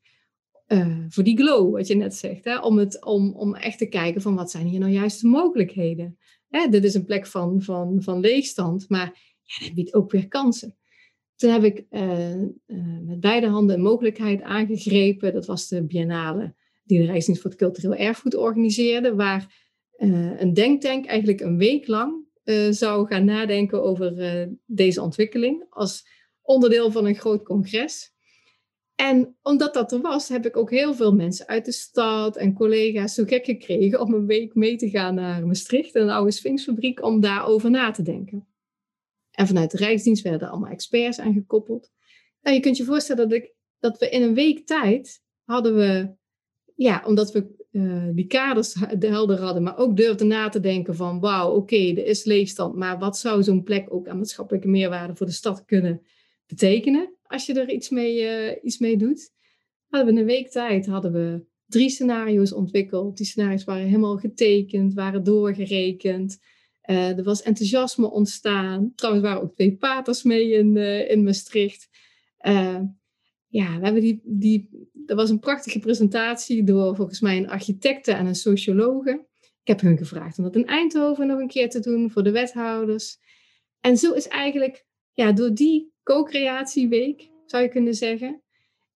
uh, 0.67 1.05
voor 1.09 1.23
die 1.23 1.37
glow, 1.37 1.73
wat 1.73 1.87
je 1.87 1.95
net 1.95 2.15
zegt. 2.15 2.45
Hè? 2.45 2.59
Om, 2.59 2.77
het, 2.77 3.05
om, 3.05 3.33
om 3.33 3.55
echt 3.55 3.77
te 3.77 3.85
kijken 3.85 4.21
van 4.21 4.35
wat 4.35 4.51
zijn 4.51 4.67
hier 4.67 4.79
nou 4.79 4.91
juist 4.91 5.21
de 5.21 5.27
mogelijkheden. 5.27 6.17
Hè, 6.49 6.67
dit 6.69 6.83
is 6.83 6.93
een 6.93 7.05
plek 7.05 7.27
van, 7.27 7.61
van, 7.61 8.01
van 8.01 8.19
leegstand, 8.19 8.89
maar 8.89 9.37
ja, 9.43 9.65
dat 9.65 9.75
biedt 9.75 9.93
ook 9.93 10.11
weer 10.11 10.27
kansen. 10.27 10.77
Toen 11.35 11.51
heb 11.51 11.63
ik 11.63 11.85
met 13.05 13.19
beide 13.19 13.47
handen 13.47 13.75
een 13.75 13.81
mogelijkheid 13.81 14.41
aangegrepen. 14.41 15.33
Dat 15.33 15.45
was 15.45 15.67
de 15.67 15.83
biennale 15.83 16.55
die 16.83 16.99
de 16.99 17.05
Rijksdienst 17.05 17.41
voor 17.41 17.49
het 17.49 17.59
Cultureel 17.59 17.95
Erfgoed 17.95 18.35
organiseerde. 18.35 19.15
Waar 19.15 19.65
een 20.37 20.53
denktank 20.53 21.05
eigenlijk 21.05 21.39
een 21.39 21.57
week 21.57 21.87
lang 21.87 22.26
uh, 22.47 22.71
zou 22.71 23.07
gaan 23.07 23.25
nadenken 23.25 23.83
over 23.83 24.17
uh, 24.17 24.47
deze 24.65 25.01
ontwikkeling 25.01 25.65
als 25.69 26.07
onderdeel 26.41 26.91
van 26.91 27.05
een 27.05 27.15
groot 27.15 27.43
congres. 27.43 28.15
En 28.95 29.37
omdat 29.41 29.73
dat 29.73 29.91
er 29.91 30.01
was, 30.01 30.29
heb 30.29 30.45
ik 30.45 30.57
ook 30.57 30.69
heel 30.69 30.93
veel 30.93 31.13
mensen 31.13 31.47
uit 31.47 31.65
de 31.65 31.71
stad 31.71 32.37
en 32.37 32.53
collega's 32.53 33.13
zo 33.13 33.23
gek 33.23 33.45
gekregen 33.45 34.01
om 34.01 34.13
een 34.13 34.25
week 34.25 34.55
mee 34.55 34.75
te 34.75 34.89
gaan 34.89 35.15
naar 35.15 35.47
Maastricht, 35.47 35.95
een 35.95 36.09
oude 36.09 36.31
Sphinxfabriek, 36.31 37.03
om 37.03 37.19
daarover 37.19 37.69
na 37.69 37.91
te 37.91 38.01
denken. 38.01 38.47
En 39.31 39.47
vanuit 39.47 39.71
de 39.71 39.77
Rijksdienst 39.77 40.23
werden 40.23 40.49
allemaal 40.49 40.71
experts 40.71 41.19
aangekoppeld. 41.19 41.91
Nou, 42.41 42.55
je 42.55 42.61
kunt 42.61 42.77
je 42.77 42.83
voorstellen 42.83 43.29
dat, 43.29 43.37
ik, 43.37 43.53
dat 43.79 43.97
we 43.97 44.09
in 44.09 44.21
een 44.21 44.33
week 44.33 44.65
tijd 44.65 45.23
hadden 45.43 45.75
we, 45.75 46.15
ja, 46.75 47.03
omdat 47.05 47.31
we 47.31 47.56
uh, 47.77 48.03
die 48.13 48.27
kaders 48.27 48.73
de 48.99 49.07
helder 49.07 49.39
hadden, 49.39 49.63
maar 49.63 49.77
ook 49.77 49.97
durfden 49.97 50.27
na 50.27 50.49
te 50.49 50.59
denken 50.59 50.95
van 50.95 51.19
wauw, 51.19 51.55
oké, 51.55 51.75
er 51.75 52.05
is 52.05 52.23
leegstand, 52.23 52.75
maar 52.75 52.99
wat 52.99 53.17
zou 53.17 53.43
zo'n 53.43 53.63
plek 53.63 53.93
ook 53.93 54.07
aan 54.07 54.17
maatschappelijke 54.17 54.67
meerwaarde 54.67 55.15
voor 55.15 55.25
de 55.25 55.31
stad 55.31 55.65
kunnen 55.65 56.01
betekenen 56.45 57.09
als 57.23 57.45
je 57.45 57.53
er 57.53 57.69
iets 57.69 57.89
mee, 57.89 58.21
uh, 58.21 58.55
iets 58.63 58.77
mee 58.77 58.97
doet? 58.97 59.31
Hadden 59.87 60.13
we 60.13 60.19
een 60.19 60.27
week 60.27 60.49
tijd 60.49 60.85
hadden 60.85 61.11
we 61.11 61.45
drie 61.65 61.89
scenario's 61.89 62.53
ontwikkeld. 62.53 63.17
Die 63.17 63.25
scenario's 63.25 63.63
waren 63.63 63.85
helemaal 63.85 64.17
getekend, 64.17 64.93
waren 64.93 65.23
doorgerekend. 65.23 66.39
Uh, 66.85 67.17
er 67.17 67.23
was 67.23 67.41
enthousiasme 67.41 68.11
ontstaan. 68.11 68.91
Trouwens 68.95 69.25
waren 69.25 69.41
ook 69.41 69.53
twee 69.53 69.75
paters 69.75 70.23
mee 70.23 70.51
in, 70.51 70.77
in 71.07 71.23
Maastricht 71.23 71.89
ja, 73.47 73.77
we 73.77 73.83
hebben 73.83 74.01
die, 74.01 74.21
die, 74.23 74.69
er 75.07 75.15
was 75.15 75.29
een 75.29 75.39
prachtige 75.39 75.79
presentatie 75.79 76.63
door 76.63 76.95
volgens 76.95 77.19
mij 77.19 77.37
een 77.37 77.49
architecte 77.49 78.11
en 78.11 78.25
een 78.25 78.35
sociologe. 78.35 79.25
Ik 79.61 79.67
heb 79.67 79.81
hun 79.81 79.97
gevraagd 79.97 80.37
om 80.37 80.43
dat 80.43 80.55
in 80.55 80.65
Eindhoven 80.65 81.27
nog 81.27 81.39
een 81.39 81.47
keer 81.47 81.69
te 81.69 81.79
doen 81.79 82.11
voor 82.11 82.23
de 82.23 82.31
wethouders. 82.31 83.17
En 83.79 83.97
zo 83.97 84.13
is 84.13 84.27
eigenlijk, 84.27 84.85
ja, 85.13 85.31
door 85.31 85.53
die 85.53 85.91
co-creatieweek, 86.03 87.29
zou 87.45 87.63
je 87.63 87.69
kunnen 87.69 87.93
zeggen, 87.93 88.41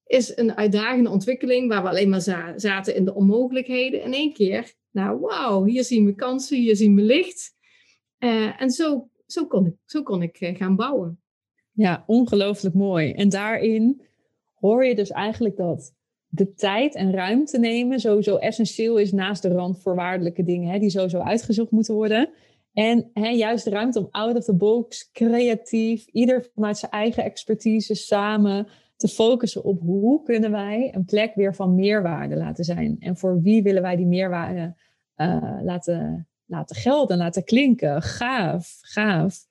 is 0.05 0.37
een 0.37 0.55
uitdagende 0.55 1.09
ontwikkeling 1.09 1.69
waar 1.69 1.83
we 1.83 1.89
alleen 1.89 2.09
maar 2.09 2.53
zaten 2.55 2.95
in 2.95 3.05
de 3.05 3.13
onmogelijkheden. 3.13 4.03
In 4.03 4.13
één 4.13 4.33
keer, 4.33 4.73
nou 4.91 5.19
wauw, 5.19 5.63
hier 5.63 5.83
zien 5.83 6.05
we 6.05 6.15
kansen, 6.15 6.57
hier 6.57 6.75
zien 6.75 6.95
we 6.95 7.01
licht. 7.01 7.55
Uh, 8.19 8.61
en 8.61 8.69
zo, 8.69 9.09
zo 9.25 9.45
kon 9.45 9.65
ik, 9.65 9.75
zo 9.85 10.03
kon 10.03 10.21
ik 10.21 10.41
uh, 10.41 10.55
gaan 10.55 10.75
bouwen. 10.75 11.21
Ja, 11.71 12.03
ongelooflijk 12.07 12.75
mooi. 12.75 13.11
En 13.11 13.29
daarin 13.29 14.01
hoor 14.53 14.85
je 14.85 14.95
dus 14.95 15.09
eigenlijk 15.09 15.55
dat 15.55 15.93
de 16.33 16.53
tijd 16.53 16.95
en 16.95 17.11
ruimte 17.11 17.59
nemen 17.59 17.99
sowieso 17.99 18.35
essentieel 18.35 18.97
is 18.97 19.11
naast 19.11 19.41
de 19.41 19.49
randvoorwaardelijke 19.49 20.43
dingen 20.43 20.71
hè, 20.71 20.79
die 20.79 20.89
sowieso 20.89 21.19
uitgezocht 21.19 21.71
moeten 21.71 21.95
worden. 21.95 22.29
En 22.73 23.09
hè, 23.13 23.29
juist 23.29 23.63
de 23.63 23.69
ruimte 23.69 23.99
om 23.99 24.07
out 24.11 24.37
of 24.37 24.43
the 24.43 24.55
box, 24.55 25.11
creatief, 25.11 26.05
ieder 26.05 26.49
vanuit 26.55 26.77
zijn 26.77 26.91
eigen 26.91 27.23
expertise 27.23 27.95
samen 27.95 28.67
te 28.95 29.07
focussen 29.07 29.63
op 29.63 29.79
hoe 29.79 30.23
kunnen 30.23 30.51
wij 30.51 30.93
een 30.95 31.05
plek 31.05 31.35
weer 31.35 31.55
van 31.55 31.75
meerwaarde 31.75 32.35
laten 32.35 32.63
zijn. 32.63 32.95
En 32.99 33.17
voor 33.17 33.41
wie 33.41 33.63
willen 33.63 33.81
wij 33.81 33.95
die 33.95 34.05
meerwaarde 34.05 34.75
uh, 35.17 35.59
laten, 35.63 36.27
laten 36.45 36.75
gelden, 36.75 37.17
laten 37.17 37.43
klinken. 37.43 38.01
Gaaf, 38.01 38.77
gaaf. 38.81 39.47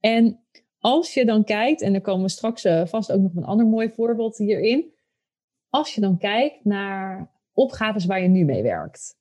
En 0.00 0.40
als 0.78 1.14
je 1.14 1.24
dan 1.24 1.44
kijkt, 1.44 1.82
en 1.82 1.94
er 1.94 2.00
komen 2.00 2.30
straks 2.30 2.64
uh, 2.64 2.86
vast 2.86 3.12
ook 3.12 3.20
nog 3.20 3.34
een 3.34 3.44
ander 3.44 3.66
mooi 3.66 3.90
voorbeeld 3.90 4.38
hierin. 4.38 4.92
Als 5.72 5.94
je 5.94 6.00
dan 6.00 6.18
kijkt 6.18 6.64
naar 6.64 7.30
opgaves 7.52 8.04
waar 8.04 8.22
je 8.22 8.28
nu 8.28 8.44
mee 8.44 8.62
werkt, 8.62 9.16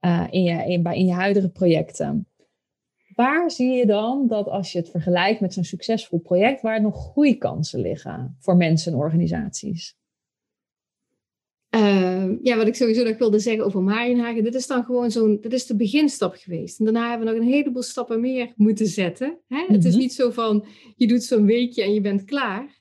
uh, 0.00 0.26
in, 0.30 0.42
je, 0.42 0.64
in, 0.64 0.84
in 0.84 1.06
je 1.06 1.12
huidige 1.12 1.48
projecten. 1.48 2.28
Waar 3.14 3.50
zie 3.50 3.72
je 3.72 3.86
dan 3.86 4.26
dat 4.28 4.48
als 4.48 4.72
je 4.72 4.78
het 4.78 4.90
vergelijkt 4.90 5.40
met 5.40 5.54
zo'n 5.54 5.64
succesvol 5.64 6.18
project, 6.18 6.62
waar 6.62 6.82
nog 6.82 7.10
groeikansen 7.10 7.80
liggen 7.80 8.36
voor 8.38 8.56
mensen 8.56 8.92
en 8.92 8.98
organisaties? 8.98 9.96
Uh, 11.70 12.42
ja, 12.42 12.56
wat 12.56 12.66
ik 12.66 12.74
sowieso 12.74 13.04
nog 13.04 13.18
wilde 13.18 13.38
zeggen 13.38 13.64
over 13.64 13.82
Marienhagen, 13.82 14.44
dit 14.44 14.54
is 14.54 14.66
dan 14.66 14.84
gewoon 14.84 15.10
zo'n, 15.10 15.38
dit 15.40 15.52
is 15.52 15.66
de 15.66 15.76
beginstap 15.76 16.34
geweest. 16.34 16.78
En 16.78 16.84
daarna 16.84 17.08
hebben 17.08 17.26
we 17.26 17.34
nog 17.34 17.42
een 17.42 17.52
heleboel 17.52 17.82
stappen 17.82 18.20
meer 18.20 18.52
moeten 18.56 18.86
zetten. 18.86 19.38
Hè? 19.48 19.64
Het 19.66 19.84
is 19.84 19.92
mhm. 19.92 20.00
niet 20.00 20.14
zo 20.14 20.30
van, 20.30 20.64
je 20.96 21.06
doet 21.06 21.22
zo'n 21.22 21.46
weekje 21.46 21.82
en 21.82 21.94
je 21.94 22.00
bent 22.00 22.24
klaar. 22.24 22.75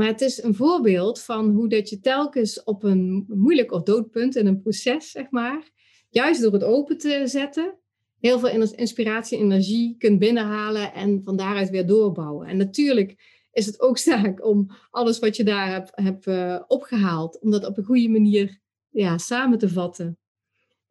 Maar 0.00 0.08
het 0.08 0.20
is 0.20 0.42
een 0.42 0.54
voorbeeld 0.54 1.20
van 1.22 1.50
hoe 1.50 1.68
dat 1.68 1.88
je 1.88 2.00
telkens 2.00 2.62
op 2.62 2.82
een 2.82 3.24
moeilijk 3.28 3.72
of 3.72 3.82
doodpunt 3.82 4.36
in 4.36 4.46
een 4.46 4.60
proces, 4.60 5.10
zeg 5.10 5.30
maar, 5.30 5.70
juist 6.08 6.42
door 6.42 6.52
het 6.52 6.64
open 6.64 6.98
te 6.98 7.22
zetten, 7.24 7.78
heel 8.18 8.38
veel 8.38 8.72
inspiratie 8.74 9.38
en 9.38 9.44
energie 9.44 9.96
kunt 9.98 10.18
binnenhalen 10.18 10.94
en 10.94 11.20
van 11.24 11.36
daaruit 11.36 11.70
weer 11.70 11.86
doorbouwen. 11.86 12.48
En 12.48 12.56
natuurlijk 12.56 13.44
is 13.52 13.66
het 13.66 13.80
ook 13.80 13.98
zaak 14.12 14.46
om 14.46 14.70
alles 14.90 15.18
wat 15.18 15.36
je 15.36 15.44
daar 15.44 15.70
hebt, 15.70 15.90
hebt 15.94 16.26
uh, 16.26 16.60
opgehaald, 16.66 17.40
om 17.40 17.50
dat 17.50 17.66
op 17.66 17.78
een 17.78 17.84
goede 17.84 18.08
manier 18.08 18.60
ja, 18.90 19.18
samen 19.18 19.58
te 19.58 19.68
vatten. 19.68 20.18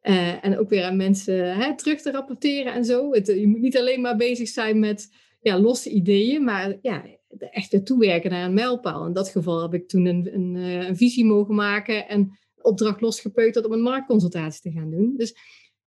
Uh, 0.02 0.46
en 0.46 0.58
ook 0.58 0.70
weer 0.70 0.84
aan 0.84 0.98
mensen 0.98 1.56
hè, 1.58 1.78
terug 1.78 2.02
te 2.02 2.12
rapporteren 2.12 2.74
en 2.74 2.86
zo. 2.86 3.16
Je 3.16 3.48
moet 3.48 3.62
niet 3.62 3.78
alleen 3.78 4.02
maar 4.02 4.16
bezig 4.16 4.48
zijn 4.48 4.80
met 4.80 5.16
ja, 5.42 5.60
losse 5.60 5.90
ideeën, 5.90 6.44
maar 6.44 6.78
ja, 6.82 7.19
echt 7.38 7.72
weer 7.72 7.84
toewerken 7.84 8.32
naar 8.32 8.46
een 8.46 8.54
mijlpaal. 8.54 9.06
In 9.06 9.14
dat 9.14 9.30
geval 9.30 9.62
heb 9.62 9.74
ik 9.74 9.88
toen 9.88 10.06
een, 10.06 10.30
een, 10.34 10.56
eh, 10.56 10.88
een 10.88 10.98
visie 10.98 11.26
mogen 11.26 11.56
maken 11.56 12.08
en 12.08 12.38
opdracht 12.62 13.02
losgepeuterd 13.02 13.66
om 13.66 13.72
een 13.72 13.82
marktconsultatie 13.82 14.62
te 14.62 14.80
gaan 14.80 14.90
doen. 14.90 15.14
Dus 15.18 15.36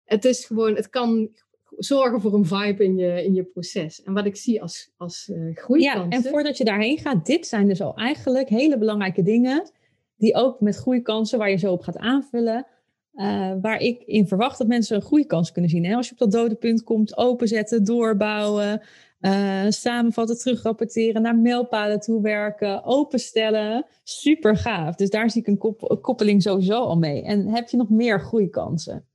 het 0.04 0.24
is 0.24 0.44
gewoon, 0.44 0.74
het 0.74 0.88
kan 0.88 1.30
zorgen 1.76 2.20
voor 2.20 2.34
een 2.34 2.46
vibe 2.46 2.84
in 2.84 2.96
je, 2.96 3.24
in 3.24 3.34
je 3.34 3.44
proces. 3.44 4.02
En 4.02 4.12
wat 4.12 4.26
ik 4.26 4.36
zie 4.36 4.62
als, 4.62 4.90
als 4.96 5.28
uh, 5.32 5.56
groeikansen... 5.56 6.10
Ja, 6.10 6.16
en 6.16 6.22
voordat 6.22 6.56
je 6.56 6.64
daarheen 6.64 6.98
gaat, 6.98 7.26
dit 7.26 7.46
zijn 7.46 7.68
dus 7.68 7.80
al 7.80 7.96
eigenlijk 7.96 8.48
hele 8.48 8.78
belangrijke 8.78 9.22
dingen... 9.22 9.70
die 10.16 10.34
ook 10.34 10.60
met 10.60 10.76
groeikansen, 10.76 11.38
waar 11.38 11.50
je 11.50 11.56
zo 11.56 11.72
op 11.72 11.82
gaat 11.82 11.98
aanvullen... 11.98 12.66
Uh, 13.14 13.52
waar 13.60 13.78
ik 13.78 14.02
in 14.02 14.26
verwacht 14.26 14.58
dat 14.58 14.66
mensen 14.66 14.96
een 14.96 15.02
groeikans 15.02 15.52
kunnen 15.52 15.70
zien. 15.70 15.84
Hè? 15.84 15.94
Als 15.94 16.06
je 16.06 16.12
op 16.12 16.18
dat 16.18 16.32
dode 16.32 16.54
punt 16.54 16.82
komt, 16.82 17.16
openzetten, 17.16 17.84
doorbouwen... 17.84 18.82
Uh, 19.22 19.66
samenvatten, 19.68 20.38
terugrapporteren, 20.38 21.22
naar 21.22 21.36
mailpalen 21.36 22.00
toe 22.00 22.22
werken, 22.22 22.84
openstellen. 22.84 23.86
Super 24.02 24.56
gaaf. 24.56 24.94
Dus 24.94 25.10
daar 25.10 25.30
zie 25.30 25.40
ik 25.40 25.46
een, 25.46 26.00
koppeling 26.00 26.42
sowieso 26.42 26.80
al 26.80 26.96
mee. 26.96 27.22
En 27.22 27.48
heb 27.48 27.68
je 27.68 27.76
nog 27.76 27.90
meer 27.90 28.20
groeikansen? 28.20 29.06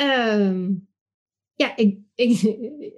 Um, 0.00 0.88
ja, 1.54 1.76
ik, 1.76 1.98
ik, 2.14 2.42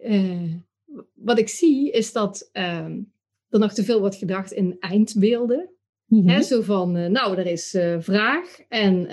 uh, 0.02 0.54
wat 1.28 1.38
ik 1.38 1.48
zie 1.48 1.90
is 1.90 2.12
dat 2.12 2.50
um, 2.52 3.12
er 3.48 3.58
nog 3.58 3.72
te 3.72 3.84
veel 3.84 4.00
wordt 4.00 4.16
gedacht 4.16 4.52
in 4.52 4.76
eindbeelden. 4.78 5.70
Mm 6.06 6.28
-hmm. 6.28 6.42
zo 6.42 6.62
van, 6.62 6.96
uh, 6.96 7.06
nou, 7.06 7.36
er 7.36 7.46
is 7.46 7.76
vraag 7.98 8.60
en 8.68 9.06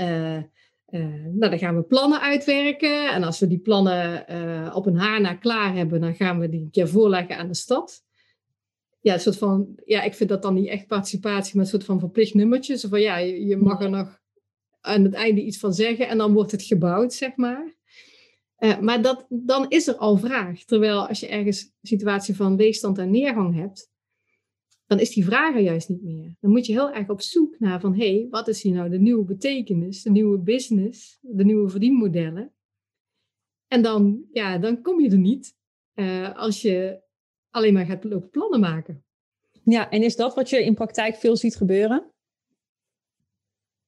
nou, 0.92 1.50
dan 1.50 1.60
gaan 1.60 1.76
we 1.76 1.84
plannen 1.84 2.22
uitwerken. 2.22 3.12
En 3.12 3.24
als 3.24 3.40
we 3.40 3.48
die 3.48 3.60
plannen 3.60 4.26
op 4.76 4.86
een 4.86 4.98
haar 4.98 5.22
na 5.22 5.34
klaar 5.34 5.76
hebben, 5.76 6.02
dan 6.02 6.16
gaan 6.16 6.40
we 6.40 6.50
die 6.50 6.62
een 6.62 6.72
keer 6.72 6.88
voorleggen 6.88 7.38
aan 7.38 7.48
de 7.48 7.56
stad. 7.56 8.04
Ja, 9.02 9.14
een 9.14 9.20
soort 9.20 9.38
van, 9.38 9.80
ja, 9.86 10.02
ik 10.02 10.14
vind 10.14 10.30
dat 10.30 10.42
dan 10.42 10.54
niet 10.54 10.68
echt 10.68 10.88
participatie, 10.88 11.56
maar 11.56 11.64
een 11.64 11.70
soort 11.70 11.86
van 11.86 12.00
verplicht 12.00 12.34
nummertje. 12.34 12.78
Zo 12.78 12.88
van, 12.88 13.02
ja, 13.02 13.18
je, 13.18 13.46
je 13.46 13.58
mag 13.58 13.82
er 13.82 13.90
nog 13.90 14.20
aan 14.82 15.04
het 15.04 15.14
einde 15.14 15.42
iets 15.42 15.58
van 15.60 15.74
zeggen 15.74 16.08
en 16.08 16.18
dan 16.18 16.34
wordt 16.34 16.52
het 16.52 16.64
gebouwd, 16.64 17.14
zeg 17.14 17.36
maar. 17.36 17.78
Uh, 18.60 18.80
maar 18.80 19.02
dat, 19.02 19.26
dan 19.30 19.70
is 19.70 19.88
er 19.88 19.96
al 19.96 20.18
vraag. 20.18 20.64
Terwijl 20.64 21.08
als 21.08 21.20
je 21.20 21.28
ergens 21.28 21.62
een 21.62 21.72
situatie 21.82 22.36
van 22.36 22.56
leegstand 22.56 22.98
en 22.98 23.12
neergang 23.12 23.56
hebt, 23.56 23.90
dan 24.90 25.00
is 25.00 25.14
die 25.14 25.26
vraag 25.26 25.56
er 25.56 25.62
juist 25.62 25.90
niet 25.90 26.04
meer. 26.04 26.36
Dan 26.40 26.52
moet 26.52 26.66
je 26.66 26.72
heel 26.72 26.92
erg 26.92 27.10
op 27.10 27.22
zoek 27.22 27.60
naar 27.60 27.80
van, 27.80 27.96
hé, 27.96 28.14
hey, 28.16 28.28
wat 28.30 28.48
is 28.48 28.62
hier 28.62 28.74
nou 28.74 28.90
de 28.90 29.00
nieuwe 29.00 29.24
betekenis, 29.24 30.04
de 30.04 30.10
nieuwe 30.10 30.38
business, 30.38 31.18
de 31.22 31.46
nieuwe 31.46 31.70
verdienmodellen? 31.70 32.54
En 33.68 33.82
dan, 33.82 34.26
ja, 34.32 34.58
dan 34.58 34.82
kom 34.82 35.02
je 35.02 35.10
er 35.10 35.18
niet 35.18 35.56
uh, 35.96 36.36
als 36.36 36.62
je 36.62 37.02
alleen 37.50 37.74
maar 37.74 37.86
gaat 37.86 38.04
lopen 38.04 38.30
plannen 38.30 38.60
maken. 38.60 39.04
Ja, 39.64 39.90
en 39.90 40.04
is 40.04 40.16
dat 40.16 40.36
wat 40.36 40.50
je 40.50 40.64
in 40.64 40.74
praktijk 40.74 41.16
veel 41.16 41.36
ziet 41.36 41.56
gebeuren? 41.56 42.12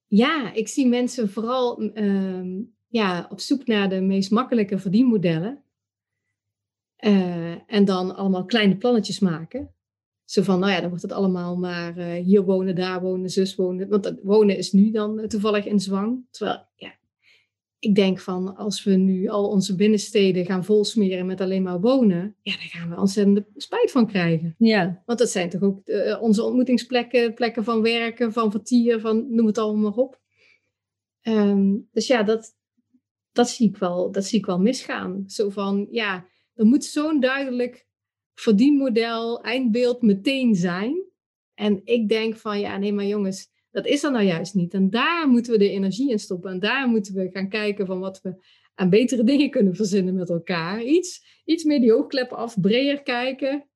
Ja, 0.06 0.52
ik 0.52 0.68
zie 0.68 0.86
mensen 0.86 1.30
vooral 1.30 1.82
uh, 1.82 2.64
ja, 2.88 3.26
op 3.30 3.40
zoek 3.40 3.66
naar 3.66 3.88
de 3.88 4.00
meest 4.00 4.30
makkelijke 4.30 4.78
verdienmodellen. 4.78 5.64
Uh, 6.98 7.72
en 7.72 7.84
dan 7.84 8.14
allemaal 8.14 8.44
kleine 8.44 8.76
plannetjes 8.76 9.18
maken. 9.18 9.74
Zo 10.32 10.42
van, 10.42 10.58
nou 10.58 10.72
ja, 10.72 10.80
dan 10.80 10.88
wordt 10.88 11.02
het 11.02 11.12
allemaal 11.12 11.56
maar 11.56 11.98
uh, 11.98 12.24
hier 12.24 12.42
wonen, 12.42 12.74
daar 12.74 13.00
wonen, 13.00 13.30
zus 13.30 13.54
wonen. 13.54 13.88
Want 13.88 14.02
dat 14.02 14.18
wonen 14.22 14.56
is 14.56 14.72
nu 14.72 14.90
dan 14.90 15.28
toevallig 15.28 15.66
in 15.66 15.80
zwang. 15.80 16.26
Terwijl, 16.30 16.66
ja, 16.76 16.94
ik 17.78 17.94
denk 17.94 18.20
van, 18.20 18.56
als 18.56 18.84
we 18.84 18.94
nu 18.94 19.28
al 19.28 19.48
onze 19.48 19.74
binnensteden 19.74 20.44
gaan 20.44 20.64
volsmeren 20.64 21.26
met 21.26 21.40
alleen 21.40 21.62
maar 21.62 21.80
wonen, 21.80 22.36
ja, 22.42 22.52
daar 22.52 22.62
gaan 22.62 22.90
we 22.90 22.96
ontzettend 22.96 23.46
spijt 23.56 23.90
van 23.90 24.06
krijgen. 24.06 24.54
Ja. 24.58 25.02
Want 25.06 25.18
dat 25.18 25.30
zijn 25.30 25.48
toch 25.48 25.62
ook 25.62 25.80
uh, 25.84 26.22
onze 26.22 26.42
ontmoetingsplekken, 26.42 27.34
plekken 27.34 27.64
van 27.64 27.82
werken, 27.82 28.32
van 28.32 28.50
vertier, 28.50 29.00
van 29.00 29.34
noem 29.34 29.46
het 29.46 29.58
allemaal 29.58 29.90
maar 29.90 29.98
op. 29.98 30.20
Um, 31.22 31.88
dus 31.92 32.06
ja, 32.06 32.22
dat, 32.22 32.56
dat 33.32 33.48
zie 33.48 33.68
ik 33.68 33.76
wel, 33.76 34.12
dat 34.12 34.24
zie 34.24 34.38
ik 34.38 34.46
wel 34.46 34.60
misgaan. 34.60 35.24
Zo 35.26 35.50
van, 35.50 35.86
ja, 35.90 36.26
er 36.54 36.66
moet 36.66 36.84
zo'n 36.84 37.20
duidelijk 37.20 37.90
verdienmodel, 38.34 39.42
eindbeeld 39.42 40.02
meteen 40.02 40.54
zijn. 40.54 41.02
En 41.54 41.80
ik 41.84 42.08
denk 42.08 42.36
van, 42.36 42.60
ja, 42.60 42.78
nee, 42.78 42.92
maar 42.92 43.04
jongens, 43.04 43.50
dat 43.70 43.86
is 43.86 44.02
er 44.02 44.10
nou 44.10 44.24
juist 44.24 44.54
niet. 44.54 44.74
En 44.74 44.90
daar 44.90 45.28
moeten 45.28 45.52
we 45.52 45.58
de 45.58 45.70
energie 45.70 46.10
in 46.10 46.18
stoppen. 46.18 46.50
En 46.50 46.60
daar 46.60 46.88
moeten 46.88 47.14
we 47.14 47.30
gaan 47.32 47.48
kijken 47.48 47.86
van 47.86 47.98
wat 47.98 48.20
we 48.20 48.44
aan 48.74 48.90
betere 48.90 49.24
dingen 49.24 49.50
kunnen 49.50 49.74
verzinnen 49.74 50.14
met 50.14 50.30
elkaar. 50.30 50.82
Iets, 50.82 51.40
iets 51.44 51.64
meer 51.64 51.80
die 51.80 51.94
oogkleppen 51.94 52.36
af, 52.36 52.60
breder 52.60 53.02
kijken. 53.02 53.68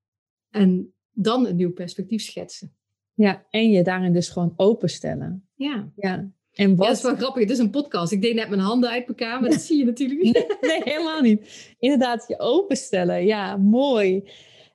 En 0.51 0.95
dan 1.13 1.47
een 1.47 1.57
nieuw 1.57 1.73
perspectief 1.73 2.23
schetsen. 2.23 2.77
Ja, 3.15 3.47
en 3.51 3.71
je 3.71 3.83
daarin 3.83 4.13
dus 4.13 4.29
gewoon 4.29 4.53
openstellen. 4.57 5.49
Ja. 5.55 5.93
ja. 5.97 6.31
En 6.57 6.77
wat... 6.77 6.87
Ja, 6.87 6.87
dat 6.87 6.97
is 6.97 7.03
wel 7.03 7.17
grappig. 7.17 7.43
Het 7.43 7.51
is 7.51 7.59
een 7.59 7.71
podcast. 7.71 8.13
Ik 8.13 8.23
deed 8.23 8.35
net 8.35 8.49
mijn 8.49 8.61
handen 8.61 8.91
uit 8.91 9.09
elkaar, 9.09 9.41
maar 9.41 9.51
dat 9.51 9.61
zie 9.61 9.79
je 9.79 9.85
natuurlijk 9.85 10.23
niet. 10.23 10.57
Nee, 10.61 10.83
helemaal 10.83 11.21
niet. 11.21 11.75
Inderdaad, 11.79 12.25
je 12.29 12.39
openstellen. 12.39 13.27
Ja, 13.27 13.57
mooi. 13.57 14.31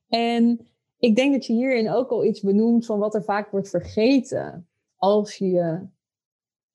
En 0.08 0.68
ik 0.98 1.16
denk 1.16 1.34
dat 1.34 1.46
je 1.46 1.54
hierin 1.54 1.90
ook 1.90 2.10
al 2.10 2.26
iets 2.26 2.42
benoemt 2.42 2.86
van 2.86 3.00
wat 3.00 3.16
er 3.16 3.24
vaak 3.24 3.52
wordt 3.52 3.70
vergeten 3.70 4.68
als 4.96 5.36
je 5.36 5.50
je 5.50 5.88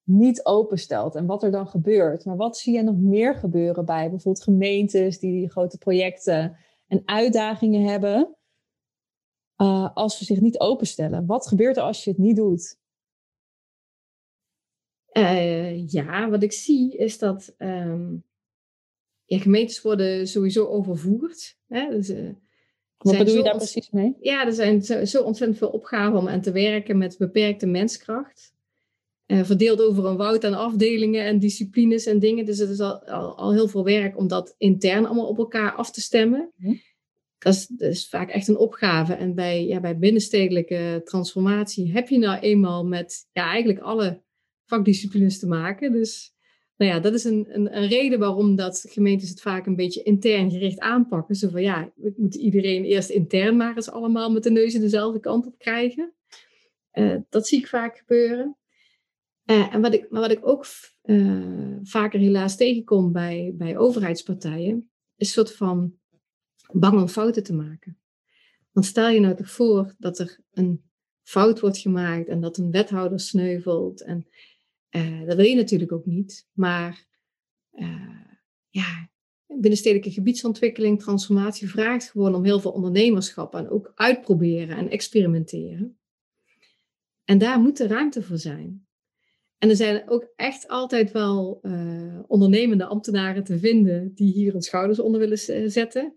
niet 0.02 0.44
openstelt 0.44 1.14
en 1.14 1.26
wat 1.26 1.42
er 1.42 1.50
dan 1.50 1.66
gebeurt. 1.66 2.24
Maar 2.24 2.36
wat 2.36 2.58
zie 2.58 2.74
je 2.74 2.82
nog 2.82 2.96
meer 2.96 3.34
gebeuren 3.34 3.84
bij 3.84 4.10
bijvoorbeeld 4.10 4.44
gemeentes 4.44 5.18
die 5.18 5.50
grote 5.50 5.78
projecten 5.78 6.56
en 6.86 7.02
uitdagingen 7.04 7.82
hebben 7.82 8.36
uh, 9.56 9.88
als 9.94 10.18
ze 10.18 10.24
zich 10.24 10.40
niet 10.40 10.60
openstellen? 10.60 11.26
Wat 11.26 11.46
gebeurt 11.46 11.76
er 11.76 11.82
als 11.82 12.04
je 12.04 12.10
het 12.10 12.18
niet 12.18 12.36
doet? 12.36 12.78
Uh, 15.16 15.88
ja, 15.88 16.30
wat 16.30 16.42
ik 16.42 16.52
zie 16.52 16.96
is 16.96 17.18
dat 17.18 17.54
um, 17.58 18.24
ja, 19.24 19.38
gemeentes 19.38 19.82
worden 19.82 20.28
sowieso 20.28 20.66
overvoerd. 20.66 21.56
Hè? 21.66 21.90
Dus, 21.90 22.10
uh, 22.10 22.30
wat 22.98 23.18
bedoel 23.18 23.36
je 23.36 23.42
daar 23.42 23.56
precies 23.56 23.90
mee? 23.90 24.16
Ja, 24.20 24.46
er 24.46 24.52
zijn 24.52 24.82
zo, 24.82 25.04
zo, 25.04 25.22
ontzettend 25.22 25.58
veel 25.58 25.68
opgaven 25.68 26.18
om 26.18 26.28
aan 26.28 26.40
te 26.40 26.52
werken 26.52 26.98
met 26.98 27.18
beperkte 27.18 27.66
menskracht. 27.66 28.54
Uh, 29.26 29.44
verdeeld 29.44 29.82
over 29.82 30.04
een 30.04 30.16
woud 30.16 30.44
aan 30.44 30.54
afdelingen 30.54 31.24
en 31.24 31.38
disciplines 31.38 32.06
en 32.06 32.18
dingen. 32.18 32.44
Dus 32.44 32.58
het 32.58 32.70
is 32.70 32.80
al, 32.80 33.04
al, 33.04 33.36
al, 33.36 33.52
heel 33.52 33.68
veel 33.68 33.84
werk 33.84 34.18
om 34.18 34.28
dat 34.28 34.54
intern 34.58 35.06
allemaal 35.06 35.28
op 35.28 35.38
elkaar 35.38 35.72
af 35.72 35.90
te 35.90 36.00
stemmen. 36.00 36.52
Hm. 36.56 36.74
Dat, 37.38 37.54
is, 37.54 37.66
dat, 37.66 37.90
is, 37.90 38.08
vaak 38.08 38.30
echt 38.30 38.48
een 38.48 38.58
opgave. 38.58 39.14
En 39.14 39.34
bij, 39.34 39.66
ja, 39.66 39.80
bij 39.80 39.98
binnenstedelijke 39.98 41.00
transformatie 41.04 41.92
heb 41.92 42.08
je 42.08 42.18
nou 42.18 42.38
eenmaal 42.40 42.84
met 42.84 43.28
ja, 43.32 43.48
eigenlijk 43.48 43.80
alle 43.80 44.24
vakdisciplines 44.66 45.38
te 45.38 45.46
maken. 45.46 45.92
Dus 45.92 46.34
nou 46.76 46.90
ja, 46.90 47.00
dat 47.00 47.14
is 47.14 47.24
een, 47.24 47.46
een, 47.48 47.76
een, 47.76 47.88
reden 47.88 48.18
waarom 48.18 48.56
dat 48.56 48.84
gemeentes 48.88 49.28
het 49.28 49.40
vaak 49.40 49.66
een 49.66 49.76
beetje 49.76 50.02
intern 50.02 50.50
gericht 50.50 50.78
aanpakken. 50.78 51.34
Zo 51.34 51.48
van 51.48 51.62
ja, 51.62 51.92
we 51.94 52.14
moeten 52.16 52.40
iedereen 52.40 52.84
eerst 52.84 53.10
intern 53.10 53.56
maar 53.56 53.76
eens 53.76 53.90
allemaal 53.90 54.32
met 54.32 54.42
de 54.42 54.50
neus 54.50 54.72
dezelfde 54.72 55.20
kant 55.20 55.46
op 55.46 55.58
krijgen. 55.58 56.14
Uh, 56.92 57.16
dat 57.28 57.46
zie 57.46 57.58
ik 57.58 57.66
vaak 57.66 57.98
gebeuren. 57.98 58.56
Uh, 59.44 59.74
en 59.74 59.80
wat 59.80 59.94
ik, 59.94 60.10
maar 60.10 60.20
wat 60.20 60.30
ik 60.30 60.46
ook 60.46 60.66
uh, 61.04 61.76
vaker 61.82 62.20
helaas 62.20 62.56
tegenkom 62.56 63.12
bij, 63.12 63.54
bij 63.54 63.76
overheidspartijen, 63.76 64.90
is 65.16 65.26
een 65.26 65.32
soort 65.32 65.56
van 65.56 65.94
bang 66.72 67.00
om 67.00 67.08
fouten 67.08 67.42
te 67.42 67.54
maken. 67.54 67.98
Want 68.72 68.86
stel 68.86 69.08
je 69.08 69.20
nou 69.20 69.36
toch 69.36 69.50
voor 69.50 69.94
dat 69.98 70.18
er 70.18 70.38
een 70.52 70.84
fout 71.22 71.60
wordt 71.60 71.78
gemaakt 71.78 72.28
en 72.28 72.40
dat 72.40 72.56
een 72.56 72.70
wethouder 72.70 73.20
sneuvelt. 73.20 74.02
En 74.02 74.26
uh, 74.96 75.26
dat 75.26 75.36
wil 75.36 75.44
je 75.44 75.54
natuurlijk 75.54 75.92
ook 75.92 76.06
niet. 76.06 76.48
Maar 76.52 77.06
uh, 77.72 78.20
ja, 78.68 79.10
binnenstedelijke 79.46 80.10
gebiedsontwikkeling, 80.10 81.00
transformatie 81.00 81.70
vraagt 81.70 82.10
gewoon 82.10 82.34
om 82.34 82.44
heel 82.44 82.60
veel 82.60 82.70
ondernemerschap 82.70 83.54
en 83.54 83.68
ook 83.68 83.92
uitproberen 83.94 84.76
en 84.76 84.90
experimenteren. 84.90 85.98
En 87.24 87.38
daar 87.38 87.60
moet 87.60 87.76
de 87.76 87.86
ruimte 87.86 88.22
voor 88.22 88.38
zijn. 88.38 88.86
En 89.58 89.68
er 89.68 89.76
zijn 89.76 90.08
ook 90.08 90.32
echt 90.36 90.68
altijd 90.68 91.12
wel 91.12 91.58
uh, 91.62 92.20
ondernemende 92.26 92.84
ambtenaren 92.84 93.44
te 93.44 93.58
vinden 93.58 94.14
die 94.14 94.32
hier 94.32 94.52
hun 94.52 94.62
schouders 94.62 95.00
onder 95.00 95.20
willen 95.20 95.70
zetten. 95.70 96.16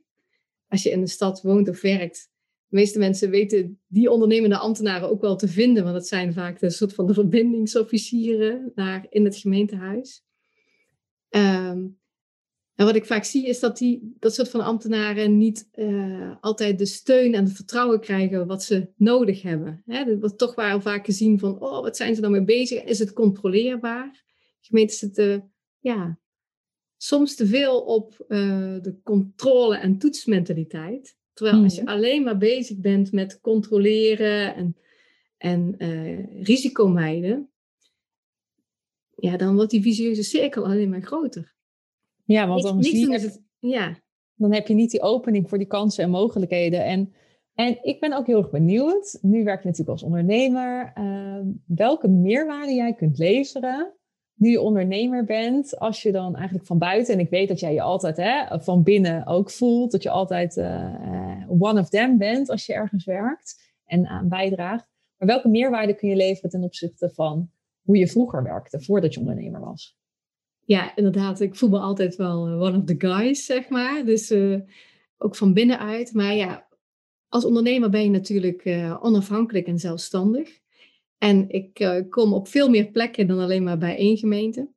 Als 0.68 0.84
je 0.84 0.90
in 0.90 1.02
een 1.02 1.08
stad 1.08 1.42
woont 1.42 1.70
of 1.70 1.82
werkt, 1.82 2.32
de 2.70 2.76
meeste 2.76 3.00
mensen 3.00 3.30
weten 3.30 3.80
die 3.88 4.12
ondernemende 4.12 4.58
ambtenaren 4.58 5.10
ook 5.10 5.22
wel 5.22 5.36
te 5.36 5.48
vinden, 5.48 5.84
want 5.84 5.96
het 5.96 6.08
zijn 6.08 6.34
vaak 6.34 6.60
de 6.60 6.70
soort 6.70 6.94
van 6.94 7.08
de 7.08 7.14
verbindingsofficieren 7.14 8.72
naar, 8.76 9.06
in 9.10 9.26
het 9.26 9.36
gemeentehuis. 9.36 10.24
Um, 11.30 12.00
en 12.76 12.86
wat 12.86 12.96
ik 12.96 13.06
vaak 13.06 13.24
zie 13.24 13.48
is 13.48 13.60
dat 13.60 13.78
die, 13.78 14.16
dat 14.20 14.34
soort 14.34 14.50
van 14.50 14.62
ambtenaren 14.62 15.38
niet 15.38 15.70
uh, 15.76 16.36
altijd 16.42 16.78
de 16.78 16.86
steun 16.86 17.34
en 17.34 17.44
het 17.44 17.54
vertrouwen 17.54 18.00
krijgen 18.00 18.48
wat 18.48 18.64
ze 18.64 18.90
nodig 18.96 19.42
hebben. 19.42 19.84
Hè, 19.86 20.04
er 20.04 20.20
wordt 20.20 20.38
toch 20.38 20.56
wel 20.56 20.82
vaak 20.82 21.06
gezien 21.06 21.40
van, 21.40 21.60
oh, 21.60 21.82
wat 21.82 21.98
zijn 21.98 22.16
ze 22.16 22.22
nou 22.22 22.34
mee 22.34 22.44
bezig? 22.44 22.84
Is 22.84 23.00
het 23.00 23.14
controleerbaar? 23.14 24.24
Gemeenten 24.60 24.98
zitten, 24.98 25.52
ja, 25.80 26.20
soms 26.98 27.36
te 27.36 27.48
veel 27.48 27.82
op 27.82 28.26
uh, 28.28 28.82
de 28.82 29.00
controle- 29.04 29.78
en 29.78 29.98
toetsmentaliteit. 29.98 31.18
Terwijl 31.40 31.64
als 31.64 31.76
je 31.76 31.82
mhm. 31.82 31.92
alleen 31.92 32.24
maar 32.24 32.38
bezig 32.38 32.78
bent 32.78 33.12
met 33.12 33.40
controleren 33.42 34.56
en, 34.56 34.78
en 35.38 35.76
uh, 35.78 36.44
risicomijden, 36.44 37.50
ja, 39.16 39.38
dan 39.38 39.56
wordt 39.56 39.72
die 39.72 39.82
visieuze 39.82 40.24
cirkel 40.24 40.66
alleen 40.66 40.90
maar 40.90 41.02
groter. 41.02 41.56
Ja, 42.26 42.48
want 42.48 42.64
dan, 42.64 42.78
het, 43.12 43.42
ja. 43.60 44.00
dan 44.36 44.54
heb 44.54 44.68
je 44.68 44.74
niet 44.74 44.92
die 44.92 45.02
opening 45.02 45.50
voor 45.50 45.58
die 45.58 45.68
kansen 45.68 46.04
en 46.04 46.10
mogelijkheden. 46.10 46.86
En, 46.86 47.14
en 47.54 47.78
ik 47.82 48.00
ben 48.00 48.14
ook 48.14 48.28
heel 48.28 48.38
erg 48.38 48.50
benieuwd, 48.50 49.18
nu 49.22 49.44
werk 49.44 49.62
je 49.62 49.68
natuurlijk 49.68 49.90
als 49.90 50.04
ondernemer, 50.04 50.94
uh, 50.98 51.40
welke 51.66 52.08
meerwaarde 52.08 52.74
jij 52.74 52.94
kunt 52.94 53.18
leveren 53.18 53.94
nu 54.40 54.50
je 54.50 54.62
ondernemer 54.62 55.24
bent, 55.26 55.80
als 55.80 56.02
je 56.02 56.12
dan 56.12 56.36
eigenlijk 56.36 56.66
van 56.66 56.78
buiten, 56.78 57.14
en 57.14 57.20
ik 57.20 57.30
weet 57.30 57.48
dat 57.48 57.60
jij 57.60 57.74
je 57.74 57.82
altijd 57.82 58.18
hè, 58.18 58.60
van 58.62 58.84
binnen 58.84 59.28
ook 59.28 59.52
voelt, 59.52 59.92
dat 59.92 60.04
je 60.04 60.10
altijd 60.10 60.58
uh, 60.58 61.46
one 61.48 61.80
of 61.80 61.90
them 61.90 62.18
bent 62.18 62.50
als 62.50 62.66
je 62.66 62.74
ergens 62.74 63.06
werkt 63.06 63.74
en 63.86 64.08
aan 64.08 64.30
bijdraagt. 64.30 64.88
Maar 65.18 65.28
welke 65.28 65.48
meerwaarde 65.48 65.96
kun 65.96 66.10
je 66.10 66.16
leveren 66.16 66.50
ten 66.50 66.64
opzichte 66.64 67.10
van 67.14 67.50
hoe 67.82 67.98
je 67.98 68.08
vroeger 68.08 68.44
werkte, 68.44 68.82
voordat 68.82 69.14
je 69.14 69.20
ondernemer 69.20 69.60
was? 69.60 69.98
Ja, 70.66 70.96
inderdaad. 70.96 71.40
Ik 71.40 71.56
voel 71.56 71.70
me 71.70 71.80
altijd 71.80 72.16
wel 72.16 72.48
eh, 72.48 72.62
one 72.62 72.78
of 72.78 72.84
the 72.84 72.96
guys, 72.98 73.46
zeg 73.46 73.70
maar. 73.70 74.06
Dus 74.06 74.34
ook 75.18 75.36
van 75.36 75.54
binnenuit. 75.54 76.14
Maar 76.14 76.36
ja, 76.36 76.68
als 77.28 77.46
ondernemer 77.46 77.90
ben 77.90 78.04
je 78.04 78.10
natuurlijk 78.10 78.64
onafhankelijk 79.02 79.68
en 79.68 79.80
zelfstandig. 79.80 80.60
En 81.20 81.50
ik 81.50 81.80
uh, 81.80 82.02
kom 82.10 82.34
op 82.34 82.48
veel 82.48 82.70
meer 82.70 82.92
plekken 82.92 83.28
dan 83.28 83.40
alleen 83.40 83.64
maar 83.64 83.78
bij 83.78 83.98
één 83.98 84.18
gemeente. 84.18 84.70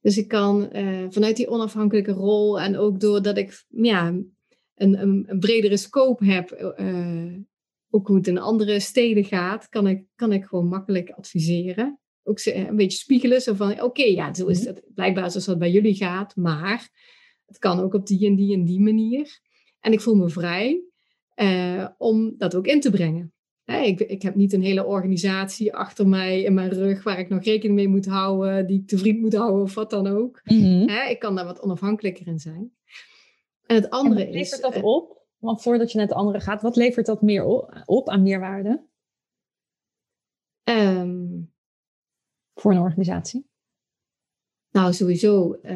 Dus 0.00 0.18
ik 0.18 0.28
kan 0.28 0.68
uh, 0.72 1.06
vanuit 1.08 1.36
die 1.36 1.48
onafhankelijke 1.48 2.12
rol 2.12 2.60
en 2.60 2.76
ook 2.76 3.00
doordat 3.00 3.36
ik 3.36 3.64
ja, 3.68 4.06
een, 4.08 4.34
een, 4.74 5.30
een 5.30 5.38
bredere 5.38 5.76
scope 5.76 6.24
heb, 6.24 6.74
uh, 6.78 7.36
ook 7.90 8.06
hoe 8.06 8.16
het 8.16 8.26
in 8.26 8.38
andere 8.38 8.80
steden 8.80 9.24
gaat, 9.24 9.68
kan 9.68 9.86
ik, 9.86 10.04
kan 10.14 10.32
ik 10.32 10.44
gewoon 10.44 10.68
makkelijk 10.68 11.10
adviseren. 11.10 12.00
Ook 12.22 12.40
een 12.44 12.76
beetje 12.76 12.98
spiegelen, 12.98 13.40
zo 13.40 13.54
van 13.54 13.82
oké, 13.82 14.02
ja, 14.02 14.34
zo 14.34 14.46
is 14.46 14.58
mhm. 14.58 14.68
het 14.68 14.84
blijkbaar 14.94 15.30
zoals 15.30 15.46
dat 15.46 15.58
bij 15.58 15.70
jullie 15.70 15.94
gaat, 15.94 16.36
maar 16.36 16.88
het 17.46 17.58
kan 17.58 17.80
ook 17.80 17.94
op 17.94 18.06
die 18.06 18.26
en 18.26 18.34
die 18.34 18.54
en 18.54 18.64
die 18.64 18.80
manier. 18.80 19.40
En 19.80 19.92
ik 19.92 20.00
voel 20.00 20.14
me 20.14 20.28
vrij 20.28 20.84
om 21.98 22.34
dat 22.38 22.54
ook 22.54 22.66
in 22.66 22.80
te 22.80 22.90
brengen 22.90 23.32
ik, 23.78 24.00
ik, 24.00 24.22
heb 24.22 24.34
niet 24.34 24.52
een 24.52 24.62
hele 24.62 24.84
organisatie 24.84 25.74
achter 25.74 26.08
mij 26.08 26.42
in 26.42 26.54
mijn 26.54 26.70
rug 26.70 27.02
waar 27.02 27.18
ik 27.18 27.28
nog 27.28 27.44
rekening 27.44 27.74
mee 27.74 27.88
moet 27.88 28.06
houden, 28.06 28.66
die 28.66 28.80
ik 28.80 28.88
te 28.88 28.98
vriend 28.98 29.20
moet 29.20 29.34
houden 29.34 29.62
of 29.62 29.74
wat 29.74 29.90
dan 29.90 30.06
ook. 30.06 30.40
Mhm. 30.44 30.88
ik 30.88 31.18
kan 31.18 31.34
daar 31.34 31.44
wat 31.44 31.60
onafhankelijker 31.60 32.26
in 32.26 32.38
zijn. 32.38 32.72
En 33.66 33.74
het 33.74 33.90
andere 33.90 34.20
en 34.20 34.28
is. 34.28 34.34
Levert 34.34 34.74
dat 34.74 34.82
op? 34.82 35.26
Want 35.38 35.62
voordat 35.62 35.92
je 35.92 35.98
naar 35.98 36.06
het 36.06 36.16
andere 36.16 36.40
gaat, 36.40 36.62
wat 36.62 36.76
levert 36.76 37.06
dat 37.06 37.22
meer 37.22 37.44
op, 37.84 38.08
aan 38.08 38.22
meerwaarde? 38.22 38.84
Um, 40.64 41.52
Voor 42.54 42.72
een 42.72 42.80
organisatie? 42.80 43.48
Nou, 44.70 44.92
sowieso 44.92 45.58
uh, 45.62 45.70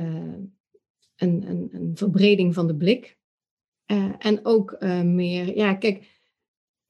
een, 1.17 1.49
een, 1.49 1.69
een 1.73 1.97
verbreding 1.97 2.55
van 2.55 2.67
de 2.67 2.77
blik. 2.77 3.19
Uh, 3.87 4.13
en 4.19 4.45
ook 4.45 4.81
meer, 5.05 5.57
ja, 5.57 5.75
kijk, 5.75 6.14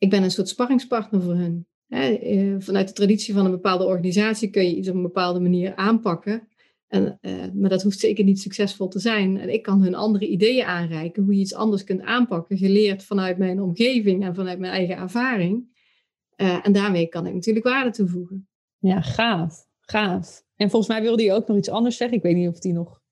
ik 0.04 0.10
ben 0.10 0.22
een 0.22 0.30
soort 0.30 0.48
sparringspartner 0.48 1.22
voor 1.22 1.34
hun. 1.34 1.66
Eh, 1.88 2.54
vanuit 2.58 2.88
de 2.88 2.94
traditie 2.94 3.34
van 3.34 3.44
een 3.44 3.50
bepaalde 3.50 3.84
organisatie 3.84 4.50
kun 4.50 4.64
je 4.64 4.76
iets 4.76 4.88
op 4.88 4.94
een 4.94 5.02
bepaalde 5.02 5.40
manier 5.40 5.74
aanpakken. 5.76 6.48
En, 6.88 7.18
uh, 7.20 7.32
maar 7.54 7.70
dat 7.70 7.82
hoeft 7.82 7.98
zeker 7.98 8.24
niet 8.24 8.40
succesvol 8.40 8.88
te 8.88 8.98
zijn. 8.98 9.38
En 9.38 9.52
ik 9.52 9.62
kan 9.62 9.82
hun 9.82 9.94
andere 9.94 10.26
ideeën 10.26 10.64
aanreiken, 10.64 11.22
hoe 11.22 11.34
je 11.34 11.40
iets 11.40 11.54
anders 11.54 11.84
kunt 11.84 12.00
aanpakken, 12.00 12.58
geleerd 12.58 13.04
vanuit 13.04 13.38
mijn 13.38 13.60
omgeving 13.60 14.24
en 14.24 14.34
vanuit 14.34 14.58
mijn 14.58 14.72
eigen 14.72 14.96
ervaring. 14.96 15.72
Uh, 16.36 16.66
en 16.66 16.72
daarmee 16.72 17.06
kan 17.06 17.26
ik 17.26 17.34
natuurlijk 17.34 17.66
waarde 17.66 17.90
toevoegen. 17.90 18.48
Ja, 18.78 19.00
gaaf, 19.00 19.66
gaaf. 19.80 20.44
En 20.56 20.70
volgens 20.70 20.90
mij 20.92 21.02
wilde 21.02 21.22
je 21.22 21.32
ook 21.32 21.48
nog 21.48 21.56
iets 21.56 21.70
anders 21.70 21.96
zeggen. 21.96 22.16
Ik 22.16 22.22
weet 22.22 22.36
niet 22.36 22.48
of 22.48 22.58
die 22.58 22.72
nog 22.72 23.02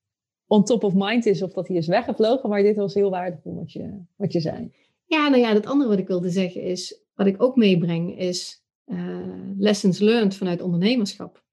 on 0.47 0.65
top 0.65 0.85
of 0.85 0.93
mind 0.95 1.27
is 1.27 1.43
of 1.43 1.53
dat 1.53 1.69
hij 1.69 1.77
is 1.77 1.87
weggevlogen, 1.87 2.49
maar 2.49 2.63
dit 2.63 2.77
was 2.77 2.95
heel 2.95 3.11
waardevol 3.11 3.55
wat 3.55 3.73
je, 3.73 3.99
wat 4.17 4.33
je 4.33 4.41
zei. 4.41 4.71
Ja, 5.05 5.29
nou 5.29 5.43
ja, 5.43 5.53
het 5.53 5.67
andere 5.67 5.91
wat 5.91 5.99
ik 5.99 6.07
wilde 6.07 6.31
zeggen 6.31 6.63
is, 6.63 7.03
wat 7.15 7.27
ik 7.27 7.43
ook 7.43 7.57
meebreng, 7.57 8.19
is 8.19 8.65
uh, 8.87 9.51
lessons 9.59 9.99
learned 9.99 10.35
vanuit 10.37 10.63
ondernemerschap. 10.63 11.45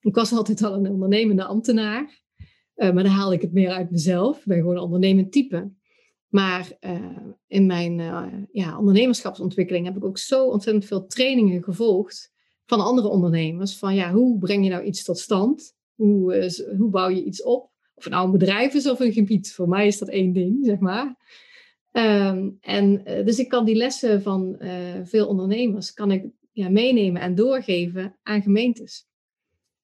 Ik 0.00 0.14
was 0.14 0.32
altijd 0.32 0.62
al 0.62 0.74
een 0.74 0.90
ondernemende 0.90 1.44
ambtenaar, 1.44 2.22
uh, 2.76 2.92
maar 2.92 3.02
dan 3.02 3.12
haalde 3.12 3.34
ik 3.34 3.42
het 3.42 3.52
meer 3.52 3.70
uit 3.70 3.90
mezelf. 3.90 4.38
Ik 4.38 4.44
ben 4.44 4.58
gewoon 4.58 4.76
een 4.76 4.82
ondernemend 4.82 5.32
type. 5.32 5.72
Maar 6.28 6.72
uh, 6.80 7.26
in 7.46 7.66
mijn 7.66 8.00
ja, 8.52 8.78
ondernemerschapsontwikkeling 8.78 9.86
heb 9.86 9.96
ik 9.96 10.04
ook 10.04 10.18
zo 10.18 10.46
ontzettend 10.46 10.84
veel 10.84 11.06
trainingen 11.06 11.62
gevolgd 11.62 12.32
van 12.66 12.80
andere 12.80 13.08
ondernemers. 13.08 13.78
Van 13.78 13.94
ja, 13.94 14.12
hoe 14.12 14.38
breng 14.38 14.64
je 14.64 14.70
nou 14.70 14.82
iets 14.84 15.04
tot 15.04 15.18
stand? 15.18 15.76
Hoe, 15.94 16.50
hoe 16.78 16.90
bouw 16.90 17.08
je 17.08 17.24
iets 17.24 17.42
op? 17.42 17.70
Of 17.94 18.04
het 18.04 18.12
nou 18.12 18.24
een 18.24 18.38
bedrijf 18.38 18.74
is 18.74 18.90
of 18.90 19.00
een 19.00 19.12
gebied. 19.12 19.52
Voor 19.52 19.68
mij 19.68 19.86
is 19.86 19.98
dat 19.98 20.08
één 20.08 20.32
ding, 20.32 20.64
zeg 20.64 20.78
maar. 20.78 21.16
Um, 21.92 22.58
en 22.60 23.02
uh, 23.06 23.24
dus 23.24 23.38
ik 23.38 23.48
kan 23.48 23.64
die 23.64 23.74
lessen 23.74 24.22
van 24.22 24.56
uh, 24.58 24.70
veel 25.02 25.26
ondernemers 25.26 25.92
kan 25.92 26.10
ik, 26.10 26.24
ja, 26.52 26.68
meenemen 26.68 27.22
en 27.22 27.34
doorgeven 27.34 28.16
aan 28.22 28.42
gemeentes. 28.42 29.06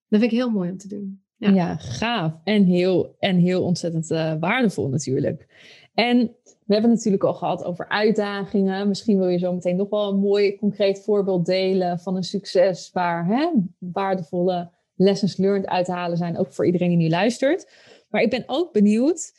Dat 0.08 0.20
vind 0.20 0.32
ik 0.32 0.38
heel 0.38 0.50
mooi 0.50 0.70
om 0.70 0.78
te 0.78 0.88
doen. 0.88 1.22
Ja, 1.36 1.76
gaaf. 1.76 2.32
En 2.44 2.64
heel, 2.64 3.16
en 3.18 3.36
heel 3.36 3.62
ontzettend 3.62 4.10
uh, 4.10 4.34
waardevol 4.40 4.88
natuurlijk. 4.88 5.46
En 5.94 6.18
we 6.38 6.74
hebben 6.74 6.90
het 6.90 6.98
natuurlijk 6.98 7.24
al 7.24 7.34
gehad 7.34 7.64
over 7.64 7.88
uitdagingen. 7.88 8.88
Misschien 8.88 9.18
wil 9.18 9.28
je 9.28 9.38
zo 9.38 9.52
meteen 9.52 9.76
nog 9.76 9.90
wel 9.90 10.12
een 10.12 10.18
mooi 10.18 10.56
concreet 10.56 11.00
voorbeeld 11.00 11.46
delen 11.46 11.98
van 11.98 12.16
een 12.16 12.24
succes 12.24 12.90
waar 12.92 13.26
hè, 13.26 13.50
waardevolle 13.78 14.70
lessons 14.94 15.36
learned 15.36 15.66
uit 15.66 15.84
te 15.84 15.92
halen 15.92 16.16
zijn, 16.16 16.38
ook 16.38 16.52
voor 16.52 16.66
iedereen 16.66 16.88
die 16.88 16.98
nu 16.98 17.08
luistert. 17.08 17.70
Maar 18.10 18.22
ik 18.22 18.30
ben 18.30 18.44
ook 18.46 18.72
benieuwd 18.72 19.32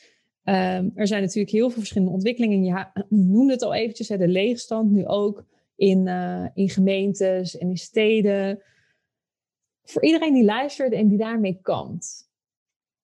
Um, 0.43 0.91
er 0.95 1.07
zijn 1.07 1.21
natuurlijk 1.21 1.53
heel 1.53 1.69
veel 1.69 1.79
verschillende 1.79 2.13
ontwikkelingen. 2.13 2.63
Je 2.63 3.05
noemde 3.09 3.53
het 3.53 3.61
al 3.61 3.73
eventjes, 3.73 4.09
hè, 4.09 4.17
de 4.17 4.27
leegstand 4.27 4.91
nu 4.91 5.05
ook 5.05 5.45
in, 5.75 6.07
uh, 6.07 6.45
in 6.53 6.69
gemeentes 6.69 7.57
en 7.57 7.69
in 7.69 7.77
steden. 7.77 8.61
Voor 9.83 10.03
iedereen 10.03 10.33
die 10.33 10.43
luistert 10.43 10.93
en 10.93 11.07
die 11.07 11.17
daarmee 11.17 11.59
kampt, 11.61 12.29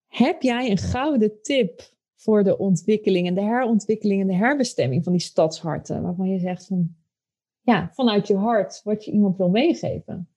heb 0.06 0.42
jij 0.42 0.70
een 0.70 0.78
gouden 0.78 1.42
tip 1.42 1.94
voor 2.14 2.44
de 2.44 2.58
ontwikkeling 2.58 3.26
en 3.26 3.34
de 3.34 3.42
herontwikkeling 3.42 4.20
en 4.20 4.26
de 4.26 4.34
herbestemming 4.34 5.04
van 5.04 5.12
die 5.12 5.22
stadsharten? 5.22 6.02
Waarvan 6.02 6.28
je 6.28 6.38
zegt 6.38 6.66
van, 6.66 6.96
ja, 7.60 7.90
vanuit 7.92 8.26
je 8.26 8.36
hart 8.36 8.80
wat 8.84 9.04
je 9.04 9.10
iemand 9.10 9.36
wil 9.36 9.48
meegeven? 9.48 10.28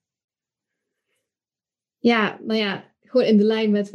Ja, 1.98 2.40
nou 2.42 2.58
ja, 2.58 2.84
gewoon 3.00 3.26
in 3.26 3.36
de 3.36 3.44
lijn 3.44 3.70
met 3.70 3.86
uh, 3.86 3.92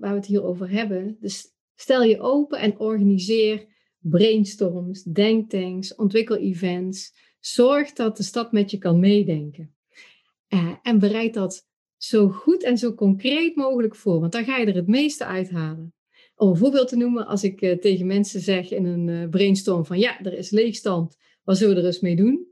waar 0.00 0.10
we 0.10 0.16
het 0.16 0.26
hier 0.26 0.44
over 0.44 0.70
hebben. 0.70 1.16
Dus 1.20 1.53
stel 1.74 2.02
je 2.02 2.20
open 2.20 2.58
en 2.58 2.78
organiseer 2.78 3.66
brainstorms, 3.98 5.02
denktanks, 5.02 5.94
ontwikkel-events. 5.94 7.12
Zorg 7.40 7.92
dat 7.92 8.16
de 8.16 8.22
stad 8.22 8.52
met 8.52 8.70
je 8.70 8.78
kan 8.78 9.00
meedenken. 9.00 9.74
Uh, 10.48 10.74
en 10.82 10.98
bereid 10.98 11.34
dat 11.34 11.66
zo 11.96 12.28
goed 12.28 12.62
en 12.62 12.78
zo 12.78 12.94
concreet 12.94 13.56
mogelijk 13.56 13.96
voor, 13.96 14.20
want 14.20 14.32
dan 14.32 14.44
ga 14.44 14.56
je 14.56 14.66
er 14.66 14.74
het 14.74 14.86
meeste 14.86 15.24
uithalen. 15.24 15.94
Om 16.36 16.48
een 16.48 16.56
voorbeeld 16.56 16.88
te 16.88 16.96
noemen, 16.96 17.26
als 17.26 17.44
ik 17.44 17.60
uh, 17.60 17.76
tegen 17.76 18.06
mensen 18.06 18.40
zeg 18.40 18.70
in 18.70 18.84
een 18.84 19.08
uh, 19.08 19.28
brainstorm 19.28 19.84
van 19.84 19.98
ja, 19.98 20.20
er 20.20 20.32
is 20.32 20.50
leegstand, 20.50 21.16
wat 21.42 21.56
zullen 21.56 21.74
we 21.74 21.80
er 21.80 21.86
eens 21.86 22.00
mee 22.00 22.16
doen? 22.16 22.46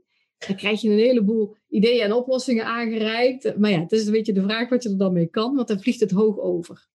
Dan 0.47 0.55
krijg 0.55 0.81
je 0.81 0.89
een 0.89 0.97
heleboel 0.97 1.55
ideeën 1.67 2.01
en 2.01 2.13
oplossingen 2.13 2.65
aangereikt. 2.65 3.57
Maar 3.57 3.71
ja, 3.71 3.79
het 3.79 3.91
is 3.91 4.05
een 4.05 4.11
beetje 4.11 4.33
de 4.33 4.41
vraag 4.41 4.69
wat 4.69 4.83
je 4.83 4.89
er 4.89 4.97
dan 4.97 5.13
mee 5.13 5.27
kan, 5.27 5.55
want 5.55 5.67
dan 5.67 5.79
vliegt 5.79 5.99
het 5.99 6.11
hoog 6.11 6.39
over. 6.39 6.87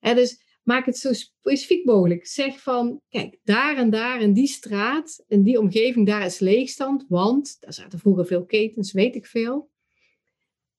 Dus 0.00 0.42
maak 0.70 0.86
het 0.86 0.96
zo 0.96 1.12
specifiek 1.12 1.84
mogelijk. 1.84 2.26
Zeg 2.26 2.62
van, 2.62 3.00
kijk, 3.08 3.38
daar 3.42 3.76
en 3.76 3.90
daar 3.90 4.20
in 4.20 4.32
die 4.32 4.46
straat, 4.46 5.24
in 5.28 5.42
die 5.42 5.58
omgeving, 5.58 6.06
daar 6.06 6.24
is 6.24 6.38
leegstand, 6.38 7.04
want 7.08 7.56
daar 7.60 7.72
zaten 7.72 7.98
vroeger 7.98 8.26
veel 8.26 8.44
ketens, 8.44 8.92
weet 8.92 9.14
ik 9.14 9.26
veel. 9.26 9.70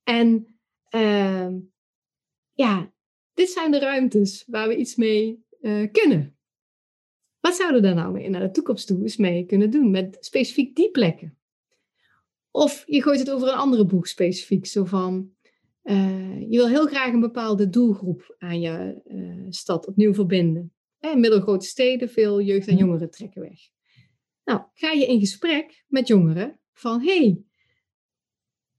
En 0.04 0.60
uh, 0.96 1.54
ja, 2.54 2.94
dit 3.34 3.50
zijn 3.50 3.72
de 3.72 3.80
ruimtes 3.80 4.44
waar 4.48 4.68
we 4.68 4.76
iets 4.76 4.96
mee 4.96 5.46
uh, 5.62 5.92
kunnen. 5.92 6.38
Wat 7.40 7.56
zouden 7.56 7.82
we 7.82 7.88
daar 7.88 7.96
nou 7.96 8.12
mee 8.12 8.30
naar 8.30 8.42
de 8.42 8.52
toekomst 8.52 8.88
toe 8.88 9.02
eens 9.02 9.18
mee 9.18 9.46
kunnen 9.46 9.72
doen 9.72 9.92
met 9.92 10.18
specifiek 10.20 10.76
die 10.76 10.92
plekken? 10.92 11.38
Of 12.52 12.84
je 12.86 13.02
gooit 13.02 13.20
het 13.20 13.32
over 13.32 13.48
een 13.48 13.54
andere 13.54 13.86
boeg 13.86 14.08
specifiek, 14.08 14.66
zo 14.66 14.86
van 14.86 15.36
uh, 15.84 16.40
je 16.40 16.58
wil 16.58 16.68
heel 16.68 16.88
graag 16.88 17.14
een 17.14 17.20
bepaalde 17.20 17.70
doelgroep 17.70 18.36
aan 18.38 18.60
je 18.60 19.02
uh, 19.08 19.46
stad 19.50 19.88
opnieuw 19.88 20.14
verbinden. 20.14 20.74
In 21.00 21.20
middelgrote 21.20 21.66
steden, 21.66 22.10
veel 22.10 22.42
jeugd 22.42 22.68
en 22.68 22.78
jongeren 22.78 23.10
trekken 23.10 23.42
weg. 23.42 23.60
Nou, 24.44 24.62
ga 24.74 24.92
je 24.92 25.06
in 25.06 25.20
gesprek 25.20 25.84
met 25.88 26.08
jongeren 26.08 26.60
van 26.74 27.02
hey, 27.02 27.42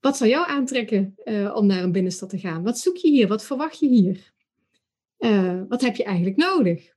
wat 0.00 0.16
zou 0.16 0.30
jou 0.30 0.48
aantrekken 0.48 1.14
uh, 1.24 1.54
om 1.56 1.66
naar 1.66 1.82
een 1.82 1.92
binnenstad 1.92 2.30
te 2.30 2.38
gaan? 2.38 2.62
Wat 2.62 2.78
zoek 2.78 2.96
je 2.96 3.08
hier? 3.08 3.28
Wat 3.28 3.44
verwacht 3.44 3.78
je 3.78 3.88
hier? 3.88 4.32
Wat 5.68 5.80
heb 5.80 5.96
je 5.96 6.04
eigenlijk 6.04 6.36
nodig? 6.36 6.94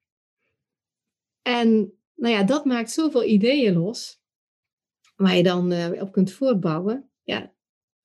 En 1.42 1.94
nou 2.16 2.34
ja, 2.34 2.44
dat 2.44 2.66
maakt 2.66 2.92
zoveel 2.92 3.24
ideeën 3.24 3.74
los, 3.74 4.22
waar 5.16 5.36
je 5.36 5.44
dan 5.44 5.74
op 6.00 6.12
kunt 6.12 6.32
voortbouwen. 6.32 7.10
Ja. 7.24 7.55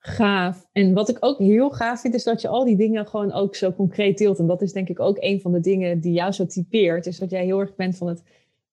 Gaaf. 0.02 0.66
En 0.72 0.94
wat 0.94 1.08
ik 1.08 1.16
ook 1.20 1.38
heel 1.38 1.70
gaaf 1.70 2.00
vind, 2.00 2.14
is 2.14 2.24
dat 2.24 2.40
je 2.40 2.48
al 2.48 2.64
die 2.64 2.76
dingen 2.76 3.06
gewoon 3.06 3.32
ook 3.32 3.54
zo 3.54 3.72
concreet 3.72 4.18
deelt. 4.18 4.38
En 4.38 4.46
dat 4.46 4.62
is 4.62 4.72
denk 4.72 4.88
ik 4.88 5.00
ook 5.00 5.16
een 5.20 5.40
van 5.40 5.52
de 5.52 5.60
dingen 5.60 6.00
die 6.00 6.12
jou 6.12 6.32
zo 6.32 6.46
typeert, 6.46 7.06
is 7.06 7.18
dat 7.18 7.30
jij 7.30 7.44
heel 7.44 7.60
erg 7.60 7.74
bent 7.74 7.96
van 7.96 8.08
het 8.08 8.22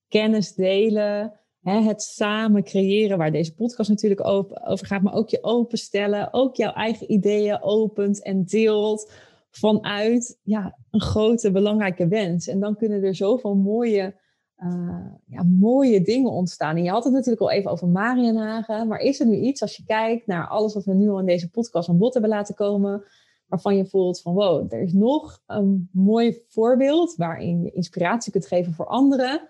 kennis 0.07 0.53
delen, 0.53 1.33
het 1.61 2.01
samen 2.01 2.63
creëren, 2.63 3.17
waar 3.17 3.31
deze 3.31 3.55
podcast 3.55 3.89
natuurlijk 3.89 4.25
over 4.25 4.85
gaat, 4.85 5.01
maar 5.01 5.13
ook 5.13 5.29
je 5.29 5.43
openstellen, 5.43 6.33
ook 6.33 6.55
jouw 6.55 6.73
eigen 6.73 7.11
ideeën 7.11 7.61
opent 7.61 8.23
en 8.23 8.43
deelt 8.43 9.11
vanuit 9.49 10.39
ja, 10.43 10.77
een 10.91 11.01
grote 11.01 11.51
belangrijke 11.51 12.07
wens. 12.07 12.47
En 12.47 12.59
dan 12.59 12.75
kunnen 12.75 13.03
er 13.03 13.15
zoveel 13.15 13.55
mooie, 13.55 14.15
uh, 14.63 15.05
ja, 15.25 15.43
mooie 15.43 16.01
dingen 16.01 16.31
ontstaan. 16.31 16.75
En 16.75 16.83
je 16.83 16.89
had 16.89 17.03
het 17.03 17.13
natuurlijk 17.13 17.41
al 17.41 17.51
even 17.51 17.71
over 17.71 17.87
Marienhagen, 17.87 18.87
maar 18.87 18.99
is 18.99 19.19
er 19.19 19.27
nu 19.27 19.35
iets 19.35 19.61
als 19.61 19.77
je 19.77 19.83
kijkt 19.83 20.27
naar 20.27 20.47
alles 20.47 20.73
wat 20.73 20.85
we 20.85 20.93
nu 20.93 21.09
al 21.09 21.19
in 21.19 21.25
deze 21.25 21.49
podcast 21.49 21.89
aan 21.89 21.97
bod 21.97 22.13
hebben 22.13 22.31
laten 22.31 22.55
komen, 22.55 23.03
waarvan 23.47 23.75
je 23.75 23.85
voelt 23.85 24.21
van 24.21 24.33
wow, 24.33 24.73
er 24.73 24.81
is 24.81 24.93
nog 24.93 25.41
een 25.45 25.89
mooi 25.91 26.43
voorbeeld 26.47 27.15
waarin 27.15 27.61
je 27.61 27.71
inspiratie 27.71 28.31
kunt 28.31 28.47
geven 28.47 28.73
voor 28.73 28.87
anderen 28.87 29.49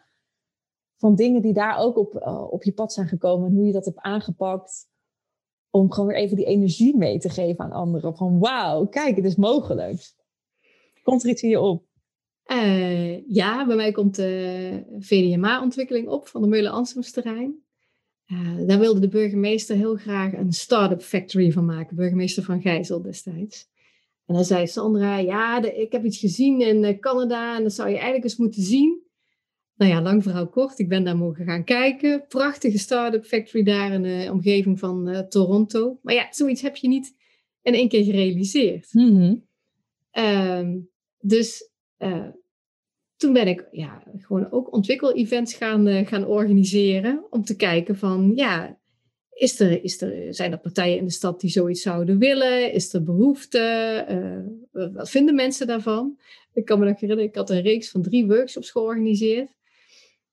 van 0.98 1.15
dingen 1.15 1.41
die 1.41 1.54
daar 1.54 1.78
ook 1.78 1.98
op, 1.98 2.15
uh, 2.15 2.52
op 2.52 2.63
je 2.63 2.74
pad 2.74 2.93
zijn 2.93 3.08
gekomen 3.08 3.50
en 3.50 3.56
hoe 3.56 3.65
je 3.65 3.72
dat 3.72 3.86
hebt 3.86 4.00
aangepakt. 4.00 4.89
Om 5.70 5.91
gewoon 5.91 6.10
weer 6.10 6.17
even 6.17 6.36
die 6.36 6.46
energie 6.46 6.98
mee 6.98 7.20
te 7.20 7.30
geven 7.30 7.63
aan 7.65 7.72
anderen. 7.72 8.15
Van 8.15 8.39
wauw, 8.39 8.86
kijk, 8.86 9.15
het 9.15 9.26
is 9.26 9.36
mogelijk. 9.36 10.13
Komt 11.04 11.24
er 11.24 11.30
iets 11.30 11.41
in 11.41 11.50
je 11.50 11.60
op? 11.60 11.87
Uh, 12.51 13.27
ja, 13.27 13.65
bij 13.65 13.75
mij 13.75 13.91
komt 13.91 14.15
de 14.15 14.83
VDMA-ontwikkeling 14.99 16.07
op 16.07 16.27
van 16.27 16.41
de 16.41 16.47
Meulen 16.47 16.71
Ansemsterrein. 16.71 17.55
Uh, 18.27 18.67
daar 18.67 18.79
wilde 18.79 18.99
de 18.99 19.07
burgemeester 19.07 19.75
heel 19.75 19.95
graag 19.95 20.33
een 20.33 20.53
start-up 20.53 21.01
factory 21.01 21.51
van 21.51 21.65
maken. 21.65 21.95
Burgemeester 21.95 22.43
van 22.43 22.62
Gijzel 22.62 23.01
destijds. 23.01 23.67
En 24.25 24.36
dan 24.36 24.45
zei 24.45 24.67
Sandra, 24.67 25.17
ja, 25.17 25.60
de, 25.60 25.75
ik 25.75 25.91
heb 25.91 26.05
iets 26.05 26.19
gezien 26.19 26.62
in 26.62 26.99
Canada 26.99 27.57
en 27.57 27.63
dat 27.63 27.73
zou 27.73 27.88
je 27.88 27.93
eigenlijk 27.93 28.23
eens 28.23 28.38
moeten 28.38 28.62
zien 28.62 29.05
nou 29.77 29.91
ja, 29.91 30.01
lang 30.01 30.23
verhaal 30.23 30.49
kort, 30.49 30.79
ik 30.79 30.89
ben 30.89 31.03
daar 31.03 31.17
mogen 31.17 31.45
gaan 31.45 31.63
kijken. 31.63 32.25
Prachtige 32.27 32.77
start-up 32.77 33.25
factory 33.25 33.63
daar 33.63 33.93
in 33.93 34.01
de 34.01 34.27
omgeving 34.31 34.79
van 34.79 35.10
uh, 35.10 35.19
Toronto. 35.19 35.99
Maar 36.01 36.13
ja, 36.13 36.27
zoiets 36.29 36.62
heb 36.62 36.75
je 36.75 36.88
niet 36.88 37.15
in 37.62 37.73
één 37.73 37.89
keer 37.89 38.03
gerealiseerd. 38.03 38.93
Mm-hmm. 38.93 39.45
Um, 40.12 40.89
dus 41.19 41.71
uh, 41.99 42.27
toen 43.17 43.34
ben 43.34 43.47
ik 43.47 43.67
ja, 43.71 44.03
gewoon 44.17 44.51
ook 44.51 44.73
ontwikkel-events 44.73 45.53
gaan, 45.53 45.88
uh, 45.88 46.08
gaan 46.08 46.25
organiseren. 46.25 47.25
Om 47.30 47.43
te 47.43 47.56
kijken 47.56 47.97
van, 47.97 48.32
ja, 48.36 48.80
is 49.34 49.60
er, 49.60 49.84
is 49.84 50.01
er, 50.01 50.34
zijn 50.34 50.51
er 50.51 50.60
partijen 50.60 50.97
in 50.97 51.06
de 51.06 51.12
stad 51.12 51.41
die 51.41 51.49
zoiets 51.49 51.82
zouden 51.82 52.17
willen? 52.17 52.73
Is 52.73 52.93
er 52.93 53.03
behoefte? 53.03 54.56
wat 54.71 55.10
vinden 55.10 55.36
mensen 55.36 55.67
daarvan? 55.67 56.19
Ik 56.53 56.65
kan 56.65 56.80
me 56.80 56.86
nog 56.86 56.99
herinneren, 56.99 57.30
ik 57.30 57.36
had 57.36 57.49
een 57.49 57.62
reeks 57.62 57.89
van 57.89 58.01
drie 58.01 58.27
workshops 58.27 58.71
georganiseerd. 58.71 59.56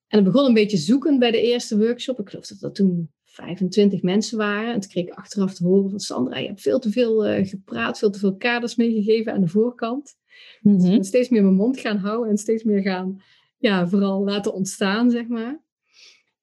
En 0.09 0.18
het 0.18 0.33
begon 0.33 0.47
een 0.47 0.55
beetje 0.55 0.77
zoeken 0.77 1.18
bij 1.18 1.31
de 1.31 1.42
eerste 1.42 1.79
workshop. 1.79 2.20
Ik 2.20 2.29
geloof 2.29 2.47
dat 2.47 2.61
dat 2.61 2.75
toen 2.75 3.13
25 3.35 4.03
mensen 4.03 4.38
waren. 4.38 4.73
En 4.73 4.81
toen 4.81 4.90
kreeg 4.90 5.07
ik 5.07 5.12
achteraf 5.12 5.55
te 5.55 5.64
horen 5.64 5.90
van 5.90 6.01
Sandra, 6.01 6.38
je 6.38 6.47
hebt 6.47 6.61
veel 6.61 6.79
te 6.79 6.90
veel 6.90 7.29
uh, 7.29 7.47
gepraat, 7.47 7.99
veel 7.99 8.11
te 8.11 8.18
veel 8.18 8.37
kaders 8.37 8.77
meegegeven 8.77 9.33
aan 9.33 9.40
de 9.40 9.49
voorkant. 9.49 10.16
Dus 10.61 10.88
ben 10.88 11.05
steeds 11.05 11.29
meer 11.29 11.42
mijn 11.42 11.55
mond 11.55 11.81
gaan 11.81 11.97
houden 11.97 12.31
en 12.31 12.38
steeds 12.38 12.62
meer 12.62 12.83
gaan, 12.83 13.23
ja, 13.59 13.88
vooral 13.88 14.25
laten 14.25 14.55
ontstaan, 14.55 15.11
zeg 15.11 15.27
maar. 15.29 15.62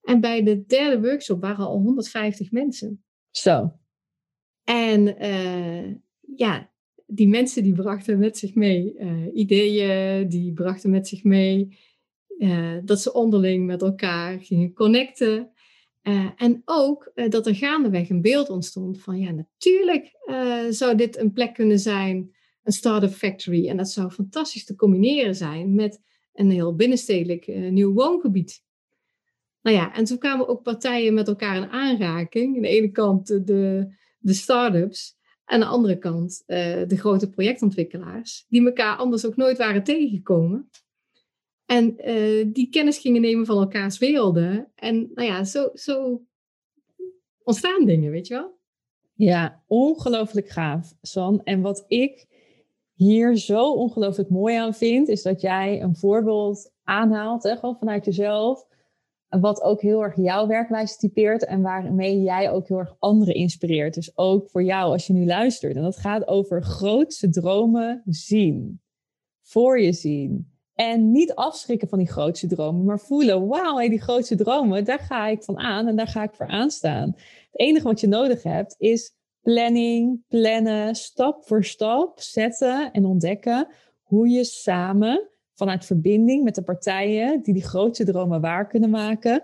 En 0.02 0.20
bij 0.20 0.44
de 0.44 0.66
derde 0.66 1.02
workshop 1.02 1.42
waren 1.42 1.66
al 1.66 1.80
150 1.80 2.52
mensen. 2.52 3.04
Zo. 3.32 3.74
En 4.64 5.24
uh, 5.24 5.96
ja, 6.36 6.72
die 7.06 7.28
mensen 7.28 7.64
die 7.64 7.74
brachten 7.74 8.20
met 8.20 8.38
zich 8.38 8.56
mee 8.56 8.96
uh, 9.00 9.36
ideeën, 9.36 10.30
die 10.30 10.54
brachten 10.54 10.90
met 10.90 11.08
zich 11.08 11.24
mee 11.24 11.78
uh, 12.38 12.78
dat 12.84 13.02
ze 13.02 13.14
onderling 13.14 13.66
met 13.66 13.82
elkaar 13.82 14.40
gingen 14.40 14.74
connecten. 14.74 15.52
Uh, 16.04 16.30
en 16.36 16.62
ook 16.66 17.12
uh, 17.16 17.30
dat 17.30 17.48
er 17.48 17.56
gaandeweg 17.56 18.10
een 18.10 18.22
beeld 18.22 18.50
ontstond 18.50 19.02
van 19.02 19.20
ja, 19.20 19.32
natuurlijk 19.32 20.20
zou 20.70 20.96
dit 20.96 21.18
een 21.18 21.32
plek 21.32 21.54
kunnen 21.54 21.80
zijn, 21.80 22.36
een 22.64 22.72
start-up 22.72 23.12
factory. 23.12 23.68
En 23.68 23.78
dat 23.78 23.90
zou 23.90 24.12
fantastisch 24.12 24.66
te 24.66 24.76
combineren 24.76 25.36
zijn 25.36 25.76
met 25.76 26.02
een 26.34 26.52
heel 26.52 26.76
binnenstedelijk 26.76 27.48
nieuw 27.48 27.94
woongebied. 27.94 28.64
Nou 29.62 29.76
ja, 29.76 29.94
en 29.94 30.08
zo 30.08 30.18
kwamen 30.18 30.48
ook 30.48 30.64
partijen 30.64 31.14
met 31.14 31.28
elkaar 31.28 31.56
in 31.56 31.70
aanraking. 31.70 32.56
Aan 32.56 32.62
de 32.62 32.68
ene 32.68 32.92
kant 32.92 33.28
de, 33.28 33.94
de 34.20 34.34
start-ups, 34.34 35.18
aan 35.46 35.60
de 35.60 35.66
andere 35.66 35.98
kant 35.98 36.44
de 36.46 36.98
grote 36.98 37.30
projectontwikkelaars, 37.30 38.46
die 38.50 38.66
elkaar 38.66 38.96
anders 38.96 39.26
ook 39.26 39.36
nooit 39.36 39.58
waren 39.58 39.84
tegengekomen. 39.84 40.70
En 41.72 42.10
uh, 42.10 42.54
die 42.54 42.70
kennis 42.70 42.98
gingen 42.98 43.22
nemen 43.22 43.46
van 43.46 43.58
elkaars 43.58 43.98
werelden. 43.98 44.72
En 44.76 45.12
nou 45.16 45.28
ja, 45.28 45.44
zo, 45.44 45.70
zo 45.74 46.22
ontstaan 47.44 47.86
dingen, 47.86 48.12
weet 48.12 48.28
je 48.28 48.34
wel? 48.34 48.60
Ja, 49.14 49.64
ongelooflijk 49.68 50.50
gaaf, 50.50 50.94
San. 51.02 51.44
En 51.44 51.62
wat 51.62 51.84
ik 51.88 52.26
hier 52.94 53.38
zo 53.38 53.72
ongelooflijk 53.72 54.30
mooi 54.30 54.56
aan 54.56 54.74
vind, 54.74 55.08
is 55.08 55.22
dat 55.22 55.42
jij 55.42 55.82
een 55.82 55.96
voorbeeld 55.96 56.72
aanhaalt, 56.84 57.44
hè, 57.44 57.56
gewoon 57.56 57.78
vanuit 57.78 58.06
jezelf. 58.06 58.68
Wat 59.30 59.62
ook 59.62 59.82
heel 59.82 60.04
erg 60.04 60.16
jouw 60.16 60.48
werkwijze 60.48 60.98
typeert 60.98 61.46
en 61.46 61.62
waarmee 61.62 62.22
jij 62.22 62.52
ook 62.52 62.68
heel 62.68 62.80
erg 62.80 62.96
anderen 63.00 63.34
inspireert. 63.34 63.94
Dus 63.94 64.18
ook 64.18 64.50
voor 64.50 64.64
jou 64.64 64.92
als 64.92 65.08
je 65.08 65.14
nu 65.14 65.26
luistert. 65.26 65.76
En 65.76 65.82
dat 65.82 65.98
gaat 65.98 66.28
over 66.28 66.64
grootste 66.64 67.30
dromen 67.30 68.02
zien. 68.06 68.82
Voor 69.42 69.80
je 69.80 69.94
zien. 69.94 70.51
En 70.76 71.12
niet 71.12 71.34
afschrikken 71.34 71.88
van 71.88 71.98
die 71.98 72.12
grootste 72.12 72.48
dromen, 72.48 72.86
maar 72.86 73.00
voelen, 73.00 73.48
wauw, 73.48 73.78
hey, 73.78 73.90
die 73.90 74.02
grootste 74.02 74.36
dromen, 74.36 74.86
daar 74.86 75.00
ga 75.00 75.28
ik 75.28 75.44
van 75.44 75.58
aan 75.58 75.88
en 75.88 75.96
daar 75.96 76.08
ga 76.08 76.24
ik 76.24 76.34
voor 76.34 76.48
aanstaan. 76.48 77.14
Het 77.52 77.60
enige 77.60 77.88
wat 77.88 78.00
je 78.00 78.08
nodig 78.08 78.44
hebt 78.44 78.76
is 78.78 79.14
planning, 79.42 80.24
plannen, 80.28 80.96
stap 80.96 81.44
voor 81.46 81.64
stap 81.64 82.20
zetten 82.20 82.92
en 82.92 83.06
ontdekken 83.06 83.68
hoe 84.02 84.30
je 84.30 84.44
samen 84.44 85.30
vanuit 85.54 85.86
verbinding 85.86 86.44
met 86.44 86.56
de 86.56 86.64
partijen 86.64 87.42
die 87.42 87.54
die 87.54 87.64
grootste 87.64 88.06
dromen 88.06 88.42
waar 88.42 88.68
kunnen 88.68 88.90
maken, 88.90 89.44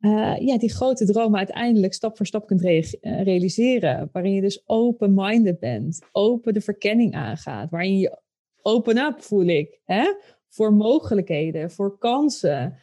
eh, 0.00 0.36
ja, 0.38 0.58
die 0.58 0.70
grote 0.72 1.04
dromen 1.04 1.38
uiteindelijk 1.38 1.94
stap 1.94 2.16
voor 2.16 2.26
stap 2.26 2.46
kunt 2.46 2.64
eh, 2.64 3.22
realiseren. 3.22 4.08
Waarin 4.12 4.34
je 4.34 4.40
dus 4.40 4.62
open-minded 4.66 5.58
bent, 5.58 6.00
open 6.12 6.54
de 6.54 6.60
verkenning 6.60 7.14
aangaat, 7.14 7.70
waarin 7.70 7.98
je 7.98 8.18
open 8.62 8.98
up 8.98 9.22
voel 9.22 9.46
ik, 9.46 9.80
hè? 9.84 10.14
Voor 10.50 10.72
mogelijkheden, 10.72 11.70
voor 11.70 11.98
kansen. 11.98 12.78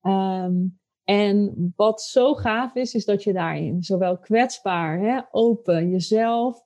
Ehm, 0.00 0.54
en 1.04 1.54
wat 1.76 2.02
zo 2.02 2.34
gaaf 2.34 2.74
is, 2.74 2.94
is 2.94 3.04
dat 3.04 3.22
je 3.22 3.32
daarin 3.32 3.82
zowel 3.82 4.18
kwetsbaar, 4.18 5.00
hè, 5.00 5.20
open, 5.30 5.90
jezelf 5.90 6.64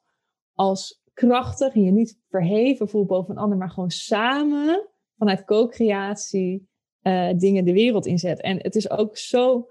als 0.54 1.02
krachtig 1.12 1.74
en 1.74 1.82
je 1.82 1.90
niet 1.90 2.20
verheven 2.28 2.88
voelt 2.88 3.06
boven 3.06 3.30
een 3.30 3.42
ander, 3.42 3.58
maar 3.58 3.70
gewoon 3.70 3.90
samen 3.90 4.88
vanuit 5.16 5.44
co-creatie 5.44 6.68
uh, 7.02 7.30
dingen 7.36 7.64
de 7.64 7.72
wereld 7.72 8.06
inzet. 8.06 8.40
En 8.40 8.56
het 8.62 8.74
is 8.74 8.90
ook 8.90 9.16
zo 9.16 9.68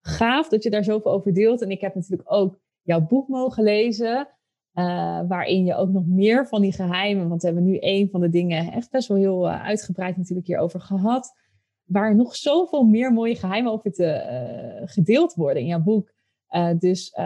gaaf 0.00 0.48
dat 0.48 0.62
je 0.62 0.70
daar 0.70 0.84
zoveel 0.84 1.12
over 1.12 1.32
deelt. 1.32 1.62
En 1.62 1.70
ik 1.70 1.80
heb 1.80 1.94
natuurlijk 1.94 2.32
ook 2.32 2.58
jouw 2.82 3.00
boek 3.00 3.28
mogen 3.28 3.62
lezen. 3.62 4.28
Uh, 4.74 5.20
waarin 5.28 5.64
je 5.64 5.74
ook 5.74 5.90
nog 5.90 6.06
meer 6.06 6.46
van 6.46 6.62
die 6.62 6.72
geheimen, 6.72 7.28
want 7.28 7.40
we 7.40 7.46
hebben 7.46 7.64
nu 7.64 7.76
een 7.80 8.08
van 8.10 8.20
de 8.20 8.28
dingen 8.28 8.72
echt 8.72 8.90
best 8.90 9.08
wel 9.08 9.16
heel 9.16 9.46
uh, 9.46 9.62
uitgebreid 9.62 10.16
natuurlijk 10.16 10.46
hierover 10.46 10.80
gehad, 10.80 11.32
waar 11.84 12.14
nog 12.14 12.36
zoveel 12.36 12.84
meer 12.84 13.12
mooie 13.12 13.34
geheimen 13.34 13.72
over 13.72 13.92
te 13.92 14.04
uh, 14.04 14.88
gedeeld 14.88 15.34
worden 15.34 15.62
in 15.62 15.68
jouw 15.68 15.82
boek. 15.82 16.12
dus 16.78 17.16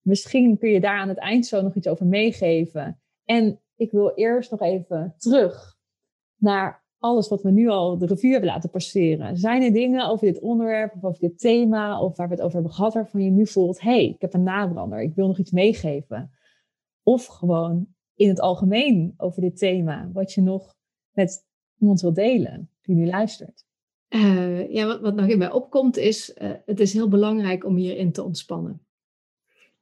misschien 0.00 0.58
kun 0.58 0.70
je 0.70 0.80
daar 0.80 0.98
aan 0.98 1.08
het 1.08 1.18
eind 1.18 1.46
zo 1.46 1.62
nog 1.62 1.74
iets 1.74 1.88
over 1.88 2.06
meegeven. 2.06 3.00
En 3.24 3.60
ik 3.76 3.90
wil 3.90 4.12
eerst 4.14 4.50
nog 4.50 4.60
even 4.60 5.14
terug 5.18 5.76
naar 6.36 6.84
alles 6.98 7.28
wat 7.28 7.42
we 7.42 7.50
nu 7.50 7.68
al 7.68 7.98
de 7.98 8.06
revue 8.06 8.30
hebben 8.30 8.50
laten 8.50 8.70
passeren. 8.70 9.36
Zijn 9.36 9.62
er 9.62 9.72
dingen 9.72 10.08
over 10.08 10.26
dit 10.26 10.40
onderwerp 10.40 10.94
of 10.94 11.04
over 11.04 11.20
dit 11.20 11.38
thema 11.38 12.00
of 12.00 12.16
waar 12.16 12.28
we 12.28 12.34
het 12.34 12.42
over 12.42 12.54
hebben 12.54 12.74
gehad 12.74 12.94
waarvan 12.94 13.22
je 13.22 13.30
nu 13.30 13.46
voelt, 13.46 13.80
hey, 13.80 14.04
ik 14.04 14.20
heb 14.20 14.34
een 14.34 14.42
nabrander, 14.42 15.02
ik 15.02 15.14
wil 15.14 15.26
nog 15.26 15.38
iets 15.38 15.50
meegeven. 15.50 16.30
Of 17.02 17.26
gewoon 17.26 17.86
in 18.14 18.28
het 18.28 18.40
algemeen 18.40 19.14
over 19.16 19.40
dit 19.40 19.58
thema, 19.58 20.10
wat 20.12 20.32
je 20.32 20.40
nog 20.40 20.76
met 21.10 21.44
iemand 21.78 22.00
wil 22.00 22.12
delen 22.12 22.70
die 22.82 22.94
nu 22.94 23.06
luistert. 23.06 23.64
Uh, 24.08 24.70
ja, 24.70 24.86
wat, 24.86 25.00
wat 25.00 25.14
nog 25.14 25.26
in 25.26 25.38
mij 25.38 25.50
opkomt 25.50 25.96
is, 25.96 26.36
uh, 26.42 26.50
het 26.64 26.80
is 26.80 26.92
heel 26.92 27.08
belangrijk 27.08 27.64
om 27.64 27.76
hierin 27.76 28.12
te 28.12 28.22
ontspannen. 28.22 28.86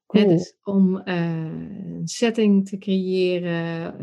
Cool. 0.06 0.28
dus 0.28 0.56
om 0.64 0.96
uh, 0.96 1.04
een 1.94 2.08
setting 2.08 2.68
te 2.68 2.78
creëren 2.78 3.94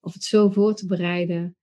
of 0.00 0.12
het 0.12 0.22
zo 0.22 0.50
voor 0.50 0.74
te 0.74 0.86
bereiden 0.86 1.56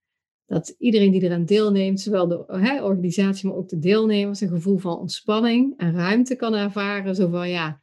dat 0.46 0.74
iedereen 0.78 1.10
die 1.10 1.22
eraan 1.22 1.44
deelneemt, 1.44 2.00
zowel 2.00 2.28
de 2.28 2.44
hè, 2.46 2.84
organisatie, 2.84 3.48
maar 3.48 3.56
ook 3.56 3.68
de 3.68 3.78
deelnemers, 3.78 4.40
een 4.40 4.48
gevoel 4.48 4.78
van 4.78 4.98
ontspanning 4.98 5.74
en 5.76 5.94
ruimte 5.94 6.36
kan 6.36 6.54
ervaren. 6.54 7.14
Zo 7.14 7.28
van 7.28 7.48
ja, 7.48 7.80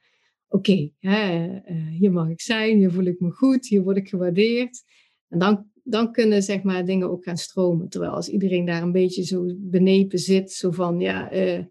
oké, 0.54 0.92
okay, 1.00 1.62
uh, 1.70 1.88
hier 2.00 2.12
mag 2.12 2.30
ik 2.30 2.42
zijn, 2.42 2.78
hier 2.78 2.92
voel 2.92 3.06
ik 3.06 3.20
me 3.20 3.32
goed, 3.32 3.68
hier 3.68 3.84
word 3.84 3.98
ik 3.98 4.10
gewaardeerd. 4.10 4.84
En 5.28 5.40
dan, 5.40 5.72
dan 5.84 6.12
kunnen 6.12 6.44
zeg 6.44 6.64
maar 6.64 6.86
dingen 6.86 7.10
ook 7.10 7.24
gaan 7.24 7.38
stromen. 7.38 7.90
Terwijl 7.90 8.12
als 8.12 8.30
iedereen 8.30 8.66
daar 8.66 8.82
een 8.82 8.92
beetje 8.92 9.24
zo 9.24 9.46
benepen 9.58 10.20
zit, 10.20 10.52
zo 10.52 10.72
van 10.72 11.00
ja, 11.00 11.34
uh, 11.34 11.64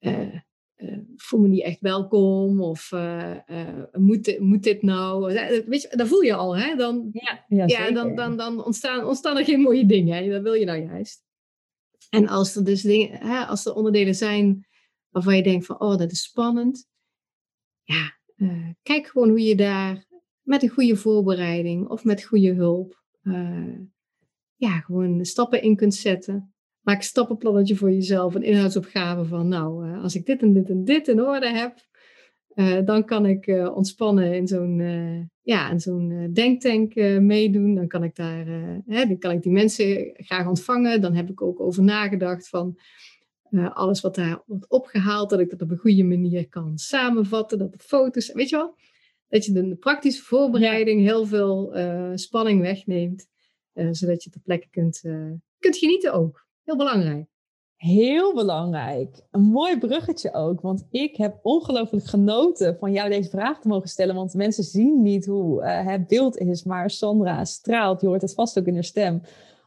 uh, 0.00 0.34
uh, 0.76 0.98
voel 1.16 1.40
me 1.40 1.48
niet 1.48 1.62
echt 1.62 1.80
welkom 1.80 2.60
of 2.60 2.90
uh, 2.94 3.36
uh, 3.46 3.84
moet, 3.92 4.38
moet 4.38 4.62
dit 4.62 4.82
nou? 4.82 5.32
Weet 5.66 5.82
je, 5.82 5.96
dat 5.96 6.08
voel 6.08 6.22
je 6.22 6.34
al, 6.34 6.56
hè? 6.56 6.76
Dan, 6.76 7.08
ja, 7.12 7.44
ja, 7.48 7.64
ja 7.66 7.90
dan, 7.90 8.14
dan, 8.14 8.36
dan 8.36 8.64
ontstaan, 8.64 9.06
ontstaan 9.06 9.36
er 9.36 9.44
geen 9.44 9.60
mooie 9.60 9.86
dingen. 9.86 10.16
Hè? 10.16 10.30
Dat 10.30 10.42
wil 10.42 10.54
je 10.54 10.64
nou 10.64 10.82
juist. 10.82 11.26
En 12.10 12.28
als 12.28 12.56
er 12.56 12.64
dus 12.64 12.82
dingen, 12.82 13.18
hè, 13.18 13.44
als 13.44 13.66
er 13.66 13.74
onderdelen 13.74 14.14
zijn 14.14 14.66
waarvan 15.08 15.36
je 15.36 15.42
denkt 15.42 15.66
van, 15.66 15.80
oh, 15.80 15.96
dat 15.96 16.10
is 16.12 16.22
spannend. 16.22 16.86
Ja, 17.88 18.16
kijk 18.82 19.06
gewoon 19.06 19.28
hoe 19.28 19.42
je 19.42 19.56
daar 19.56 20.06
met 20.42 20.62
een 20.62 20.68
goede 20.68 20.96
voorbereiding 20.96 21.88
of 21.88 22.04
met 22.04 22.24
goede 22.24 22.52
hulp, 22.52 23.02
ja, 24.56 24.80
gewoon 24.80 25.24
stappen 25.24 25.62
in 25.62 25.76
kunt 25.76 25.94
zetten 25.94 26.52
maak 26.80 26.96
een 26.96 27.02
stappenplannetje 27.02 27.76
voor 27.76 27.90
jezelf, 27.90 28.34
een 28.34 28.42
inhoudsopgave 28.42 29.24
van, 29.24 29.48
nou, 29.48 29.88
uh, 29.88 30.02
als 30.02 30.14
ik 30.14 30.26
dit 30.26 30.42
en 30.42 30.52
dit 30.52 30.70
en 30.70 30.84
dit 30.84 31.08
in 31.08 31.22
orde 31.22 31.48
heb, 31.48 31.86
dan 32.84 33.04
kan 33.04 33.26
ik 33.26 33.46
ontspannen 33.74 34.34
in 34.34 34.46
zo'n 34.46 34.78
ja, 35.42 35.70
in 35.70 35.80
zo'n 35.80 36.30
denktank 36.32 36.94
meedoen. 37.20 37.74
Dan 37.74 37.88
kan 37.88 38.04
ik 38.04 38.14
daar, 38.14 38.46
hè, 38.86 39.06
dan 39.06 39.18
kan 39.18 39.30
ik 39.30 39.42
die 39.42 39.52
mensen 39.52 40.10
graag 40.14 40.46
ontvangen. 40.46 41.00
Dan 41.00 41.14
heb 41.14 41.30
ik 41.30 41.42
ook 41.42 41.60
over 41.60 41.82
nagedacht 41.82 42.48
van 42.48 42.78
alles 43.74 44.00
wat 44.00 44.14
daar 44.14 44.42
wordt 44.46 44.68
opgehaald, 44.68 45.30
dat 45.30 45.40
ik 45.40 45.50
dat 45.50 45.62
op 45.62 45.70
een 45.70 45.76
goede 45.76 46.04
manier 46.04 46.48
kan 46.48 46.78
samenvatten, 46.78 47.58
dat 47.58 47.72
de 47.72 47.78
foto's, 47.78 48.32
weet 48.32 48.48
je 48.48 48.56
wel, 48.56 48.74
dat 49.28 49.44
je 49.44 49.52
de 49.52 49.76
praktische 49.76 50.22
voorbereiding 50.22 51.00
heel 51.00 51.26
veel 51.26 51.72
spanning 52.14 52.60
wegneemt, 52.60 53.26
zodat 53.90 54.24
je 54.24 54.30
ter 54.30 54.40
plekke 54.40 54.68
kunt, 54.70 55.00
kunt 55.58 55.76
genieten 55.76 56.12
ook. 56.12 56.46
Heel 56.62 56.76
belangrijk. 56.76 57.26
Heel 57.76 58.34
belangrijk. 58.34 59.22
Een 59.30 59.40
mooi 59.40 59.78
bruggetje 59.78 60.34
ook, 60.34 60.60
want 60.60 60.86
ik 60.90 61.16
heb 61.16 61.38
ongelooflijk 61.42 62.06
genoten 62.06 62.76
van 62.78 62.92
jou 62.92 63.10
deze 63.10 63.30
vraag 63.30 63.60
te 63.60 63.68
mogen 63.68 63.88
stellen. 63.88 64.14
Want 64.14 64.34
mensen 64.34 64.64
zien 64.64 65.02
niet 65.02 65.26
hoe 65.26 65.64
het 65.64 66.06
beeld 66.06 66.36
is, 66.36 66.64
maar 66.64 66.90
Sandra 66.90 67.44
straalt. 67.44 68.00
Je 68.00 68.06
hoort 68.06 68.22
het 68.22 68.34
vast 68.34 68.58
ook 68.58 68.66
in 68.66 68.74
haar 68.74 68.84
stem 68.84 69.20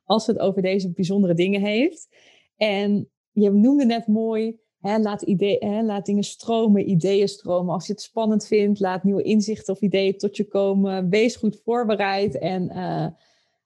als 0.06 0.28
het 0.28 0.40
over 0.40 0.62
deze 0.62 0.92
bijzondere 0.92 1.34
dingen 1.34 1.62
heeft. 1.62 2.08
En 2.56 3.10
je 3.32 3.52
noemde 3.52 3.86
net 3.86 4.08
mooi, 4.08 4.60
hè, 4.80 5.00
laat, 5.00 5.22
idee, 5.22 5.84
laat 5.84 6.06
dingen 6.06 6.24
stromen, 6.24 6.90
ideeën 6.90 7.28
stromen. 7.28 7.74
Als 7.74 7.88
je 7.88 7.94
het 7.94 8.02
spannend 8.02 8.48
vindt, 8.48 8.80
laat 8.80 9.04
nieuwe 9.04 9.24
inzichten 9.24 9.74
of 9.74 9.82
ideeën 9.82 10.18
tot 10.18 10.38
je 10.38 10.48
komen. 10.48 11.10
Wees 11.10 11.36
goed 11.36 11.62
voorbereid 11.64 12.38
en... 12.38 12.64
Uh, 12.64 13.08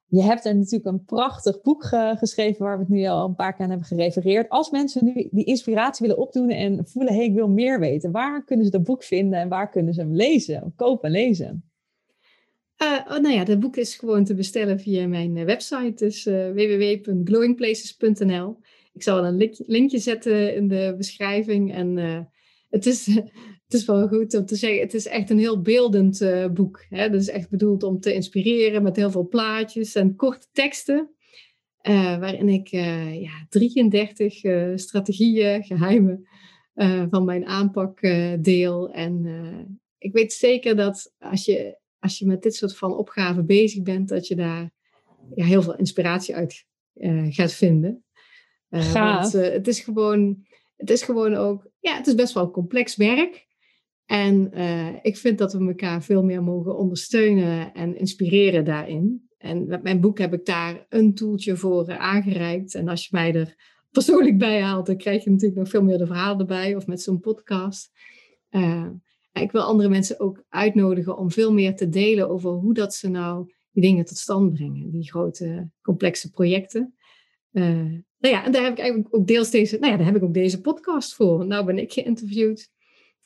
je 0.07 0.23
hebt 0.23 0.45
er 0.45 0.55
natuurlijk 0.55 0.85
een 0.85 1.05
prachtig 1.05 1.61
boek 1.61 1.85
geschreven 2.17 2.65
waar 2.65 2.77
we 2.77 2.83
het 2.83 2.91
nu 2.91 3.05
al 3.05 3.25
een 3.25 3.35
paar 3.35 3.53
keer 3.53 3.63
aan 3.63 3.69
hebben 3.69 3.87
gerefereerd. 3.87 4.49
Als 4.49 4.69
mensen 4.69 5.05
nu 5.05 5.27
die 5.31 5.43
inspiratie 5.43 6.07
willen 6.07 6.21
opdoen 6.21 6.49
en 6.49 6.87
voelen, 6.87 7.13
hé, 7.13 7.19
hey, 7.19 7.27
ik 7.27 7.33
wil 7.33 7.49
meer 7.49 7.79
weten, 7.79 8.11
waar 8.11 8.43
kunnen 8.43 8.65
ze 8.65 8.71
dat 8.71 8.83
boek 8.83 9.03
vinden 9.03 9.39
en 9.39 9.49
waar 9.49 9.69
kunnen 9.69 9.93
ze 9.93 10.01
hem 10.01 10.15
lezen, 10.15 10.73
kopen 10.75 11.05
en 11.05 11.11
lezen? 11.11 11.69
Uh, 12.83 12.99
oh, 13.07 13.19
nou 13.19 13.33
ja, 13.33 13.43
dat 13.43 13.59
boek 13.59 13.75
is 13.75 13.95
gewoon 13.95 14.23
te 14.23 14.35
bestellen 14.35 14.79
via 14.79 15.07
mijn 15.07 15.37
eh, 15.37 15.45
website, 15.45 15.93
dus 15.95 16.23
www.glowingplaces.nl. 16.23 18.57
Ik 18.95 19.03
zal 19.03 19.25
een 19.25 19.51
linkje 19.65 19.99
zetten 19.99 20.55
in 20.55 20.67
de 20.67 20.93
beschrijving 20.97 21.73
en 21.73 21.97
het 22.69 22.85
is 22.85 23.05
het 23.65 23.73
is 23.73 23.85
wel 23.85 24.07
goed 24.07 24.33
om 24.33 24.45
te 24.45 24.55
zeggen, 24.55 24.79
het 24.79 24.93
is 24.93 25.07
echt 25.07 25.29
een 25.29 25.39
heel 25.39 25.61
beeldend 25.61 26.21
uh, 26.21 26.47
boek. 26.47 26.85
Hè? 26.89 27.09
Dat 27.09 27.21
is 27.21 27.29
echt 27.29 27.49
bedoeld 27.49 27.83
om 27.83 27.99
te 27.99 28.13
inspireren 28.13 28.83
met 28.83 28.95
heel 28.95 29.11
veel 29.11 29.27
plaatjes 29.27 29.95
en 29.95 30.15
korte 30.15 30.47
teksten. 30.51 31.09
Uh, 31.87 32.19
waarin 32.19 32.49
ik 32.49 32.67
ja, 32.67 33.45
33 33.49 34.33
strategieën, 34.79 35.63
geheimen 35.63 36.27
van 37.09 37.25
mijn 37.25 37.45
aanpak 37.45 38.01
deel. 38.39 38.91
En 38.91 39.25
ik 39.97 40.13
weet 40.13 40.33
zeker 40.33 40.75
dat 40.75 41.13
als 41.19 41.45
je, 41.45 41.79
als 41.99 42.19
je 42.19 42.25
met 42.25 42.41
dit 42.41 42.55
soort 42.55 42.77
van 42.77 42.97
opgaven 42.97 43.45
bezig 43.45 43.83
bent, 43.83 44.07
dat 44.07 44.27
je 44.27 44.35
daar 44.35 44.71
ja, 45.35 45.45
heel 45.45 45.61
veel 45.61 45.75
inspiratie 45.75 46.35
uit 46.35 46.65
gaat 47.29 47.53
vinden. 47.53 48.04
Want 48.93 49.31
het 49.31 49.67
is 49.67 49.79
gewoon, 49.79 50.45
het 50.75 50.89
is 50.89 51.01
gewoon 51.01 51.35
ook, 51.35 51.67
ja, 51.79 51.95
het 51.95 52.07
is 52.07 52.15
best 52.15 52.33
wel 52.33 52.51
complex 52.51 52.95
werk. 52.95 53.45
En 54.05 54.51
uh, 54.53 54.93
ik 55.01 55.17
vind 55.17 55.37
dat 55.37 55.53
we 55.53 55.67
elkaar 55.67 56.03
veel 56.03 56.23
meer 56.23 56.43
mogen 56.43 56.77
ondersteunen 56.77 57.73
en 57.73 57.97
inspireren 57.97 58.65
daarin. 58.65 59.29
En 59.37 59.67
met 59.67 59.83
mijn 59.83 60.01
boek 60.01 60.17
heb 60.17 60.33
ik 60.33 60.45
daar 60.45 60.85
een 60.89 61.13
toeltje 61.13 61.57
voor 61.57 61.97
aangereikt. 61.97 62.75
En 62.75 62.87
als 62.87 63.01
je 63.01 63.09
mij 63.11 63.33
er 63.33 63.55
persoonlijk 63.91 64.37
bij 64.37 64.61
haalt, 64.61 64.85
dan 64.85 64.97
krijg 64.97 65.23
je 65.23 65.29
natuurlijk 65.29 65.59
nog 65.59 65.69
veel 65.69 65.83
meer 65.83 65.97
de 65.97 66.05
verhalen 66.05 66.39
erbij. 66.39 66.75
Of 66.75 66.87
met 66.87 67.01
zo'n 67.01 67.19
podcast. 67.19 67.91
Uh, 68.49 68.87
ik 69.33 69.51
wil 69.51 69.61
andere 69.61 69.89
mensen 69.89 70.19
ook 70.19 70.43
uitnodigen 70.49 71.17
om 71.17 71.31
veel 71.31 71.53
meer 71.53 71.75
te 71.75 71.89
delen 71.89 72.29
over 72.29 72.49
hoe 72.49 72.73
dat 72.73 72.93
ze 72.95 73.09
nou 73.09 73.53
die 73.71 73.83
dingen 73.83 74.05
tot 74.05 74.17
stand 74.17 74.53
brengen. 74.53 74.91
Die 74.91 75.09
grote, 75.09 75.69
complexe 75.81 76.29
projecten. 76.29 76.95
Nou 78.25 78.37
ja, 78.37 78.45
en 78.45 78.51
daar 78.51 78.63
heb 78.63 78.71
ik 78.71 78.79
eigenlijk 78.79 79.15
ook 79.15 79.27
deels 79.27 79.49
deze, 79.49 79.77
nou 79.79 79.91
ja, 79.91 79.97
daar 79.97 80.05
heb 80.05 80.15
ik 80.15 80.23
ook 80.23 80.33
deze 80.33 80.61
podcast 80.61 81.15
voor. 81.15 81.45
Nou 81.45 81.65
ben 81.65 81.77
ik 81.77 81.93
geïnterviewd. 81.93 82.69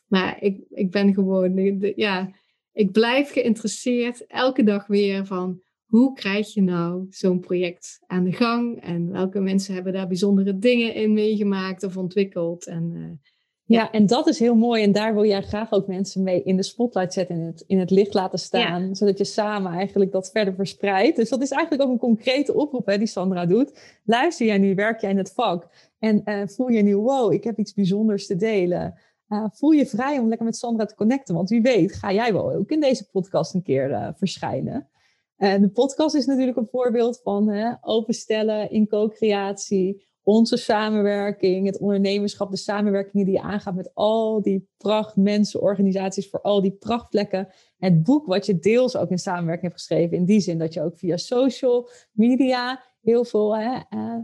Maar 0.07 0.43
ik, 0.43 0.61
ik 0.69 0.91
ben 0.91 1.13
gewoon, 1.13 1.81
ja, 1.95 2.31
ik 2.71 2.91
blijf 2.91 3.31
geïnteresseerd 3.31 4.25
elke 4.27 4.63
dag 4.63 4.87
weer 4.87 5.25
van 5.25 5.61
hoe 5.85 6.13
krijg 6.13 6.53
je 6.53 6.61
nou 6.61 7.05
zo'n 7.09 7.39
project 7.39 7.99
aan 8.07 8.23
de 8.23 8.31
gang 8.31 8.81
en 8.81 9.11
welke 9.11 9.39
mensen 9.39 9.73
hebben 9.73 9.93
daar 9.93 10.07
bijzondere 10.07 10.57
dingen 10.57 10.93
in 10.93 11.13
meegemaakt 11.13 11.83
of 11.83 11.97
ontwikkeld. 11.97 12.67
En 12.67 12.91
uh, 12.95 13.29
Ja, 13.75 13.91
en 13.91 14.05
dat 14.05 14.27
is 14.27 14.39
heel 14.39 14.55
mooi. 14.55 14.83
En 14.83 14.91
daar 14.91 15.13
wil 15.13 15.25
jij 15.25 15.41
graag 15.41 15.71
ook 15.71 15.87
mensen 15.87 16.23
mee 16.23 16.43
in 16.43 16.55
de 16.55 16.63
spotlight 16.63 17.13
zetten, 17.13 17.35
in 17.35 17.45
het, 17.45 17.63
in 17.67 17.79
het 17.79 17.91
licht 17.91 18.13
laten 18.13 18.39
staan. 18.39 18.95
Zodat 18.95 19.17
je 19.17 19.23
samen 19.23 19.71
eigenlijk 19.71 20.11
dat 20.11 20.31
verder 20.31 20.55
verspreidt. 20.55 21.15
Dus 21.15 21.29
dat 21.29 21.41
is 21.41 21.51
eigenlijk 21.51 21.83
ook 21.83 21.91
een 21.91 21.97
concrete 21.97 22.53
oproep 22.53 22.85
hè, 22.85 22.97
die 22.97 23.07
Sandra 23.07 23.45
doet. 23.45 23.99
Luister 24.05 24.45
jij 24.45 24.57
nu, 24.57 24.75
werk 24.75 25.01
jij 25.01 25.09
in 25.09 25.17
het 25.17 25.33
vak. 25.33 25.67
En 25.99 26.21
uh, 26.25 26.41
voel 26.45 26.67
je 26.67 26.81
nu, 26.81 26.97
wow, 26.97 27.33
ik 27.33 27.43
heb 27.43 27.57
iets 27.57 27.73
bijzonders 27.73 28.27
te 28.27 28.35
delen. 28.35 28.99
Uh, 29.27 29.45
voel 29.51 29.71
je 29.71 29.85
vrij 29.85 30.19
om 30.19 30.27
lekker 30.27 30.45
met 30.45 30.57
Sandra 30.57 30.85
te 30.85 30.95
connecten. 30.95 31.35
Want 31.35 31.49
wie 31.49 31.61
weet, 31.61 31.93
ga 31.93 32.13
jij 32.13 32.33
wel 32.33 32.51
ook 32.51 32.69
in 32.69 32.79
deze 32.79 33.09
podcast 33.09 33.53
een 33.53 33.63
keer 33.63 33.89
uh, 33.89 34.07
verschijnen. 34.15 34.89
En 35.37 35.61
de 35.61 35.69
podcast 35.69 36.15
is 36.15 36.25
natuurlijk 36.25 36.57
een 36.57 36.67
voorbeeld 36.71 37.19
van 37.23 37.77
openstellen 37.81 38.71
in 38.71 38.87
co-creatie 38.87 40.07
onze 40.29 40.57
samenwerking, 40.57 41.65
het 41.65 41.77
ondernemerschap, 41.77 42.51
de 42.51 42.57
samenwerkingen 42.57 43.25
die 43.25 43.35
je 43.35 43.41
aangaat 43.41 43.75
met 43.75 43.91
al 43.93 44.41
die 44.41 44.69
prachtmensen, 44.77 45.61
organisaties 45.61 46.29
voor 46.29 46.41
al 46.41 46.61
die 46.61 46.71
prachtplekken. 46.71 47.47
Het 47.77 48.03
boek 48.03 48.25
wat 48.25 48.45
je 48.45 48.59
deels 48.59 48.97
ook 48.97 49.09
in 49.09 49.17
samenwerking 49.17 49.67
hebt 49.67 49.81
geschreven, 49.81 50.17
in 50.17 50.25
die 50.25 50.39
zin 50.39 50.57
dat 50.57 50.73
je 50.73 50.81
ook 50.81 50.97
via 50.97 51.17
social 51.17 51.89
media 52.11 52.83
heel 53.01 53.25
veel, 53.25 53.57
hè, 53.57 53.79
uh, 53.89 54.15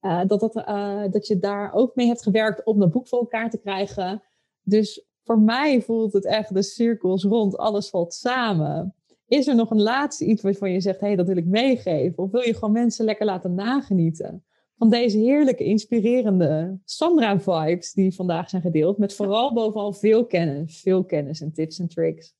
uh, 0.00 0.20
dat, 0.26 0.40
dat, 0.40 0.56
uh, 0.56 1.02
dat 1.10 1.26
je 1.26 1.38
daar 1.38 1.72
ook 1.72 1.94
mee 1.94 2.06
hebt 2.06 2.22
gewerkt 2.22 2.64
om 2.64 2.78
dat 2.78 2.90
boek 2.90 3.08
voor 3.08 3.18
elkaar 3.18 3.50
te 3.50 3.58
krijgen. 3.58 4.22
Dus 4.62 5.06
voor 5.24 5.38
mij 5.38 5.82
voelt 5.82 6.12
het 6.12 6.24
echt 6.24 6.54
de 6.54 6.62
cirkels 6.62 7.24
rond, 7.24 7.56
alles 7.56 7.88
valt 7.88 8.14
samen. 8.14 8.94
Is 9.26 9.46
er 9.46 9.54
nog 9.54 9.70
een 9.70 9.82
laatste 9.82 10.24
iets 10.24 10.42
waarvan 10.42 10.70
je 10.70 10.80
zegt, 10.80 11.00
hé, 11.00 11.06
hey, 11.06 11.16
dat 11.16 11.26
wil 11.26 11.36
ik 11.36 11.46
meegeven? 11.46 12.22
Of 12.22 12.30
wil 12.30 12.40
je 12.42 12.54
gewoon 12.54 12.72
mensen 12.72 13.04
lekker 13.04 13.26
laten 13.26 13.54
nagenieten? 13.54 14.44
Van 14.82 14.90
deze 14.90 15.18
heerlijke, 15.18 15.64
inspirerende 15.64 16.78
Sandra-vibes 16.84 17.92
die 17.92 18.14
vandaag 18.14 18.48
zijn 18.48 18.62
gedeeld. 18.62 18.98
Met 18.98 19.14
vooral 19.14 19.52
bovenal 19.54 19.92
veel 19.92 20.26
kennis, 20.26 20.80
veel 20.80 21.04
kennis 21.04 21.40
en 21.40 21.52
tips 21.52 21.78
en 21.78 21.88
tricks. 21.88 22.34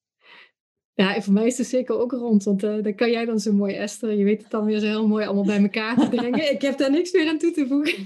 Ja, 0.94 1.14
en 1.14 1.22
voor 1.22 1.32
mij 1.32 1.46
is 1.46 1.56
de 1.56 1.64
cirkel 1.64 2.00
ook 2.00 2.12
rond, 2.12 2.44
want 2.44 2.64
uh, 2.64 2.82
dan 2.82 2.94
kan 2.94 3.10
jij 3.10 3.24
dan 3.24 3.38
zo 3.38 3.52
mooi, 3.52 3.74
Esther, 3.74 4.12
je 4.12 4.24
weet 4.24 4.42
het 4.42 4.50
dan 4.50 4.64
weer 4.64 4.78
zo 4.78 4.86
heel 4.86 5.08
mooi 5.08 5.24
allemaal 5.24 5.44
bij 5.44 5.62
elkaar 5.62 5.96
te 5.96 6.08
brengen. 6.08 6.50
Ik 6.54 6.62
heb 6.62 6.78
daar 6.78 6.90
niks 6.90 7.12
meer 7.12 7.28
aan 7.28 7.38
toe 7.38 7.50
te 7.50 7.66
voegen. 7.66 8.04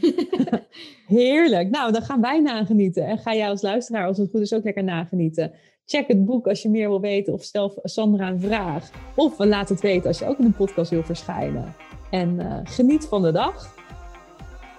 Heerlijk. 1.18 1.70
Nou, 1.70 1.92
dan 1.92 2.02
gaan 2.02 2.20
wij 2.20 2.40
nagenieten. 2.40 3.06
En 3.06 3.18
ga 3.18 3.34
jij 3.34 3.48
als 3.48 3.62
luisteraar, 3.62 4.06
als 4.06 4.18
het 4.18 4.30
goed 4.30 4.40
is, 4.40 4.52
ook 4.52 4.64
lekker 4.64 4.84
nagenieten. 4.84 5.52
Check 5.84 6.06
het 6.06 6.24
boek 6.24 6.46
als 6.46 6.62
je 6.62 6.68
meer 6.68 6.88
wil 6.88 7.00
weten 7.00 7.32
of 7.32 7.42
stel 7.42 7.78
Sandra 7.82 8.30
een 8.30 8.40
vraag. 8.40 8.90
Of 9.14 9.38
laat 9.38 9.68
het 9.68 9.80
weten 9.80 10.06
als 10.06 10.18
je 10.18 10.26
ook 10.26 10.38
in 10.38 10.44
een 10.44 10.56
podcast 10.56 10.90
wil 10.90 11.02
verschijnen. 11.02 11.74
En 12.10 12.40
uh, 12.40 12.60
geniet 12.64 13.04
van 13.04 13.22
de 13.22 13.32
dag. 13.32 13.84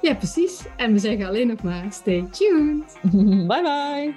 Ja, 0.07 0.15
precies. 0.15 0.65
En 0.77 0.93
we 0.93 0.99
zeggen 0.99 1.27
alleen 1.27 1.47
nog 1.47 1.61
maar 1.61 1.85
stay 1.89 2.27
tuned. 2.31 2.97
bye 3.47 3.61
bye. 3.61 4.15